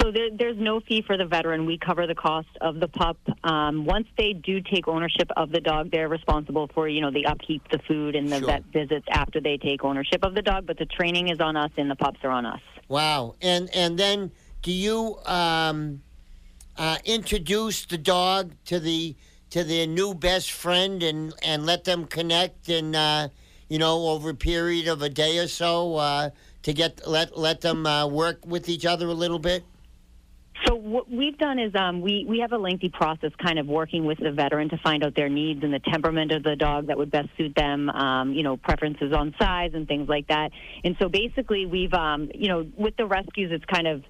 So 0.00 0.10
there, 0.10 0.30
there's 0.36 0.58
no 0.58 0.80
fee 0.80 1.02
for 1.02 1.16
the 1.16 1.26
veteran. 1.26 1.64
We 1.64 1.78
cover 1.78 2.06
the 2.08 2.14
cost 2.14 2.48
of 2.60 2.80
the 2.80 2.88
pup. 2.88 3.18
Um, 3.44 3.84
once 3.84 4.08
they 4.18 4.32
do 4.32 4.60
take 4.60 4.88
ownership 4.88 5.30
of 5.36 5.52
the 5.52 5.60
dog, 5.60 5.92
they're 5.92 6.08
responsible 6.08 6.68
for 6.74 6.88
you 6.88 7.00
know 7.00 7.12
the 7.12 7.26
upkeep, 7.26 7.62
the 7.70 7.78
food, 7.86 8.16
and 8.16 8.28
the 8.28 8.38
Sure. 8.38 8.46
vet 8.48 8.64
visits 8.72 9.06
after 9.10 9.40
they 9.40 9.56
take 9.56 9.84
ownership 9.84 10.24
of 10.24 10.34
the 10.34 10.42
dog. 10.42 10.66
But 10.66 10.78
the 10.78 10.86
training 10.86 11.28
is 11.28 11.40
on 11.40 11.56
us, 11.56 11.70
and 11.76 11.88
the 11.88 11.94
pups 11.94 12.18
are 12.24 12.30
on 12.30 12.46
us. 12.46 12.60
Wow. 12.88 13.36
And 13.40 13.70
and 13.74 13.96
then 13.96 14.32
do 14.62 14.72
you 14.72 15.18
um, 15.24 16.02
uh, 16.76 16.98
introduce 17.04 17.86
the 17.86 17.98
dog 17.98 18.52
to 18.66 18.80
the 18.80 19.14
to 19.50 19.62
their 19.62 19.86
new 19.86 20.14
best 20.14 20.50
friend 20.50 21.02
and 21.02 21.32
and 21.42 21.64
let 21.64 21.84
them 21.84 22.06
connect 22.06 22.68
and 22.68 22.96
uh, 22.96 23.28
you 23.68 23.78
know 23.78 24.08
over 24.08 24.30
a 24.30 24.34
period 24.34 24.88
of 24.88 25.02
a 25.02 25.08
day 25.08 25.38
or 25.38 25.46
so 25.46 25.94
uh, 25.94 26.30
to 26.64 26.72
get 26.72 27.06
let 27.06 27.38
let 27.38 27.60
them 27.60 27.86
uh, 27.86 28.06
work 28.08 28.44
with 28.44 28.68
each 28.68 28.84
other 28.84 29.06
a 29.06 29.14
little 29.14 29.38
bit? 29.38 29.64
So 30.64 30.74
what 30.74 31.10
we've 31.10 31.36
done 31.36 31.58
is 31.58 31.74
um, 31.74 32.00
we 32.00 32.24
we 32.26 32.38
have 32.40 32.52
a 32.52 32.56
lengthy 32.56 32.88
process, 32.88 33.30
kind 33.42 33.58
of 33.58 33.66
working 33.66 34.04
with 34.06 34.18
the 34.18 34.32
veteran 34.32 34.70
to 34.70 34.78
find 34.78 35.04
out 35.04 35.14
their 35.14 35.28
needs 35.28 35.62
and 35.62 35.72
the 35.72 35.80
temperament 35.80 36.32
of 36.32 36.42
the 36.42 36.56
dog 36.56 36.86
that 36.86 36.96
would 36.96 37.10
best 37.10 37.28
suit 37.36 37.54
them. 37.54 37.90
Um, 37.90 38.32
you 38.32 38.42
know, 38.42 38.56
preferences 38.56 39.12
on 39.12 39.34
size 39.38 39.72
and 39.74 39.86
things 39.86 40.08
like 40.08 40.28
that. 40.28 40.50
And 40.82 40.96
so 40.98 41.08
basically, 41.08 41.66
we've 41.66 41.92
um, 41.92 42.30
you 42.34 42.48
know 42.48 42.66
with 42.76 42.96
the 42.96 43.06
rescues, 43.06 43.50
it's 43.52 43.64
kind 43.66 43.86
of 43.86 44.02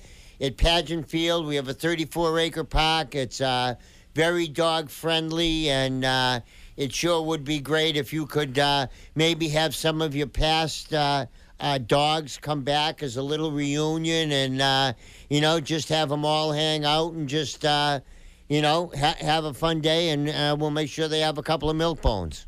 at 0.41 0.57
Pageant 0.57 1.07
Field. 1.09 1.45
We 1.45 1.55
have 1.55 1.67
a 1.67 1.73
34 1.73 2.39
acre 2.39 2.63
park. 2.63 3.15
It's 3.15 3.41
uh, 3.41 3.75
very 4.15 4.47
dog 4.47 4.89
friendly, 4.89 5.69
and 5.69 6.05
uh, 6.05 6.41
it 6.77 6.93
sure 6.93 7.21
would 7.21 7.43
be 7.43 7.59
great 7.59 7.97
if 7.97 8.13
you 8.13 8.25
could 8.25 8.57
uh, 8.57 8.87
maybe 9.15 9.49
have 9.49 9.75
some 9.75 10.01
of 10.01 10.15
your 10.15 10.27
past. 10.27 10.93
Uh, 10.93 11.25
uh, 11.59 11.77
dogs 11.77 12.37
come 12.37 12.61
back 12.61 13.03
as 13.03 13.17
a 13.17 13.21
little 13.21 13.51
reunion, 13.51 14.31
and 14.31 14.61
uh, 14.61 14.93
you 15.29 15.41
know, 15.41 15.59
just 15.59 15.89
have 15.89 16.09
them 16.09 16.23
all 16.23 16.53
hang 16.53 16.85
out 16.85 17.13
and 17.13 17.27
just 17.27 17.63
you 17.63 18.61
know, 18.61 18.91
ha- 18.97 19.15
have 19.19 19.43
a 19.43 19.53
fun 19.53 19.81
day, 19.81 20.09
and 20.09 20.59
we'll 20.59 20.71
make 20.71 20.89
sure 20.89 21.07
they 21.07 21.19
have 21.19 21.37
a 21.37 21.43
couple 21.43 21.69
of 21.69 21.75
milk 21.75 22.01
bones. 22.01 22.45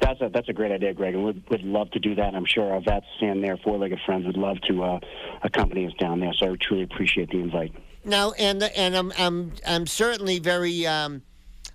That's 0.00 0.20
a 0.20 0.28
that's 0.28 0.48
a 0.48 0.52
great 0.52 0.72
idea, 0.72 0.92
Greg, 0.92 1.14
and 1.14 1.24
we'd, 1.24 1.42
we'd 1.48 1.62
love 1.62 1.90
to 1.92 1.98
do 1.98 2.14
that. 2.16 2.34
I'm 2.34 2.44
sure 2.44 2.70
our 2.72 2.80
vets 2.80 3.06
and 3.20 3.42
their 3.42 3.56
four-legged 3.56 4.00
friends 4.04 4.26
would 4.26 4.36
love 4.36 4.60
to 4.62 4.82
uh, 4.82 5.00
accompany 5.42 5.86
us 5.86 5.94
down 5.98 6.20
there. 6.20 6.34
So 6.34 6.52
I 6.52 6.56
truly 6.56 6.82
appreciate 6.82 7.30
the 7.30 7.38
invite. 7.38 7.72
Now, 8.04 8.32
and 8.32 8.62
and 8.62 8.94
I'm 8.94 9.12
I'm 9.18 9.52
I'm 9.66 9.86
certainly 9.86 10.38
very 10.38 10.86
um, 10.86 11.22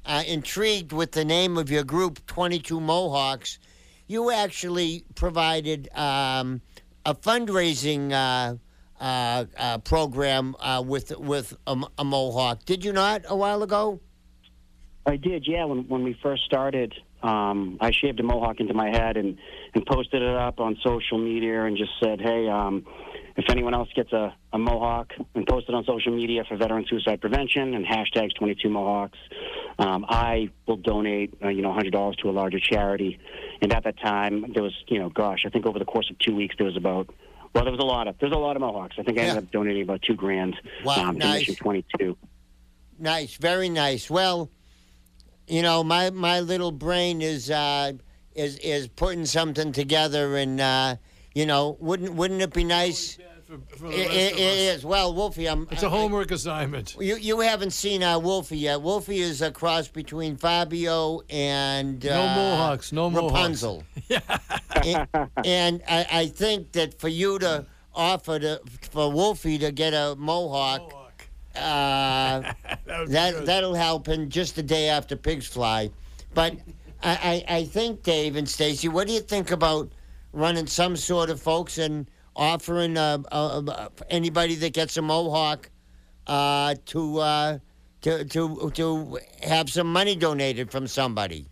uh, 0.05 0.24
intrigued 0.28 0.93
with 0.93 1.11
the 1.13 1.26
name 1.26 1.57
of 1.57 1.72
your 1.72 1.84
group, 1.84 2.26
Twenty 2.28 2.59
Two 2.59 2.80
Mohawks. 2.80 3.59
You 4.07 4.30
actually 4.32 5.03
provided 5.15 5.89
um, 5.95 6.61
a 7.05 7.15
fundraising 7.15 8.11
uh, 8.11 8.57
uh, 9.03 9.45
uh, 9.57 9.78
program 9.80 10.55
uh, 10.59 10.84
with 10.86 11.17
with 11.17 11.57
a, 11.65 11.82
a 11.97 12.03
Mohawk. 12.03 12.65
Did 12.65 12.86
you 12.86 12.93
not 12.93 13.24
a 13.28 13.36
while 13.36 13.63
ago? 13.63 13.99
I 15.05 15.15
did, 15.15 15.47
yeah. 15.47 15.65
When 15.65 15.88
when 15.88 16.03
we 16.03 16.13
first 16.22 16.43
started, 16.45 16.93
um, 17.24 17.78
I 17.80 17.91
shaved 17.91 18.19
a 18.19 18.24
mohawk 18.24 18.59
into 18.59 18.74
my 18.74 18.89
head 18.89 19.17
and 19.17 19.38
and 19.74 19.86
posted 19.86 20.22
it 20.22 20.36
up 20.36 20.59
on 20.59 20.78
social 20.84 21.17
media 21.17 21.63
and 21.63 21.78
just 21.78 21.91
said, 22.01 22.19
hey, 22.19 22.47
um, 22.49 22.86
if 23.38 23.45
anyone 23.49 23.74
else 23.74 23.89
gets 23.95 24.11
a, 24.11 24.36
a 24.51 24.57
mohawk, 24.57 25.13
and 25.36 25.47
posted 25.47 25.74
on 25.74 25.86
social 25.86 26.11
media 26.13 26.43
for 26.47 26.57
veteran 26.57 26.86
suicide 26.88 27.22
prevention 27.22 27.74
and 27.74 27.86
hashtags 27.86 28.36
22 28.36 28.69
Mohawks, 28.69 29.17
um, 29.80 30.05
I 30.07 30.49
will 30.67 30.78
donate, 30.78 31.34
uh, 31.43 31.47
you 31.47 31.61
know, 31.61 31.72
$100 31.72 32.17
to 32.17 32.30
a 32.30 32.32
larger 32.32 32.59
charity. 32.59 33.19
And 33.61 33.74
at 33.74 33.84
that 33.86 33.99
time, 33.99 34.51
there 34.53 34.63
was, 34.63 34.74
you 34.88 34.99
know, 34.99 35.09
gosh, 35.09 35.45
I 35.45 35.49
think 35.49 35.65
over 35.65 35.80
the 35.80 35.86
course 35.86 36.09
of 36.09 36.19
two 36.19 36.36
weeks, 36.36 36.55
there 36.57 36.67
was 36.67 36.76
about 36.76 37.09
well, 37.53 37.65
there 37.65 37.74
was 37.74 37.82
a 37.82 37.86
lot 37.86 38.07
of 38.07 38.15
there's 38.19 38.32
a 38.32 38.38
lot 38.38 38.55
of 38.55 38.61
Mohawks. 38.61 38.95
I 38.97 39.03
think 39.03 39.17
I 39.17 39.24
ended 39.24 39.43
up 39.43 39.51
donating 39.51 39.84
about 39.84 40.01
two 40.01 40.15
grand 40.15 40.55
Wow, 40.86 41.09
um, 41.09 41.19
to 41.19 41.26
nice. 41.26 41.39
Mission 41.41 41.55
22. 41.55 42.17
Nice, 42.97 43.36
very 43.36 43.67
nice. 43.67 44.09
Well, 44.09 44.49
you 45.48 45.62
know, 45.62 45.84
my 45.84 46.10
my 46.12 46.39
little 46.39 46.72
brain 46.72 47.22
is 47.22 47.50
uh, 47.52 47.94
is 48.36 48.58
is 48.60 48.88
putting 48.88 49.26
something 49.26 49.72
together, 49.72 50.36
and 50.38 50.60
uh, 50.62 50.96
you 51.34 51.46
know, 51.46 51.78
wouldn't 51.80 52.14
wouldn't 52.14 52.42
it 52.42 52.54
be 52.54 52.64
nice? 52.64 53.18
For, 53.46 53.58
for 53.78 53.88
It, 53.92 54.00
it, 54.00 54.32
of 54.34 54.39
it 54.39 54.72
us. 54.74 54.78
is. 54.78 54.86
Well, 54.86 55.14
Wolfie, 55.14 55.48
I'm. 55.50 55.68
It's 55.72 55.84
a 55.84 55.89
homework 55.89 56.32
assignment. 56.32 56.96
You 57.00 57.18
you 57.18 57.42
haven't 57.42 57.72
seen 57.72 58.02
uh, 58.02 58.18
Wolfie 58.18 58.60
yet. 58.60 58.82
Wolfie 58.82 59.20
is 59.20 59.42
a 59.42 59.52
cross 59.52 59.89
between 59.89 60.38
Fabio 60.38 61.22
and 61.30 62.06
uh, 62.06 62.10
No 62.16 62.36
Mohawks, 62.36 62.92
no 62.94 63.10
Mohawks. 63.10 63.34
Rapunzel. 63.34 63.84
and 64.86 65.08
and 65.46 65.82
I, 65.89 66.08
I 66.12 66.26
think 66.28 66.72
that 66.74 67.00
for 67.00 67.10
you 67.10 67.39
to 67.39 67.66
offer 67.94 68.39
to 68.39 68.62
for 68.89 69.12
Wolfie 69.12 69.58
to 69.58 69.72
get 69.74 69.94
a 69.94 70.16
Mohawk, 70.18 70.82
Mohawk. 70.89 71.01
Uh, 71.56 72.54
That 72.86 72.99
would 72.99 73.08
be 73.08 73.14
that 73.14 73.34
good. 73.34 73.45
that'll 73.45 73.74
help 73.76 74.08
him 74.08 74.30
just 74.30 74.56
the 74.56 74.64
day 74.64 74.89
after 74.89 75.16
pigs 75.16 75.47
fly. 75.47 75.91
But 76.34 76.54
I, 77.04 77.43
I, 77.47 77.56
I 77.58 77.64
think 77.66 78.04
Dave 78.04 78.36
and 78.36 78.47
Stacy, 78.47 78.88
what 78.88 79.08
do 79.08 79.14
you 79.14 79.20
think 79.22 79.52
about 79.52 79.91
running 80.34 80.68
some 80.68 80.95
sort 80.95 81.30
of 81.30 81.41
folks 81.41 81.78
and 81.78 82.10
offering 82.36 82.97
uh, 82.97 83.18
uh, 83.32 83.62
uh, 83.68 83.89
anybody 84.10 84.56
that 84.56 84.74
gets 84.74 84.97
a 84.97 85.02
mohawk 85.02 85.70
uh, 86.28 86.76
to 86.88 87.18
uh, 87.20 87.58
to 88.02 88.24
to 88.26 88.72
to 88.74 89.20
have 89.43 89.70
some 89.70 89.91
money 89.91 90.16
donated 90.16 90.72
from 90.72 90.88
somebody? 90.88 91.47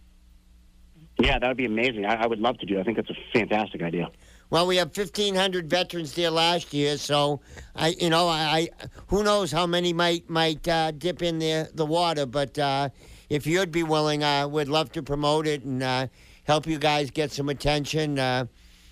Yeah, 1.21 1.37
that 1.39 1.47
would 1.49 1.57
be 1.57 1.65
amazing. 1.65 2.05
I, 2.05 2.23
I 2.23 2.27
would 2.27 2.39
love 2.39 2.57
to 2.59 2.65
do. 2.65 2.75
that. 2.75 2.81
I 2.81 2.83
think 2.83 2.95
that's 2.97 3.09
a 3.09 3.17
fantastic 3.33 3.81
idea. 3.81 4.09
Well, 4.51 4.65
we 4.65 4.77
have 4.77 4.93
fifteen 4.93 5.35
hundred 5.35 5.69
veterans 5.69 6.13
there 6.13 6.31
last 6.31 6.73
year, 6.73 6.97
so 6.97 7.39
I, 7.75 7.89
you 7.89 8.09
know, 8.09 8.27
I, 8.27 8.69
who 9.07 9.23
knows 9.23 9.51
how 9.51 9.67
many 9.67 9.93
might 9.93 10.27
might 10.27 10.67
uh, 10.67 10.89
dip 10.89 11.21
in 11.21 11.37
the 11.37 11.69
the 11.71 11.85
water, 11.85 12.25
but 12.25 12.57
uh, 12.57 12.89
if 13.29 13.45
you'd 13.45 13.71
be 13.71 13.83
willing, 13.83 14.23
uh, 14.23 14.47
we'd 14.47 14.67
love 14.67 14.91
to 14.93 15.03
promote 15.03 15.45
it 15.45 15.63
and 15.65 15.83
uh, 15.83 16.07
help 16.45 16.65
you 16.65 16.79
guys 16.79 17.11
get 17.11 17.31
some 17.31 17.47
attention. 17.47 18.17
Uh, 18.17 18.47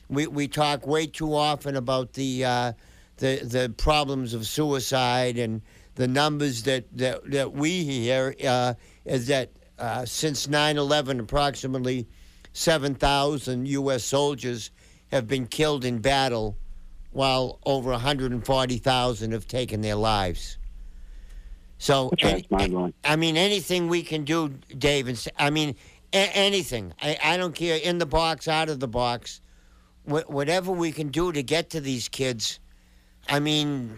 we 0.09 0.27
we 0.27 0.47
talk 0.47 0.85
way 0.85 1.07
too 1.07 1.33
often 1.33 1.75
about 1.75 2.13
the 2.13 2.45
uh, 2.45 2.73
the 3.17 3.37
the 3.37 3.73
problems 3.77 4.35
of 4.35 4.45
suicide 4.45 5.39
and 5.39 5.63
the 5.95 6.07
numbers 6.07 6.61
that 6.63 6.85
that, 6.95 7.31
that 7.31 7.53
we 7.53 7.83
hear 7.83 8.35
uh, 8.45 8.75
is 9.05 9.25
that 9.25 9.49
since 10.05 10.45
9/11, 10.45 11.19
approximately 11.19 12.07
7,000 12.53 13.67
U.S. 13.67 14.03
soldiers 14.03 14.71
have 15.11 15.27
been 15.27 15.47
killed 15.47 15.85
in 15.85 15.99
battle, 15.99 16.57
while 17.11 17.59
over 17.65 17.91
140,000 17.91 19.31
have 19.31 19.47
taken 19.47 19.81
their 19.81 19.95
lives. 19.95 20.57
So, 21.79 22.09
right. 22.09 22.23
any- 22.23 22.39
It's 22.41 22.51
mind 22.51 22.71
blowing. 22.71 22.93
I 23.03 23.15
mean, 23.15 23.37
anything 23.37 23.87
we 23.87 24.03
can 24.03 24.23
do, 24.23 24.49
Dave, 24.77 25.07
and 25.07 25.27
I 25.37 25.49
mean, 25.49 25.75
a- 26.13 26.35
anything. 26.35 26.93
I, 27.01 27.17
I 27.23 27.37
don't 27.37 27.53
care, 27.55 27.77
in 27.77 27.97
the 27.97 28.05
box, 28.05 28.47
out 28.47 28.69
of 28.69 28.79
the 28.79 28.87
box. 28.87 29.41
Wh- 30.05 30.29
whatever 30.29 30.71
we 30.71 30.91
can 30.91 31.09
do 31.09 31.31
to 31.31 31.43
get 31.43 31.69
to 31.71 31.81
these 31.81 32.09
kids, 32.09 32.59
I 33.29 33.39
mean, 33.39 33.97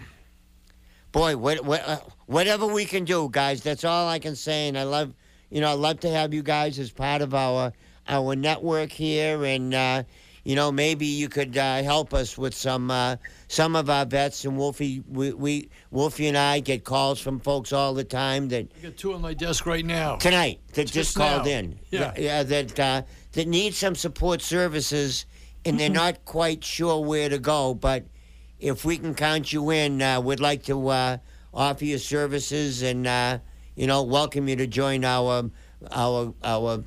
boy, 1.12 1.38
what, 1.38 1.64
what, 1.64 1.88
uh, 1.88 2.00
whatever 2.26 2.66
we 2.68 2.86
can 2.86 3.06
do, 3.06 3.30
guys, 3.32 3.62
that's 3.64 3.84
all 3.84 4.08
I 4.08 4.20
can 4.20 4.36
say. 4.36 4.68
And 4.68 4.78
I 4.78 4.84
love, 4.84 5.14
you 5.50 5.62
know, 5.62 5.70
I 5.70 5.74
love 5.74 6.00
to 6.02 6.10
have 6.10 6.34
you 6.34 6.44
guys 6.44 6.80
as 6.80 6.92
part 6.92 7.22
of 7.22 7.34
our 7.34 7.72
our 8.08 8.36
network 8.36 8.92
here. 8.92 9.46
And, 9.46 9.74
uh, 9.74 10.04
you 10.50 10.56
know, 10.56 10.72
maybe 10.72 11.06
you 11.06 11.30
could 11.30 11.56
uh, 11.56 11.84
help 11.84 12.12
us 12.12 12.36
with 12.36 12.56
some 12.56 12.90
uh, 12.90 13.18
some 13.50 13.76
of 13.76 13.88
our 13.88 14.04
vets. 14.04 14.46
And 14.46 14.58
Wolfie, 14.58 15.04
we, 15.08 15.32
we 15.32 15.70
Wolfie 15.92 16.26
and 16.26 16.36
I 16.36 16.60
get 16.60 16.84
calls 16.84 17.20
from 17.20 17.40
folks 17.40 17.72
all 17.72 17.94
the 17.94 18.04
time 18.04 18.48
that 18.48 18.68
I 18.80 18.88
got 18.88 18.98
two 18.98 19.14
on 19.14 19.22
my 19.22 19.36
desk 19.36 19.68
right 19.68 19.86
now. 19.86 20.16
tonight 20.16 20.60
that 20.74 20.86
just, 20.86 20.94
Just 20.96 21.18
called 21.18 21.46
now. 21.46 21.52
in. 21.52 21.80
Yeah. 21.92 22.14
Yeah, 22.18 22.42
that 22.42 22.80
uh, 22.80 23.04
that 23.34 23.48
need 23.48 23.76
some 23.76 23.94
support 23.94 24.42
services, 24.42 25.28
and 25.66 25.80
they're 25.80 25.88
not 25.88 26.26
quite 26.26 26.64
sure 26.64 27.06
where 27.06 27.30
to 27.30 27.38
go. 27.38 27.76
But 27.76 28.06
if 28.60 28.84
we 28.84 28.98
can 28.98 29.14
count 29.14 29.54
you 29.54 29.70
in, 29.70 30.02
uh, 30.02 30.20
we'd 30.20 30.40
like 30.40 30.64
to 30.64 30.88
uh, 30.88 31.18
offer 31.54 31.86
you 31.86 32.00
services 32.00 32.82
and 32.82 33.06
uh, 33.06 33.38
you 33.76 33.86
know 33.86 34.02
welcome 34.02 34.48
you 34.50 34.56
to 34.56 34.66
join 34.66 35.06
our 35.06 35.52
our 35.92 36.34
our 36.44 36.84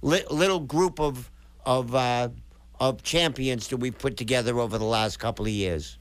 li- 0.00 0.24
little 0.30 0.60
group 0.60 0.98
of 0.98 1.30
of 1.66 1.94
uh, 1.94 2.30
of 2.82 3.00
champions 3.04 3.68
that 3.68 3.76
we've 3.76 3.96
put 3.96 4.16
together 4.16 4.58
over 4.58 4.76
the 4.76 4.84
last 4.84 5.20
couple 5.20 5.46
of 5.46 5.52
years. 5.52 5.98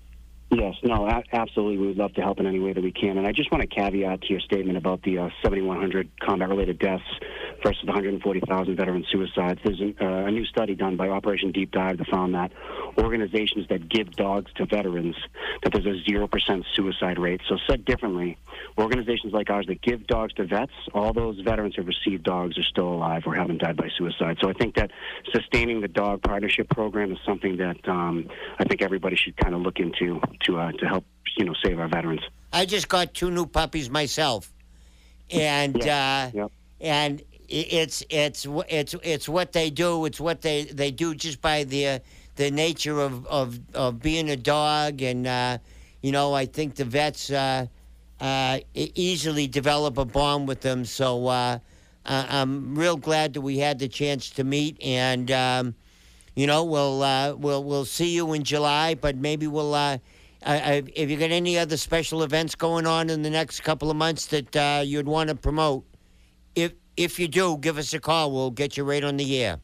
Yes, 0.54 0.76
no, 0.84 1.08
absolutely. 1.32 1.78
We 1.78 1.88
would 1.88 1.98
love 1.98 2.14
to 2.16 2.22
help 2.22 2.42
in 2.42 2.46
any 2.46 2.60
way 2.60 2.74
that 2.74 2.84
we 2.84 2.92
can. 2.92 3.18
And 3.18 3.26
I 3.26 3.32
just 3.32 3.50
want 3.54 3.62
to 3.62 3.68
caveat 3.68 4.24
to 4.24 4.28
your 4.28 4.42
statement 4.42 4.78
about 4.78 5.02
the 5.02 5.18
uh, 5.18 5.30
7,100 5.42 6.10
combat-related 6.20 6.78
deaths 6.78 7.06
versus 7.64 7.82
the 7.86 7.92
140,000 7.94 8.76
veteran 8.76 9.06
suicides. 9.10 9.62
There's 9.64 9.80
an, 9.80 9.96
uh, 10.02 10.26
a 10.26 10.32
new 10.32 10.46
study 10.46 10.76
done 10.76 10.98
by 10.98 11.08
Operation 11.08 11.54
Deep 11.54 11.72
Dive 11.72 12.00
that 12.00 12.08
found 12.08 12.34
that 12.36 12.52
organizations 12.98 13.70
that 13.70 13.88
give 13.88 14.12
dogs 14.18 14.52
to 14.56 14.66
veterans, 14.66 15.16
that 15.64 15.72
there's 15.72 15.86
a 15.86 16.12
0% 16.12 16.64
suicide 16.76 17.18
rate. 17.18 17.40
So 17.48 17.58
said 17.70 17.86
differently, 17.86 18.38
organizations 18.78 19.32
like 19.32 19.50
ours 19.50 19.68
that 19.68 19.82
give 19.82 20.06
dogs 20.06 20.34
to 20.34 20.46
vets, 20.46 20.74
all 20.94 21.14
those 21.14 21.40
veterans 21.40 21.76
who 21.78 21.84
received 21.84 22.24
dogs 22.24 22.58
are 22.58 22.64
still 22.64 22.90
alive 22.90 23.24
or 23.26 23.36
haven't 23.36 23.62
died 23.62 23.78
by 23.78 23.88
suicide. 23.98 24.38
So 24.42 24.50
I 24.50 24.54
think 24.54 24.76
that 24.76 24.92
sustaining 25.32 25.80
the 25.80 25.88
dog 25.88 26.24
partnership 26.24 26.70
program 26.70 27.14
is 27.14 27.20
something 27.26 27.56
that 27.58 27.88
um, 27.88 28.28
I 28.60 28.66
think 28.66 28.82
everybody 28.82 29.16
should 29.16 29.38
kind 29.38 29.56
of 29.56 29.62
look 29.62 29.80
into 29.80 30.20
to 30.46 30.60
uh, 30.60 30.72
to 30.74 30.88
help 30.88 31.06
you 31.38 31.46
know 31.46 31.54
save 31.64 31.80
our 31.80 31.88
veterans. 31.88 32.22
I 32.54 32.66
just 32.66 32.90
got 32.90 33.14
two 33.14 33.32
new 33.32 33.46
puppies 33.46 33.90
myself, 33.90 34.52
and 35.30 35.76
uh, 35.82 36.30
Yep. 36.34 36.52
and 36.82 37.22
it's 37.50 38.04
it's 38.10 38.46
it's 38.70 38.96
it's 39.04 39.30
what 39.30 39.52
they 39.54 39.70
do. 39.70 40.06
It's 40.06 40.20
what 40.20 40.42
they 40.42 40.64
they 40.66 40.92
do 40.92 41.16
just 41.16 41.42
by 41.42 41.64
the 41.64 42.02
the 42.36 42.52
nature 42.52 43.00
of 43.00 43.26
of, 43.28 43.60
of 43.74 44.02
being 44.02 44.30
a 44.30 44.36
dog, 44.38 45.02
and 45.02 45.28
uh, 45.28 45.58
you 46.02 46.12
know 46.12 46.34
I 46.34 46.46
think 46.46 46.76
the 46.76 46.86
vets 46.86 47.30
uh, 47.32 47.68
uh, 48.20 48.60
easily 48.74 49.48
develop 49.48 49.98
a 49.98 50.06
bond 50.06 50.48
with 50.48 50.62
them. 50.62 50.86
So 50.86 51.28
uh, 51.28 51.60
I- 52.06 52.28
I'm 52.42 52.76
real 52.76 52.98
glad 52.98 53.34
that 53.34 53.42
we 53.42 53.60
had 53.60 53.80
the 53.80 53.88
chance 53.88 54.30
to 54.32 54.44
meet, 54.44 54.82
and 54.82 55.30
um, 55.32 55.76
you 56.36 56.48
know 56.48 56.64
we'll 56.66 57.04
uh, 57.04 57.34
we'll 57.36 57.64
we'll 57.64 57.86
see 57.86 58.10
you 58.16 58.34
in 58.34 58.44
July, 58.44 58.96
but 58.96 59.16
maybe 59.16 59.48
we'll. 59.48 59.74
Uh, 59.74 59.98
I, 60.44 60.56
I, 60.56 60.84
if 60.96 61.10
you 61.10 61.18
got 61.18 61.32
any 61.32 61.58
other 61.58 61.78
special 61.78 62.24
events 62.24 62.56
going 62.56 62.88
on 62.88 63.10
in 63.10 63.22
the 63.22 63.30
next 63.30 63.62
couple 63.62 63.92
of 63.92 63.98
months 63.98 64.26
that 64.28 64.56
uh, 64.56 64.82
you'd 64.84 65.08
want 65.08 65.30
to 65.30 65.36
promote, 65.36 65.86
if 66.56 66.74
if 66.98 67.20
you 67.20 67.28
do, 67.28 67.58
give 67.58 67.78
us 67.78 67.94
a 67.94 68.00
call. 68.00 68.32
We'll 68.32 68.52
get 68.52 68.78
you 68.78 68.84
right 68.84 69.04
on 69.04 69.18
the 69.18 69.44
air. 69.44 69.60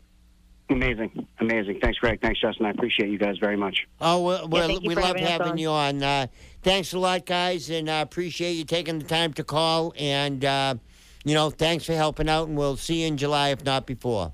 Amazing, 0.69 1.25
amazing. 1.39 1.79
Thanks, 1.81 1.97
Greg. 1.99 2.19
Thanks, 2.21 2.41
Justin. 2.41 2.65
I 2.65 2.71
appreciate 2.71 3.09
you 3.09 3.17
guys 3.17 3.37
very 3.37 3.55
much. 3.55 3.87
Oh, 4.01 4.21
well, 4.21 4.47
well 4.49 4.67
thank 4.67 4.83
we 4.83 4.95
love 4.95 5.05
having 5.05 5.23
having 5.23 5.57
you 5.57 5.69
on. 5.69 6.03
Uh, 6.03 6.27
thanks 6.61 6.93
a 6.93 6.99
lot, 6.99 7.25
guys, 7.25 7.69
and 7.69 7.89
I 7.89 8.01
appreciate 8.01 8.53
you 8.53 8.65
taking 8.65 8.99
the 8.99 9.05
time 9.05 9.33
to 9.33 9.43
call. 9.43 9.93
And 9.97 10.43
uh, 10.43 10.75
you 11.23 11.33
know, 11.33 11.49
thanks 11.49 11.85
for 11.85 11.93
helping 11.93 12.29
out. 12.29 12.49
And 12.49 12.57
we'll 12.57 12.77
see 12.77 13.01
you 13.01 13.07
in 13.07 13.17
July, 13.17 13.49
if 13.49 13.63
not 13.63 13.85
before. 13.85 14.33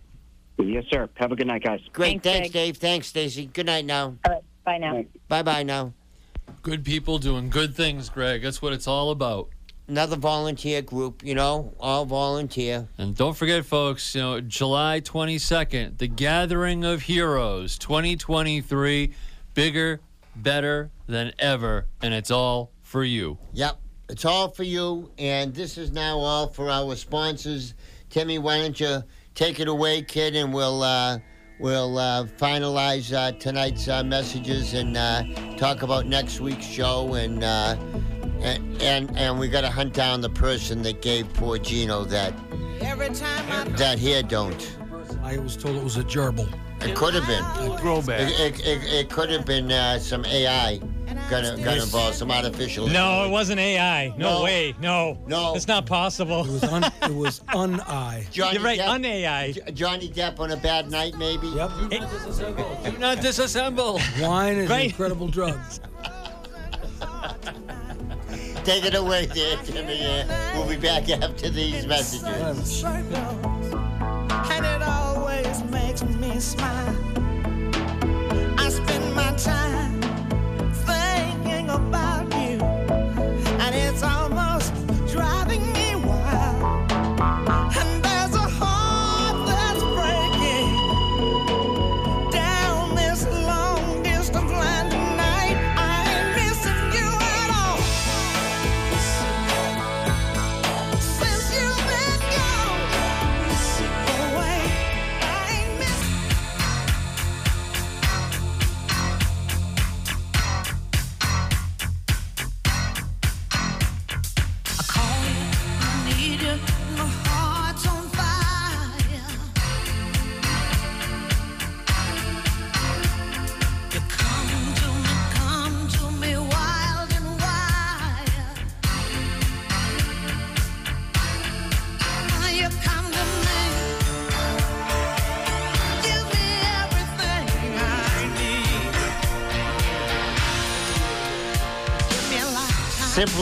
Yes, 0.57 0.85
sir. 0.91 1.09
Have 1.15 1.31
a 1.31 1.35
good 1.35 1.47
night, 1.47 1.63
guys. 1.63 1.81
Great, 1.93 2.21
Thanks, 2.21 2.23
thanks, 2.23 2.49
Dave. 2.49 2.77
Thanks, 2.77 3.07
Stacy. 3.07 3.45
Good 3.45 3.65
night 3.65 3.85
now. 3.85 4.15
All 4.25 4.33
right. 4.33 4.43
Bye 4.65 4.77
now. 4.77 5.03
Bye, 5.27 5.43
bye 5.43 5.63
now. 5.63 5.93
Good 6.64 6.86
people 6.86 7.18
doing 7.20 7.49
good 7.49 7.76
things, 7.76 8.07
Greg. 8.07 8.41
That's 8.41 8.61
what 8.61 8.72
it's 8.72 8.88
all 8.88 9.11
about. 9.11 9.49
another 9.89 10.16
volunteer 10.16 10.82
group. 10.82 11.22
You 11.22 11.36
know, 11.36 11.74
all 11.78 12.05
volunteer. 12.05 12.88
And 12.97 13.14
don't 13.18 13.36
forget, 13.36 13.66
folks, 13.66 14.16
you 14.16 14.22
know, 14.22 14.39
July 14.39 15.01
22nd, 15.01 15.97
the 15.97 16.07
Gathering 16.07 16.86
of 16.86 17.01
Heroes 17.01 17.78
2023, 17.80 19.14
bigger, 19.53 19.99
better 20.38 20.89
than 21.05 21.34
ever, 21.38 21.86
and 22.01 22.14
it's 22.14 22.32
all 22.32 22.72
for 22.82 23.03
you. 23.03 23.38
Yep, 23.51 23.82
it's 24.07 24.24
all 24.24 24.47
for 24.49 24.64
you, 24.64 25.11
and 25.18 25.53
this 25.53 25.78
is 25.78 25.91
now 25.91 26.18
all 26.18 26.47
for 26.47 26.70
our 26.70 26.95
sponsors. 26.95 27.74
Timmy, 28.09 28.38
why 28.38 28.59
don't 28.59 28.80
you 28.80 29.03
take 29.36 29.59
it 29.59 29.68
away, 29.68 30.01
kid, 30.01 30.34
and 30.38 30.53
we'll 30.53 30.82
uh, 30.82 31.20
we'll 31.60 31.97
uh, 31.97 32.26
finalize 32.26 33.14
uh, 33.14 33.32
tonight's 33.34 33.88
uh, 33.88 34.04
messages 34.04 34.74
and 34.74 34.97
uh, 34.97 35.24
talk 35.58 35.82
about 35.82 36.06
next 36.06 36.39
week's 36.39 36.66
show, 36.66 37.14
and 37.14 37.43
uh, 37.43 37.76
and 38.41 38.82
and, 38.82 39.18
and 39.18 39.39
we 39.39 39.47
got 39.47 39.62
to 39.62 39.70
hunt 39.70 39.93
down 39.93 40.22
the 40.22 40.30
person 40.30 40.82
that 40.84 41.01
gave 41.01 41.32
poor 41.34 41.58
Gino 41.58 42.04
that 42.06 42.34
Every 42.82 43.10
time 43.10 43.51
I 43.51 43.70
that 43.78 43.99
hair 43.99 44.24
don't. 44.24 44.78
I 45.22 45.38
was 45.38 45.56
told 45.56 45.78
it 45.78 45.84
was 45.84 45.97
a 45.97 46.04
gerbil. 46.04 46.51
It 46.82 46.95
could 46.95 47.14
have 47.14 47.26
been. 47.28 47.72
A 47.72 47.78
throwback. 47.78 48.20
It, 48.22 48.39
it, 48.39 48.68
it, 48.68 48.93
it 48.93 49.10
could 49.10 49.30
have 49.30 49.45
been 49.45 49.72
uh, 49.72 49.99
some 49.99 50.26
AI 50.26 50.82
gonna 51.30 51.57
gonna 51.57 51.82
involve 51.84 52.13
some 52.15 52.32
artificial. 52.32 52.88
No, 52.88 53.24
it 53.26 53.30
wasn't 53.30 53.59
AI. 53.59 54.09
No, 54.17 54.38
No. 54.39 54.43
way. 54.43 54.74
No. 54.80 55.17
No. 55.28 55.55
It's 55.55 55.67
not 55.67 55.86
possible. 55.86 56.41
It 56.45 56.51
was 56.51 56.63
un, 56.63 56.84
it 57.03 57.13
was 57.15 57.41
un 57.53 57.80
I. 57.82 58.28
Johnny 58.32 58.55
You're 58.55 58.63
right. 58.63 58.80
Depp, 58.80 58.88
Un 58.88 59.05
AI. 59.05 59.51
J- 59.53 59.71
Johnny 59.74 60.09
Depp 60.09 60.39
on 60.39 60.51
a 60.51 60.57
bad 60.57 60.89
night, 60.91 61.15
maybe. 61.17 61.47
Yep. 61.47 61.71
Do 61.89 61.89
not 61.89 62.09
disassemble. 62.09 62.84
Do 62.91 62.97
not 62.99 63.17
disassemble. 63.19 64.21
Wine 64.21 64.55
is 64.57 64.69
Right. 64.69 64.86
incredible 64.89 65.28
drug. 65.28 65.59
Take 68.63 68.86
it 68.86 68.95
away, 68.95 69.26
there, 69.26 69.57
Timmy. 69.57 70.24
We'll 70.55 70.67
be 70.69 70.78
back 70.78 71.09
after 71.09 71.49
these 71.49 71.86
messages. 71.86 72.84
and 72.84 74.65
it 74.65 74.82
always 74.82 75.63
makes 75.65 76.01
me 76.03 76.39
smile. 76.39 76.95
I 78.57 78.69
spend 78.69 79.13
my 79.15 79.34
time 79.36 79.99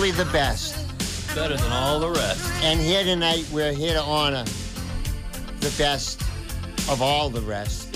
Simply 0.02 0.24
the 0.26 0.32
best. 0.32 1.36
Better 1.36 1.56
than 1.56 1.72
all 1.72 2.00
the 2.00 2.10
rest. 2.10 2.52
And 2.64 2.80
here 2.80 3.04
tonight, 3.04 3.46
we're 3.54 3.72
here 3.72 3.94
to 3.94 4.02
honor 4.02 4.44
the 5.60 5.72
best 5.78 6.20
of 6.90 7.04
all 7.04 7.30
the 7.30 7.42
rest. 7.42 7.88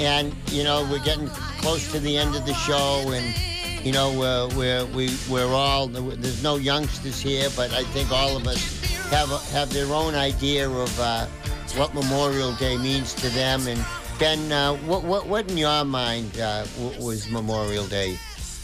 And 0.00 0.34
you 0.50 0.64
know, 0.64 0.82
we're 0.90 1.04
getting 1.04 1.28
close 1.60 1.92
to 1.92 2.00
the 2.00 2.18
end 2.18 2.34
of 2.34 2.44
the 2.44 2.54
show, 2.54 3.12
and 3.12 3.86
you 3.86 3.92
know, 3.92 4.10
we're 4.18 4.48
we're 4.56 4.84
we, 4.86 5.16
we're 5.30 5.54
all 5.54 5.86
there's 5.86 6.42
no 6.42 6.56
youngsters 6.56 7.20
here, 7.20 7.48
but 7.54 7.72
I 7.72 7.84
think 7.84 8.10
all 8.10 8.36
of 8.36 8.48
us 8.48 8.84
have 9.10 9.28
have 9.52 9.72
their 9.72 9.94
own 9.94 10.16
idea 10.16 10.68
of 10.68 10.98
uh, 10.98 11.26
what 11.76 11.94
Memorial 11.94 12.52
Day 12.54 12.76
means 12.76 13.14
to 13.14 13.28
them. 13.28 13.64
And 13.68 13.86
Ben, 14.18 14.50
uh, 14.50 14.74
what 14.88 15.04
what 15.04 15.28
what 15.28 15.48
in 15.48 15.56
your 15.56 15.84
mind 15.84 16.40
uh, 16.40 16.66
was 16.98 17.30
Memorial 17.30 17.86
Day? 17.86 18.18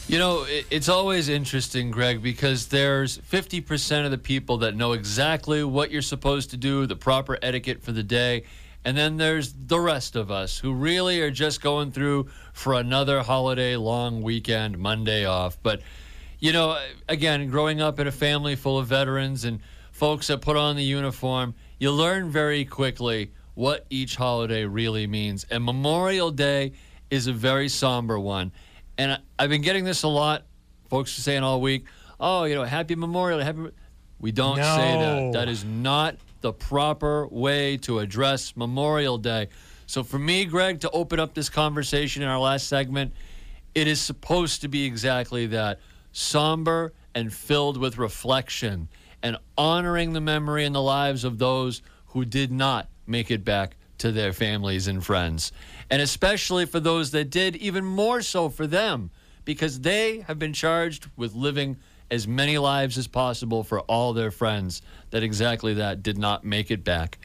You 0.06 0.18
know, 0.18 0.44
it's 0.48 0.90
always 0.90 1.30
interesting, 1.30 1.90
Greg, 1.90 2.22
because 2.22 2.66
there's 2.66 3.18
50% 3.18 4.04
of 4.04 4.10
the 4.10 4.18
people 4.18 4.58
that 4.58 4.76
know 4.76 4.92
exactly 4.92 5.64
what 5.64 5.90
you're 5.90 6.02
supposed 6.02 6.50
to 6.50 6.58
do, 6.58 6.84
the 6.86 6.94
proper 6.94 7.38
etiquette 7.40 7.82
for 7.82 7.90
the 7.90 8.02
day. 8.02 8.44
And 8.84 8.94
then 8.98 9.16
there's 9.16 9.54
the 9.54 9.80
rest 9.80 10.14
of 10.14 10.30
us 10.30 10.58
who 10.58 10.74
really 10.74 11.22
are 11.22 11.30
just 11.30 11.62
going 11.62 11.90
through 11.90 12.28
for 12.52 12.74
another 12.74 13.22
holiday 13.22 13.76
long 13.76 14.20
weekend, 14.20 14.76
Monday 14.76 15.24
off. 15.24 15.56
But, 15.62 15.80
you 16.38 16.52
know, 16.52 16.78
again, 17.08 17.48
growing 17.48 17.80
up 17.80 17.98
in 17.98 18.06
a 18.06 18.12
family 18.12 18.56
full 18.56 18.78
of 18.78 18.86
veterans 18.86 19.46
and 19.46 19.60
folks 19.90 20.26
that 20.26 20.42
put 20.42 20.58
on 20.58 20.76
the 20.76 20.84
uniform, 20.84 21.54
you 21.78 21.90
learn 21.90 22.28
very 22.30 22.66
quickly 22.66 23.32
what 23.54 23.86
each 23.88 24.16
holiday 24.16 24.66
really 24.66 25.06
means. 25.06 25.44
And 25.50 25.64
Memorial 25.64 26.30
Day 26.30 26.72
is 27.10 27.26
a 27.26 27.32
very 27.32 27.70
somber 27.70 28.20
one. 28.20 28.52
And 28.98 29.12
I, 29.12 29.18
I've 29.38 29.50
been 29.50 29.62
getting 29.62 29.84
this 29.84 30.02
a 30.02 30.08
lot. 30.08 30.44
Folks 30.88 31.18
are 31.18 31.22
saying 31.22 31.42
all 31.42 31.60
week, 31.60 31.86
"Oh, 32.20 32.44
you 32.44 32.54
know, 32.54 32.64
Happy 32.64 32.94
Memorial 32.94 33.38
Day." 33.38 33.44
Happy. 33.44 33.70
We 34.20 34.32
don't 34.32 34.56
say 34.56 34.62
that. 34.62 35.32
That 35.32 35.48
is 35.48 35.64
not 35.64 36.16
the 36.40 36.52
proper 36.52 37.26
way 37.28 37.76
to 37.78 37.98
address 37.98 38.56
Memorial 38.56 39.18
Day. 39.18 39.48
So 39.86 40.02
for 40.02 40.18
me, 40.18 40.44
Greg, 40.44 40.80
to 40.80 40.90
open 40.90 41.20
up 41.20 41.34
this 41.34 41.48
conversation 41.50 42.22
in 42.22 42.28
our 42.28 42.38
last 42.38 42.68
segment, 42.68 43.12
it 43.74 43.86
is 43.86 44.00
supposed 44.00 44.62
to 44.62 44.68
be 44.68 44.84
exactly 44.84 45.46
that: 45.48 45.80
somber 46.12 46.92
and 47.14 47.32
filled 47.32 47.76
with 47.76 47.98
reflection, 47.98 48.88
and 49.22 49.36
honoring 49.58 50.12
the 50.12 50.20
memory 50.20 50.64
and 50.64 50.74
the 50.74 50.82
lives 50.82 51.24
of 51.24 51.38
those 51.38 51.82
who 52.08 52.24
did 52.24 52.52
not 52.52 52.88
make 53.06 53.30
it 53.30 53.44
back 53.44 53.76
to 53.98 54.12
their 54.12 54.32
families 54.32 54.86
and 54.86 55.04
friends. 55.04 55.52
And 55.90 56.00
especially 56.00 56.66
for 56.66 56.80
those 56.80 57.10
that 57.12 57.30
did, 57.30 57.56
even 57.56 57.84
more 57.84 58.22
so 58.22 58.48
for 58.48 58.66
them, 58.66 59.10
because 59.44 59.80
they 59.80 60.20
have 60.20 60.38
been 60.38 60.52
charged 60.52 61.08
with 61.16 61.34
living 61.34 61.76
as 62.10 62.28
many 62.28 62.58
lives 62.58 62.98
as 62.98 63.06
possible 63.06 63.64
for 63.64 63.80
all 63.80 64.12
their 64.12 64.30
friends 64.30 64.82
that 65.10 65.22
exactly 65.22 65.74
that 65.74 66.02
did 66.02 66.18
not 66.18 66.44
make 66.44 66.70
it 66.70 66.84
back. 66.84 67.18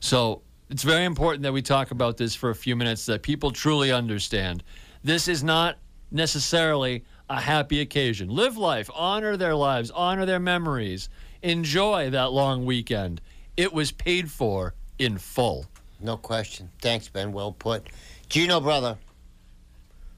So 0.00 0.42
it's 0.68 0.82
very 0.82 1.04
important 1.04 1.42
that 1.42 1.52
we 1.52 1.62
talk 1.62 1.90
about 1.90 2.16
this 2.16 2.34
for 2.34 2.50
a 2.50 2.54
few 2.54 2.76
minutes, 2.76 3.06
that 3.06 3.22
people 3.22 3.50
truly 3.50 3.92
understand. 3.92 4.62
This 5.02 5.28
is 5.28 5.42
not 5.42 5.78
necessarily 6.10 7.04
a 7.28 7.40
happy 7.40 7.80
occasion. 7.80 8.28
Live 8.28 8.56
life, 8.56 8.90
honor 8.94 9.36
their 9.36 9.54
lives, 9.54 9.90
honor 9.90 10.26
their 10.26 10.40
memories, 10.40 11.08
enjoy 11.42 12.10
that 12.10 12.32
long 12.32 12.64
weekend. 12.64 13.20
It 13.56 13.72
was 13.72 13.90
paid 13.92 14.30
for 14.30 14.74
in 14.98 15.18
full. 15.18 15.66
No 16.06 16.16
question. 16.16 16.70
Thanks, 16.80 17.08
Ben. 17.08 17.32
Well 17.32 17.50
put. 17.50 17.88
Gino, 18.28 18.60
brother, 18.60 18.96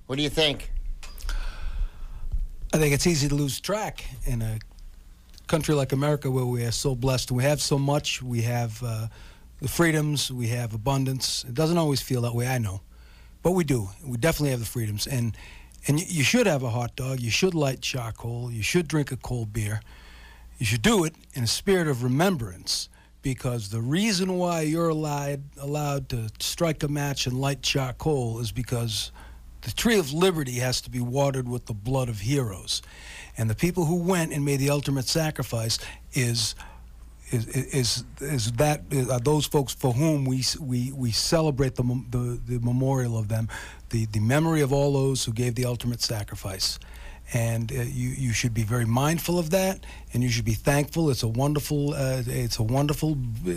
what 0.05 0.17
do 0.17 0.23
you 0.23 0.29
think? 0.29 0.71
I 2.75 2.77
think 2.77 2.93
it's 2.93 3.07
easy 3.07 3.27
to 3.27 3.35
lose 3.35 3.59
track 3.59 4.05
in 4.27 4.43
a 4.43 4.59
country 5.47 5.75
like 5.75 5.93
America 5.93 6.31
where 6.31 6.45
we 6.45 6.63
are 6.67 6.73
so 6.73 6.95
blessed. 6.95 7.33
We 7.33 7.43
have 7.45 7.63
so 7.63 7.79
much. 7.79 8.21
We 8.21 8.43
have 8.43 8.83
uh, 8.83 9.07
the 9.63 9.69
freedoms. 9.69 10.31
We 10.31 10.49
have 10.49 10.75
abundance. 10.75 11.47
It 11.49 11.55
doesn't 11.55 11.79
always 11.79 12.03
feel 12.03 12.21
that 12.21 12.35
way, 12.35 12.47
I 12.47 12.59
know, 12.59 12.83
but 13.43 13.53
we 13.53 13.65
do. 13.65 13.89
We 14.05 14.19
definitely 14.19 14.51
have 14.51 14.61
the 14.61 14.67
freedoms, 14.67 15.07
and 15.07 15.35
and 15.87 15.99
you 15.99 16.23
should 16.23 16.47
have 16.47 16.63
a 16.63 16.69
hot 16.69 16.97
dog. 16.97 17.21
You 17.21 17.31
should 17.31 17.55
light 17.55 17.81
charcoal. 17.81 18.53
You 18.53 18.63
should 18.63 18.89
drink 18.89 19.11
a 19.11 19.17
cold 19.17 19.55
beer. 19.55 19.81
You 20.59 20.67
should 20.67 20.83
do 20.83 21.05
it 21.05 21.15
in 21.33 21.45
a 21.45 21.47
spirit 21.47 21.89
of 21.89 22.03
remembrance, 22.03 22.91
because 23.23 23.69
the 23.69 23.81
reason 23.81 24.35
why 24.35 24.63
you're 24.63 24.89
allowed 24.89 25.43
allowed 25.61 26.09
to 26.11 26.29
strike 26.41 26.83
a 26.83 26.89
match 26.89 27.27
and 27.27 27.41
light 27.41 27.63
charcoal 27.63 28.39
is 28.41 28.53
because 28.53 29.13
the 29.63 29.73
tree 29.73 29.99
of 29.99 30.13
liberty 30.13 30.53
has 30.61 30.81
to 30.83 30.91
be 30.91 31.01
watered 31.01 31.49
with 31.49 31.67
the 31.67 31.75
blood 31.75 32.09
of 32.09 32.21
heroes. 32.21 32.81
And 33.37 33.51
the 33.51 33.55
people 33.55 33.85
who 33.85 33.97
went 33.97 34.33
and 34.33 34.45
made 34.45 34.61
the 34.61 34.71
ultimate 34.71 35.07
sacrifice 35.07 35.79
is 36.13 36.55
is 37.31 37.47
is, 37.49 38.05
is 38.21 38.53
that 38.53 38.83
are 39.11 39.21
those 39.21 39.47
folks 39.47 39.75
for 39.75 39.93
whom 39.93 40.25
we 40.25 40.43
we 40.61 40.93
we 40.93 41.11
celebrate 41.11 41.75
the, 41.75 41.83
the 42.11 42.41
the 42.47 42.59
memorial 42.61 43.19
of 43.19 43.29
them 43.29 43.49
the 43.91 44.07
the 44.07 44.21
memory 44.21 44.61
of 44.63 44.73
all 44.73 44.93
those 44.93 45.25
who 45.25 45.33
gave 45.33 45.55
the 45.55 45.65
ultimate 45.65 46.01
sacrifice 46.01 46.79
and 47.33 47.71
uh, 47.73 47.83
you 47.83 48.11
you 48.11 48.33
should 48.33 48.55
be 48.55 48.63
very 48.63 48.85
mindful 48.87 49.39
of 49.39 49.51
that, 49.51 49.85
and 50.13 50.23
you 50.23 50.29
should 50.29 50.45
be 50.45 50.55
thankful. 50.55 51.11
It's 51.11 51.23
a 51.23 51.29
wonderful 51.29 51.95
uh, 51.95 52.23
it's 52.27 52.59
a 52.59 52.63
wonderful 52.63 53.17
uh, 53.47 53.53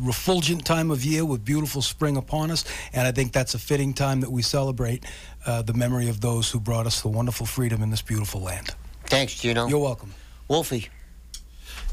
refulgent 0.00 0.64
time 0.64 0.90
of 0.90 1.04
year 1.04 1.24
with 1.24 1.44
beautiful 1.44 1.82
spring 1.82 2.16
upon 2.16 2.50
us, 2.50 2.64
and 2.92 3.06
I 3.06 3.12
think 3.12 3.32
that's 3.32 3.54
a 3.54 3.58
fitting 3.58 3.94
time 3.94 4.20
that 4.20 4.30
we 4.30 4.42
celebrate 4.42 5.04
uh, 5.46 5.62
the 5.62 5.74
memory 5.74 6.08
of 6.08 6.20
those 6.20 6.50
who 6.50 6.60
brought 6.60 6.86
us 6.86 7.00
the 7.00 7.08
wonderful 7.08 7.46
freedom 7.46 7.82
in 7.82 7.90
this 7.90 8.02
beautiful 8.02 8.40
land. 8.40 8.74
Thanks, 9.06 9.34
Gino. 9.34 9.66
You're 9.68 9.78
welcome. 9.78 10.12
Wolfie. 10.48 10.88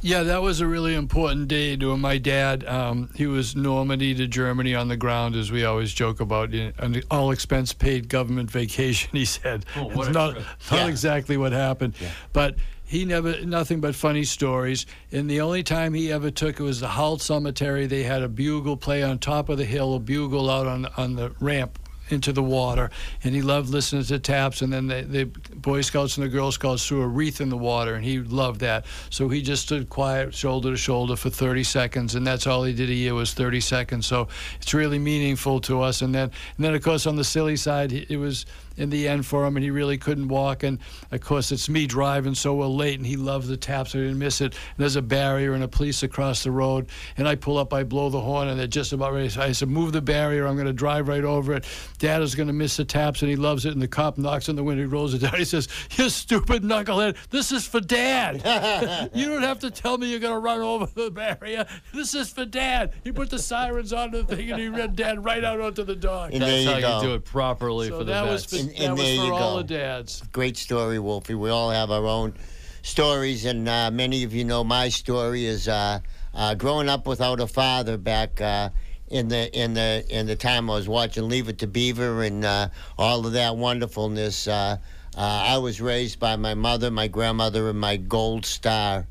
Yeah, 0.05 0.21
that 0.21 0.43
was 0.43 0.61
a 0.61 0.67
really 0.67 0.93
important 0.93 1.47
day 1.47 1.75
to 1.77 1.97
my 1.97 2.19
dad. 2.19 2.63
Um, 2.67 3.09
he 3.15 3.25
was 3.25 3.55
Normandy 3.55 4.13
to 4.13 4.27
Germany 4.27 4.75
on 4.75 4.87
the 4.87 4.95
ground, 4.95 5.35
as 5.35 5.51
we 5.51 5.65
always 5.65 5.91
joke 5.95 6.19
about, 6.19 6.53
an 6.53 7.01
all 7.09 7.31
expense 7.31 7.73
paid 7.73 8.07
government 8.07 8.51
vacation. 8.51 9.09
He 9.13 9.25
said, 9.25 9.65
Oh, 9.75 9.85
what 9.85 10.07
it's 10.09 10.13
not 10.13 10.33
trip. 10.33 10.45
not 10.69 10.77
Yeah. 10.81 10.87
exactly 10.87 11.37
what 11.37 11.51
happened, 11.53 11.95
but. 12.33 12.55
He 12.87 13.03
never, 13.03 13.43
nothing 13.43 13.81
but 13.81 13.95
funny 13.95 14.23
stories. 14.25 14.85
And 15.11 15.27
the 15.27 15.41
only 15.41 15.63
time 15.63 15.95
he 15.95 16.11
ever 16.11 16.29
took 16.29 16.59
it 16.59 16.63
was 16.63 16.81
the 16.81 16.87
Hull 16.87 17.17
Cemetery. 17.17 17.87
They 17.87 18.03
had 18.03 18.21
a 18.21 18.29
bugle 18.29 18.77
play 18.77 19.01
on 19.01 19.17
top 19.17 19.49
of 19.49 19.57
the 19.57 19.65
hill, 19.65 19.95
a 19.95 19.99
bugle 19.99 20.51
out 20.51 20.67
on 20.67 20.85
on 20.95 21.15
the 21.15 21.31
ramp 21.39 21.79
into 22.09 22.31
the 22.31 22.43
water, 22.43 22.89
and 23.23 23.33
he 23.33 23.41
loved 23.41 23.69
listening 23.69 24.03
to 24.03 24.19
taps. 24.19 24.61
And 24.61 24.71
then 24.71 24.87
the, 24.87 25.01
the 25.01 25.25
Boy 25.55 25.81
Scouts 25.81 26.17
and 26.17 26.25
the 26.25 26.29
Girl 26.29 26.51
Scouts 26.51 26.85
threw 26.85 27.01
a 27.01 27.07
wreath 27.07 27.41
in 27.41 27.49
the 27.49 27.57
water, 27.57 27.95
and 27.95 28.03
he 28.03 28.19
loved 28.19 28.61
that. 28.61 28.85
So 29.09 29.29
he 29.29 29.41
just 29.41 29.63
stood 29.63 29.89
quiet, 29.89 30.33
shoulder 30.33 30.71
to 30.71 30.77
shoulder, 30.77 31.15
for 31.15 31.29
30 31.29 31.63
seconds, 31.63 32.15
and 32.15 32.25
that's 32.25 32.47
all 32.47 32.63
he 32.63 32.73
did 32.73 32.89
a 32.89 32.93
year 32.93 33.13
was 33.13 33.33
30 33.33 33.59
seconds. 33.59 34.05
So 34.05 34.27
it's 34.61 34.73
really 34.73 34.99
meaningful 34.99 35.59
to 35.61 35.81
us. 35.81 36.01
And 36.01 36.13
then, 36.13 36.31
and 36.57 36.65
then 36.65 36.75
of 36.75 36.83
course, 36.83 37.05
on 37.05 37.15
the 37.15 37.23
silly 37.23 37.55
side, 37.55 37.91
it 37.91 38.17
was 38.17 38.45
in 38.77 38.89
the 38.89 39.07
end 39.07 39.25
for 39.25 39.45
him, 39.45 39.55
and 39.57 39.63
he 39.63 39.71
really 39.71 39.97
couldn't 39.97 40.27
walk. 40.27 40.63
And 40.63 40.79
of 41.11 41.21
course, 41.21 41.51
it's 41.51 41.69
me 41.69 41.87
driving, 41.87 42.35
so 42.35 42.53
we're 42.55 42.67
late, 42.67 42.97
and 42.97 43.05
he 43.05 43.15
loves 43.15 43.47
the 43.47 43.57
taps. 43.57 43.95
I 43.95 43.99
didn't 43.99 44.19
miss 44.19 44.41
it. 44.41 44.53
And 44.53 44.77
there's 44.77 44.95
a 44.95 45.01
barrier 45.01 45.53
and 45.53 45.63
a 45.63 45.67
police 45.67 46.03
across 46.03 46.43
the 46.43 46.51
road, 46.51 46.89
and 47.17 47.27
I 47.27 47.35
pull 47.35 47.57
up, 47.57 47.73
I 47.73 47.83
blow 47.83 48.09
the 48.09 48.19
horn, 48.19 48.47
and 48.47 48.59
they're 48.59 48.67
just 48.67 48.93
about 48.93 49.13
ready. 49.13 49.29
So 49.29 49.41
I 49.41 49.51
said, 49.51 49.69
"Move 49.69 49.91
the 49.93 50.01
barrier. 50.01 50.45
I'm 50.47 50.55
going 50.55 50.67
to 50.67 50.73
drive 50.73 51.07
right 51.07 51.23
over 51.23 51.53
it." 51.53 51.65
Dad 51.99 52.21
is 52.21 52.35
going 52.35 52.47
to 52.47 52.53
miss 52.53 52.77
the 52.77 52.85
taps, 52.85 53.21
and 53.21 53.29
he 53.29 53.35
loves 53.35 53.65
it. 53.65 53.73
And 53.73 53.81
the 53.81 53.87
cop 53.87 54.17
knocks 54.17 54.49
on 54.49 54.55
the 54.55 54.63
window, 54.63 54.83
he 54.83 54.87
rolls 54.87 55.13
it 55.13 55.19
down. 55.19 55.35
He 55.35 55.45
says, 55.45 55.67
"You 55.91 56.09
stupid 56.09 56.63
knucklehead! 56.63 57.15
This 57.29 57.51
is 57.51 57.65
for 57.67 57.79
Dad. 57.79 58.35
you 59.13 59.27
don't 59.29 59.43
have 59.43 59.59
to 59.59 59.71
tell 59.71 59.97
me 59.97 60.09
you're 60.09 60.19
going 60.19 60.33
to 60.33 60.39
run 60.39 60.61
over 60.61 60.85
the 60.87 61.11
barrier. 61.11 61.65
This 61.93 62.13
is 62.15 62.31
for 62.31 62.45
Dad." 62.45 62.93
He 63.03 63.11
put 63.11 63.29
the 63.29 63.39
sirens 63.39 63.93
on 63.93 64.11
the 64.11 64.23
thing, 64.23 64.51
and 64.51 64.61
he 64.61 64.67
ran 64.69 64.93
Dad 64.95 65.23
right 65.23 65.43
out 65.43 65.59
onto 65.61 65.83
the 65.83 65.95
dock. 65.95 66.31
And 66.33 66.41
That's 66.41 66.51
there 66.51 66.61
you 66.61 66.85
how 66.85 66.99
go. 66.99 67.01
you 67.01 67.07
do 67.09 67.13
it 67.15 67.25
properly 67.25 67.89
So 67.89 67.99
for 67.99 68.03
the 68.03 68.11
that 68.13 68.25
was 68.25 68.45
vets. 68.45 68.63
for, 68.64 68.64
And- 68.67 68.75
and 68.79 68.83
that 68.85 68.91
was 68.91 69.01
there 69.01 69.17
for 69.19 69.25
you 69.25 69.33
all 69.33 69.55
go. 69.55 69.57
the 69.63 69.73
dads. 69.77 70.23
Great 70.31 70.57
story, 70.57 70.99
Wolfie. 70.99 71.35
We 71.35 71.49
all 71.49 71.69
have 71.71 71.91
our 71.91 72.05
own 72.05 72.33
stories, 72.81 73.45
and 73.45 73.67
uh, 73.67 73.91
many 73.91 74.23
of 74.23 74.33
you 74.33 74.43
know 74.45 74.63
my 74.63 74.89
story 74.89 75.45
is 75.45 75.67
uh, 75.67 75.99
uh, 76.33 76.55
growing 76.55 76.89
up 76.89 77.07
without 77.07 77.39
a 77.39 77.47
father 77.47 77.97
back 77.97 78.39
uh, 78.41 78.69
in 79.09 79.27
the 79.27 79.51
in 79.57 79.73
the 79.73 80.05
in 80.09 80.25
the 80.27 80.35
time 80.35 80.69
I 80.69 80.73
was 80.73 80.87
watching 80.87 81.27
Leave 81.29 81.47
It 81.49 81.59
to 81.59 81.67
Beaver 81.67 82.23
and 82.23 82.43
uh, 82.45 82.69
all 82.97 83.25
of 83.25 83.33
that 83.33 83.55
wonderfulness. 83.57 84.47
Uh, 84.47 84.77
uh, 85.17 85.19
I 85.21 85.57
was 85.59 85.79
raised 85.79 86.19
by 86.19 86.35
my 86.35 86.53
mother, 86.55 86.91
my 86.91 87.07
grandmother, 87.07 87.69
and 87.69 87.79
my 87.79 87.97
Gold 87.97 88.45
Star 88.45 89.07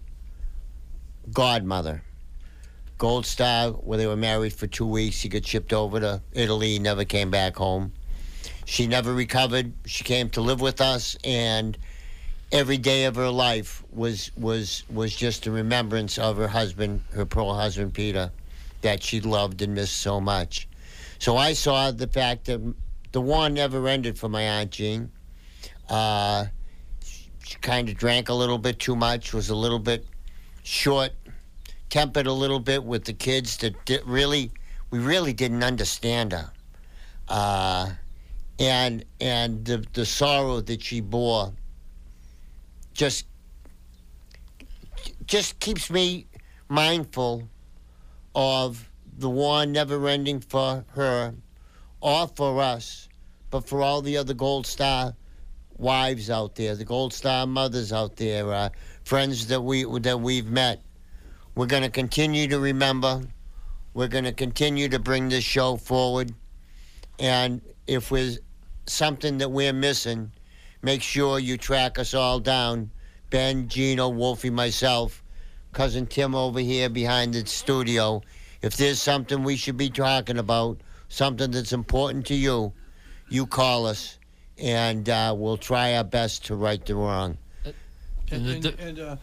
godmother. 1.32 2.02
Gold 2.98 3.26
Star, 3.26 3.70
where 3.70 3.98
they 3.98 4.06
were 4.06 4.16
married 4.16 4.52
for 4.52 4.66
two 4.66 4.86
weeks, 4.86 5.20
he 5.22 5.28
got 5.28 5.44
shipped 5.46 5.72
over 5.72 5.98
to 6.00 6.22
Italy, 6.32 6.78
never 6.78 7.04
came 7.04 7.30
back 7.30 7.56
home. 7.56 7.92
She 8.64 8.86
never 8.86 9.12
recovered. 9.12 9.72
She 9.86 10.04
came 10.04 10.30
to 10.30 10.40
live 10.40 10.60
with 10.60 10.80
us, 10.80 11.16
and 11.24 11.76
every 12.52 12.78
day 12.78 13.04
of 13.04 13.16
her 13.16 13.30
life 13.30 13.82
was 13.92 14.30
was 14.36 14.84
was 14.90 15.14
just 15.14 15.46
a 15.46 15.50
remembrance 15.50 16.18
of 16.18 16.36
her 16.36 16.48
husband, 16.48 17.02
her 17.12 17.24
poor 17.24 17.54
husband 17.54 17.94
Peter, 17.94 18.30
that 18.82 19.02
she 19.02 19.20
loved 19.20 19.62
and 19.62 19.74
missed 19.74 19.98
so 19.98 20.20
much. 20.20 20.68
So 21.18 21.36
I 21.36 21.52
saw 21.52 21.90
the 21.90 22.08
fact 22.08 22.46
that 22.46 22.60
the 23.12 23.20
war 23.20 23.48
never 23.48 23.86
ended 23.88 24.18
for 24.18 24.28
my 24.28 24.42
aunt 24.42 24.72
Jean. 24.72 25.10
Uh, 25.88 26.46
she 27.44 27.56
kind 27.60 27.88
of 27.88 27.96
drank 27.96 28.28
a 28.28 28.34
little 28.34 28.58
bit 28.58 28.78
too 28.78 28.96
much, 28.96 29.32
was 29.32 29.50
a 29.50 29.54
little 29.54 29.78
bit 29.78 30.06
short 30.62 31.12
tempered 31.94 32.26
a 32.26 32.32
little 32.32 32.58
bit 32.58 32.82
with 32.82 33.04
the 33.04 33.12
kids 33.12 33.58
that 33.58 33.72
really 34.04 34.50
we 34.90 34.98
really 34.98 35.32
didn't 35.32 35.62
understand 35.62 36.32
her. 36.32 36.50
Uh, 37.28 37.90
and 38.58 39.04
and 39.20 39.64
the 39.64 39.84
the 39.92 40.06
sorrow 40.06 40.60
that 40.60 40.82
she 40.82 41.00
bore 41.00 41.52
just 42.92 43.26
just 45.26 45.58
keeps 45.58 45.90
me 45.90 46.26
mindful 46.68 47.48
of 48.34 48.90
the 49.18 49.30
war 49.30 49.64
never 49.66 50.08
ending 50.08 50.40
for 50.40 50.84
her 50.94 51.34
or 52.00 52.28
for 52.28 52.60
us, 52.60 53.08
but 53.50 53.66
for 53.66 53.80
all 53.80 54.02
the 54.02 54.16
other 54.16 54.34
Gold 54.34 54.66
Star 54.66 55.14
wives 55.76 56.30
out 56.30 56.54
there, 56.54 56.74
the 56.74 56.84
Gold 56.84 57.12
Star 57.12 57.46
mothers 57.46 57.92
out 57.92 58.16
there, 58.16 58.52
uh, 58.52 58.68
friends 59.04 59.46
that 59.48 59.60
we 59.60 59.84
that 60.00 60.20
we've 60.20 60.46
met. 60.46 60.82
We're 61.54 61.66
going 61.66 61.84
to 61.84 61.90
continue 61.90 62.48
to 62.48 62.58
remember. 62.58 63.22
We're 63.94 64.08
going 64.08 64.24
to 64.24 64.32
continue 64.32 64.88
to 64.88 64.98
bring 64.98 65.28
this 65.28 65.44
show 65.44 65.76
forward. 65.76 66.34
And 67.20 67.62
if 67.86 68.08
there's 68.08 68.38
something 68.86 69.38
that 69.38 69.50
we're 69.50 69.72
missing, 69.72 70.32
make 70.82 71.02
sure 71.02 71.38
you 71.38 71.56
track 71.56 71.98
us 71.98 72.14
all 72.14 72.40
down. 72.40 72.90
Ben, 73.30 73.68
Gino, 73.68 74.08
Wolfie, 74.08 74.50
myself, 74.50 75.22
cousin 75.72 76.06
Tim 76.06 76.34
over 76.34 76.60
here 76.60 76.88
behind 76.88 77.34
the 77.34 77.44
studio. 77.46 78.22
If 78.62 78.76
there's 78.76 79.00
something 79.00 79.42
we 79.42 79.56
should 79.56 79.76
be 79.76 79.90
talking 79.90 80.38
about, 80.38 80.80
something 81.08 81.50
that's 81.50 81.72
important 81.72 82.26
to 82.26 82.34
you, 82.34 82.72
you 83.28 83.46
call 83.46 83.86
us, 83.86 84.18
and 84.58 85.08
uh, 85.08 85.34
we'll 85.36 85.56
try 85.56 85.94
our 85.96 86.04
best 86.04 86.44
to 86.46 86.54
right 86.54 86.84
the 86.84 86.94
wrong. 86.94 87.36
And, 87.64 87.74
And 88.30 88.64
and, 88.64 88.80
and, 88.80 88.98
uh, 88.98 89.16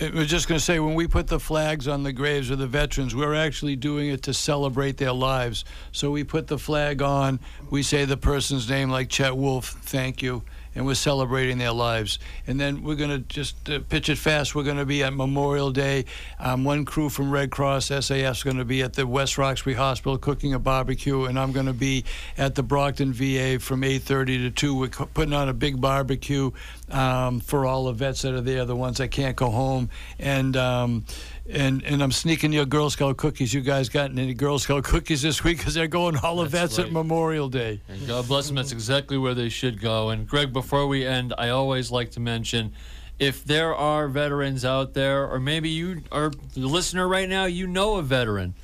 I 0.00 0.08
was 0.10 0.28
just 0.28 0.48
going 0.48 0.58
to 0.58 0.64
say, 0.64 0.78
when 0.80 0.94
we 0.94 1.06
put 1.06 1.26
the 1.26 1.38
flags 1.38 1.86
on 1.86 2.02
the 2.02 2.12
graves 2.12 2.50
of 2.50 2.58
the 2.58 2.66
veterans, 2.66 3.14
we're 3.14 3.34
actually 3.34 3.76
doing 3.76 4.08
it 4.08 4.22
to 4.22 4.34
celebrate 4.34 4.96
their 4.96 5.12
lives. 5.12 5.64
So 5.92 6.10
we 6.10 6.24
put 6.24 6.46
the 6.46 6.58
flag 6.58 7.02
on, 7.02 7.40
we 7.70 7.82
say 7.82 8.06
the 8.06 8.16
person's 8.16 8.68
name, 8.70 8.88
like 8.88 9.10
Chet 9.10 9.36
Wolf, 9.36 9.66
thank 9.66 10.22
you, 10.22 10.42
and 10.74 10.86
we're 10.86 10.94
celebrating 10.94 11.58
their 11.58 11.72
lives. 11.72 12.18
And 12.46 12.60
then 12.60 12.82
we're 12.82 12.96
going 12.96 13.10
to 13.10 13.18
just 13.18 13.68
uh, 13.68 13.80
pitch 13.88 14.08
it 14.08 14.18
fast. 14.18 14.54
We're 14.54 14.62
going 14.62 14.78
to 14.78 14.86
be 14.86 15.02
at 15.02 15.12
Memorial 15.12 15.70
Day. 15.70 16.04
Um, 16.38 16.64
one 16.64 16.84
crew 16.84 17.08
from 17.08 17.30
Red 17.30 17.50
Cross 17.50 17.90
SAF 17.90 18.30
is 18.30 18.42
going 18.42 18.56
to 18.56 18.64
be 18.64 18.82
at 18.82 18.94
the 18.94 19.06
West 19.06 19.38
Roxbury 19.38 19.74
Hospital 19.74 20.18
cooking 20.18 20.54
a 20.54 20.58
barbecue, 20.58 21.24
and 21.24 21.38
I'm 21.38 21.52
going 21.52 21.66
to 21.66 21.72
be 21.72 22.04
at 22.38 22.54
the 22.54 22.62
Brockton 22.62 23.12
VA 23.12 23.58
from 23.58 23.82
8:30 23.82 24.26
to 24.26 24.50
2. 24.50 24.74
We're 24.74 24.88
putting 24.88 25.34
on 25.34 25.48
a 25.48 25.54
big 25.54 25.80
barbecue 25.80 26.50
um, 26.90 27.40
for 27.40 27.66
all 27.66 27.84
the 27.86 27.92
vets 27.92 28.22
that 28.22 28.34
are 28.34 28.40
there, 28.40 28.64
the 28.64 28.76
ones 28.76 28.98
that 28.98 29.08
can't 29.08 29.36
go 29.36 29.50
home, 29.50 29.90
and. 30.18 30.56
Um, 30.56 31.04
and, 31.52 31.82
and 31.84 32.02
I'm 32.02 32.12
sneaking 32.12 32.52
your 32.52 32.64
Girl 32.64 32.90
Scout 32.90 33.16
cookies. 33.16 33.52
You 33.52 33.60
guys 33.60 33.88
gotten 33.88 34.18
any 34.18 34.34
Girl 34.34 34.58
Scout 34.58 34.84
cookies 34.84 35.22
this 35.22 35.44
week? 35.44 35.58
Because 35.58 35.74
they're 35.74 35.86
going 35.86 36.16
all 36.16 36.36
the 36.36 36.48
That's 36.48 36.76
vets 36.76 36.86
at. 36.86 36.92
Memorial 36.92 37.48
Day. 37.48 37.80
And 37.88 38.06
God 38.06 38.26
bless 38.28 38.46
them. 38.46 38.56
That's 38.56 38.72
exactly 38.72 39.18
where 39.18 39.34
they 39.34 39.48
should 39.48 39.80
go. 39.80 40.10
And 40.10 40.26
Greg, 40.26 40.52
before 40.52 40.86
we 40.86 41.06
end, 41.06 41.34
I 41.36 41.50
always 41.50 41.90
like 41.90 42.10
to 42.12 42.20
mention 42.20 42.72
if 43.18 43.44
there 43.44 43.74
are 43.74 44.08
veterans 44.08 44.64
out 44.64 44.94
there, 44.94 45.28
or 45.28 45.38
maybe 45.38 45.68
you 45.68 46.02
are 46.10 46.30
the 46.54 46.66
listener 46.66 47.06
right 47.06 47.28
now, 47.28 47.44
you 47.44 47.66
know 47.66 47.96
a 47.96 48.02
veteran. 48.02 48.54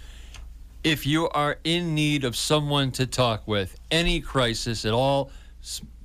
If 0.82 1.06
you 1.06 1.28
are 1.28 1.58
in 1.64 1.94
need 1.94 2.24
of 2.24 2.34
someone 2.34 2.90
to 2.92 3.06
talk 3.06 3.46
with, 3.46 3.78
any 3.90 4.20
crisis 4.20 4.84
at 4.84 4.92
all, 4.92 5.30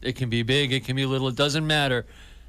it 0.02 0.16
can 0.16 0.30
be 0.30 0.44
big, 0.44 0.74
it 0.74 0.84
can 0.84 0.96
be 0.96 1.06
little, 1.06 1.30
it 1.30 1.36
doesn't 1.36 1.66
matter. 1.66 2.06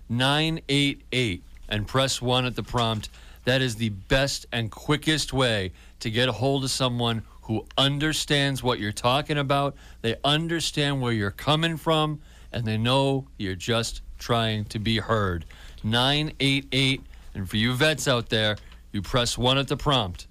988 0.09 1.43
and 1.69 1.87
press 1.87 2.21
1 2.21 2.45
at 2.45 2.57
the 2.57 2.63
prompt. 2.63 3.09
That 3.45 3.63
is 3.63 3.77
the 3.77 3.91
best 3.91 4.47
and 4.53 4.71
quickest 4.71 5.33
way 5.33 5.73
to 6.01 6.11
get 6.11 6.29
a 6.29 6.33
hold 6.33 6.65
of 6.65 6.71
someone 6.71 7.23
who 7.43 7.67
understands 7.77 8.63
what 8.63 8.79
you're 8.79 8.93
talking 8.93 9.39
about. 9.39 9.77
They 10.01 10.17
understand 10.25 11.03
where 11.03 11.13
you're 11.13 11.31
coming 11.31 11.77
from, 11.77 12.21
and 12.53 12.65
they 12.65 12.79
know 12.79 13.27
you're 13.37 13.55
just 13.55 14.01
trying 14.19 14.65
to 14.67 14.79
be 14.79 14.97
heard. 14.97 15.45
988. 15.83 17.03
And 17.35 17.49
for 17.49 17.57
you 17.57 17.75
vets 17.75 18.09
out 18.09 18.31
there, 18.31 18.57
you 18.93 19.03
press 19.03 19.37
1 19.37 19.59
at 19.59 19.69
the 19.69 19.77
prompt. 19.77 20.27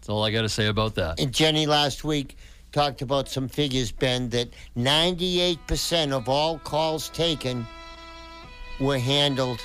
That's 0.00 0.08
all 0.08 0.24
I 0.24 0.32
got 0.32 0.42
to 0.42 0.48
say 0.48 0.66
about 0.66 0.96
that. 0.96 1.20
And 1.20 1.32
Jenny 1.32 1.66
last 1.66 2.02
week 2.02 2.36
talked 2.72 3.02
about 3.02 3.28
some 3.28 3.46
figures, 3.46 3.92
Ben, 3.92 4.28
that 4.30 4.48
98% 4.76 6.12
of 6.12 6.28
all 6.28 6.58
calls 6.58 7.10
taken 7.10 7.66
were 8.80 8.98
handled 8.98 9.60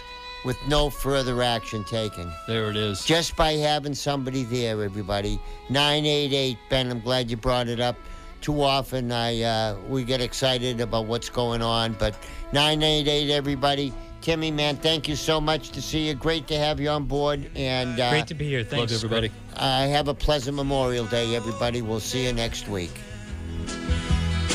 with 0.46 0.58
no 0.68 0.90
further 0.90 1.42
action 1.44 1.84
taken. 1.84 2.32
There 2.48 2.70
it 2.70 2.76
is. 2.78 3.04
Just 3.04 3.36
by 3.36 3.54
having 3.54 3.94
somebody 3.94 4.44
there, 4.44 4.82
everybody. 4.84 5.40
988, 5.70 6.58
Ben, 6.70 6.90
I'm 6.92 7.00
glad 7.02 7.30
you 7.30 7.38
brought 7.38 7.68
it 7.68 7.80
up. 7.80 7.96
Too 8.42 8.62
often 8.62 9.12
I 9.12 9.42
uh, 9.42 9.76
we 9.90 10.04
get 10.06 10.22
excited 10.22 10.80
about 10.80 11.06
what's 11.08 11.30
going 11.30 11.62
on, 11.62 11.94
but 12.00 12.16
988, 12.54 13.30
everybody, 13.32 13.92
Timmy, 14.22 14.50
man, 14.50 14.78
thank 14.78 15.10
you 15.10 15.16
so 15.18 15.42
much 15.42 15.72
to 15.72 15.82
see 15.82 16.08
you. 16.08 16.14
Great 16.14 16.48
to 16.48 16.58
have 16.58 16.80
you 16.80 16.88
on 16.90 17.04
board. 17.06 17.50
And 17.56 18.00
uh, 18.00 18.10
Great 18.12 18.28
to 18.28 18.34
be 18.34 18.48
here. 18.48 18.60
Love 18.60 18.68
Thanks. 18.70 18.94
everybody. 18.94 19.30
uh, 19.58 19.88
have 19.90 20.08
a 20.08 20.14
pleasant 20.14 20.56
Memorial 20.56 21.06
Day, 21.06 21.36
everybody. 21.36 21.82
We'll 21.82 22.00
see 22.00 22.26
you 22.26 22.32
next 22.34 22.68
week. 22.70 22.92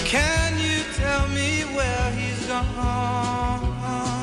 Can 0.07 0.59
you 0.59 0.83
tell 0.95 1.29
me 1.29 1.63
where 1.77 2.11
he's 2.13 2.47
gone? 2.47 4.14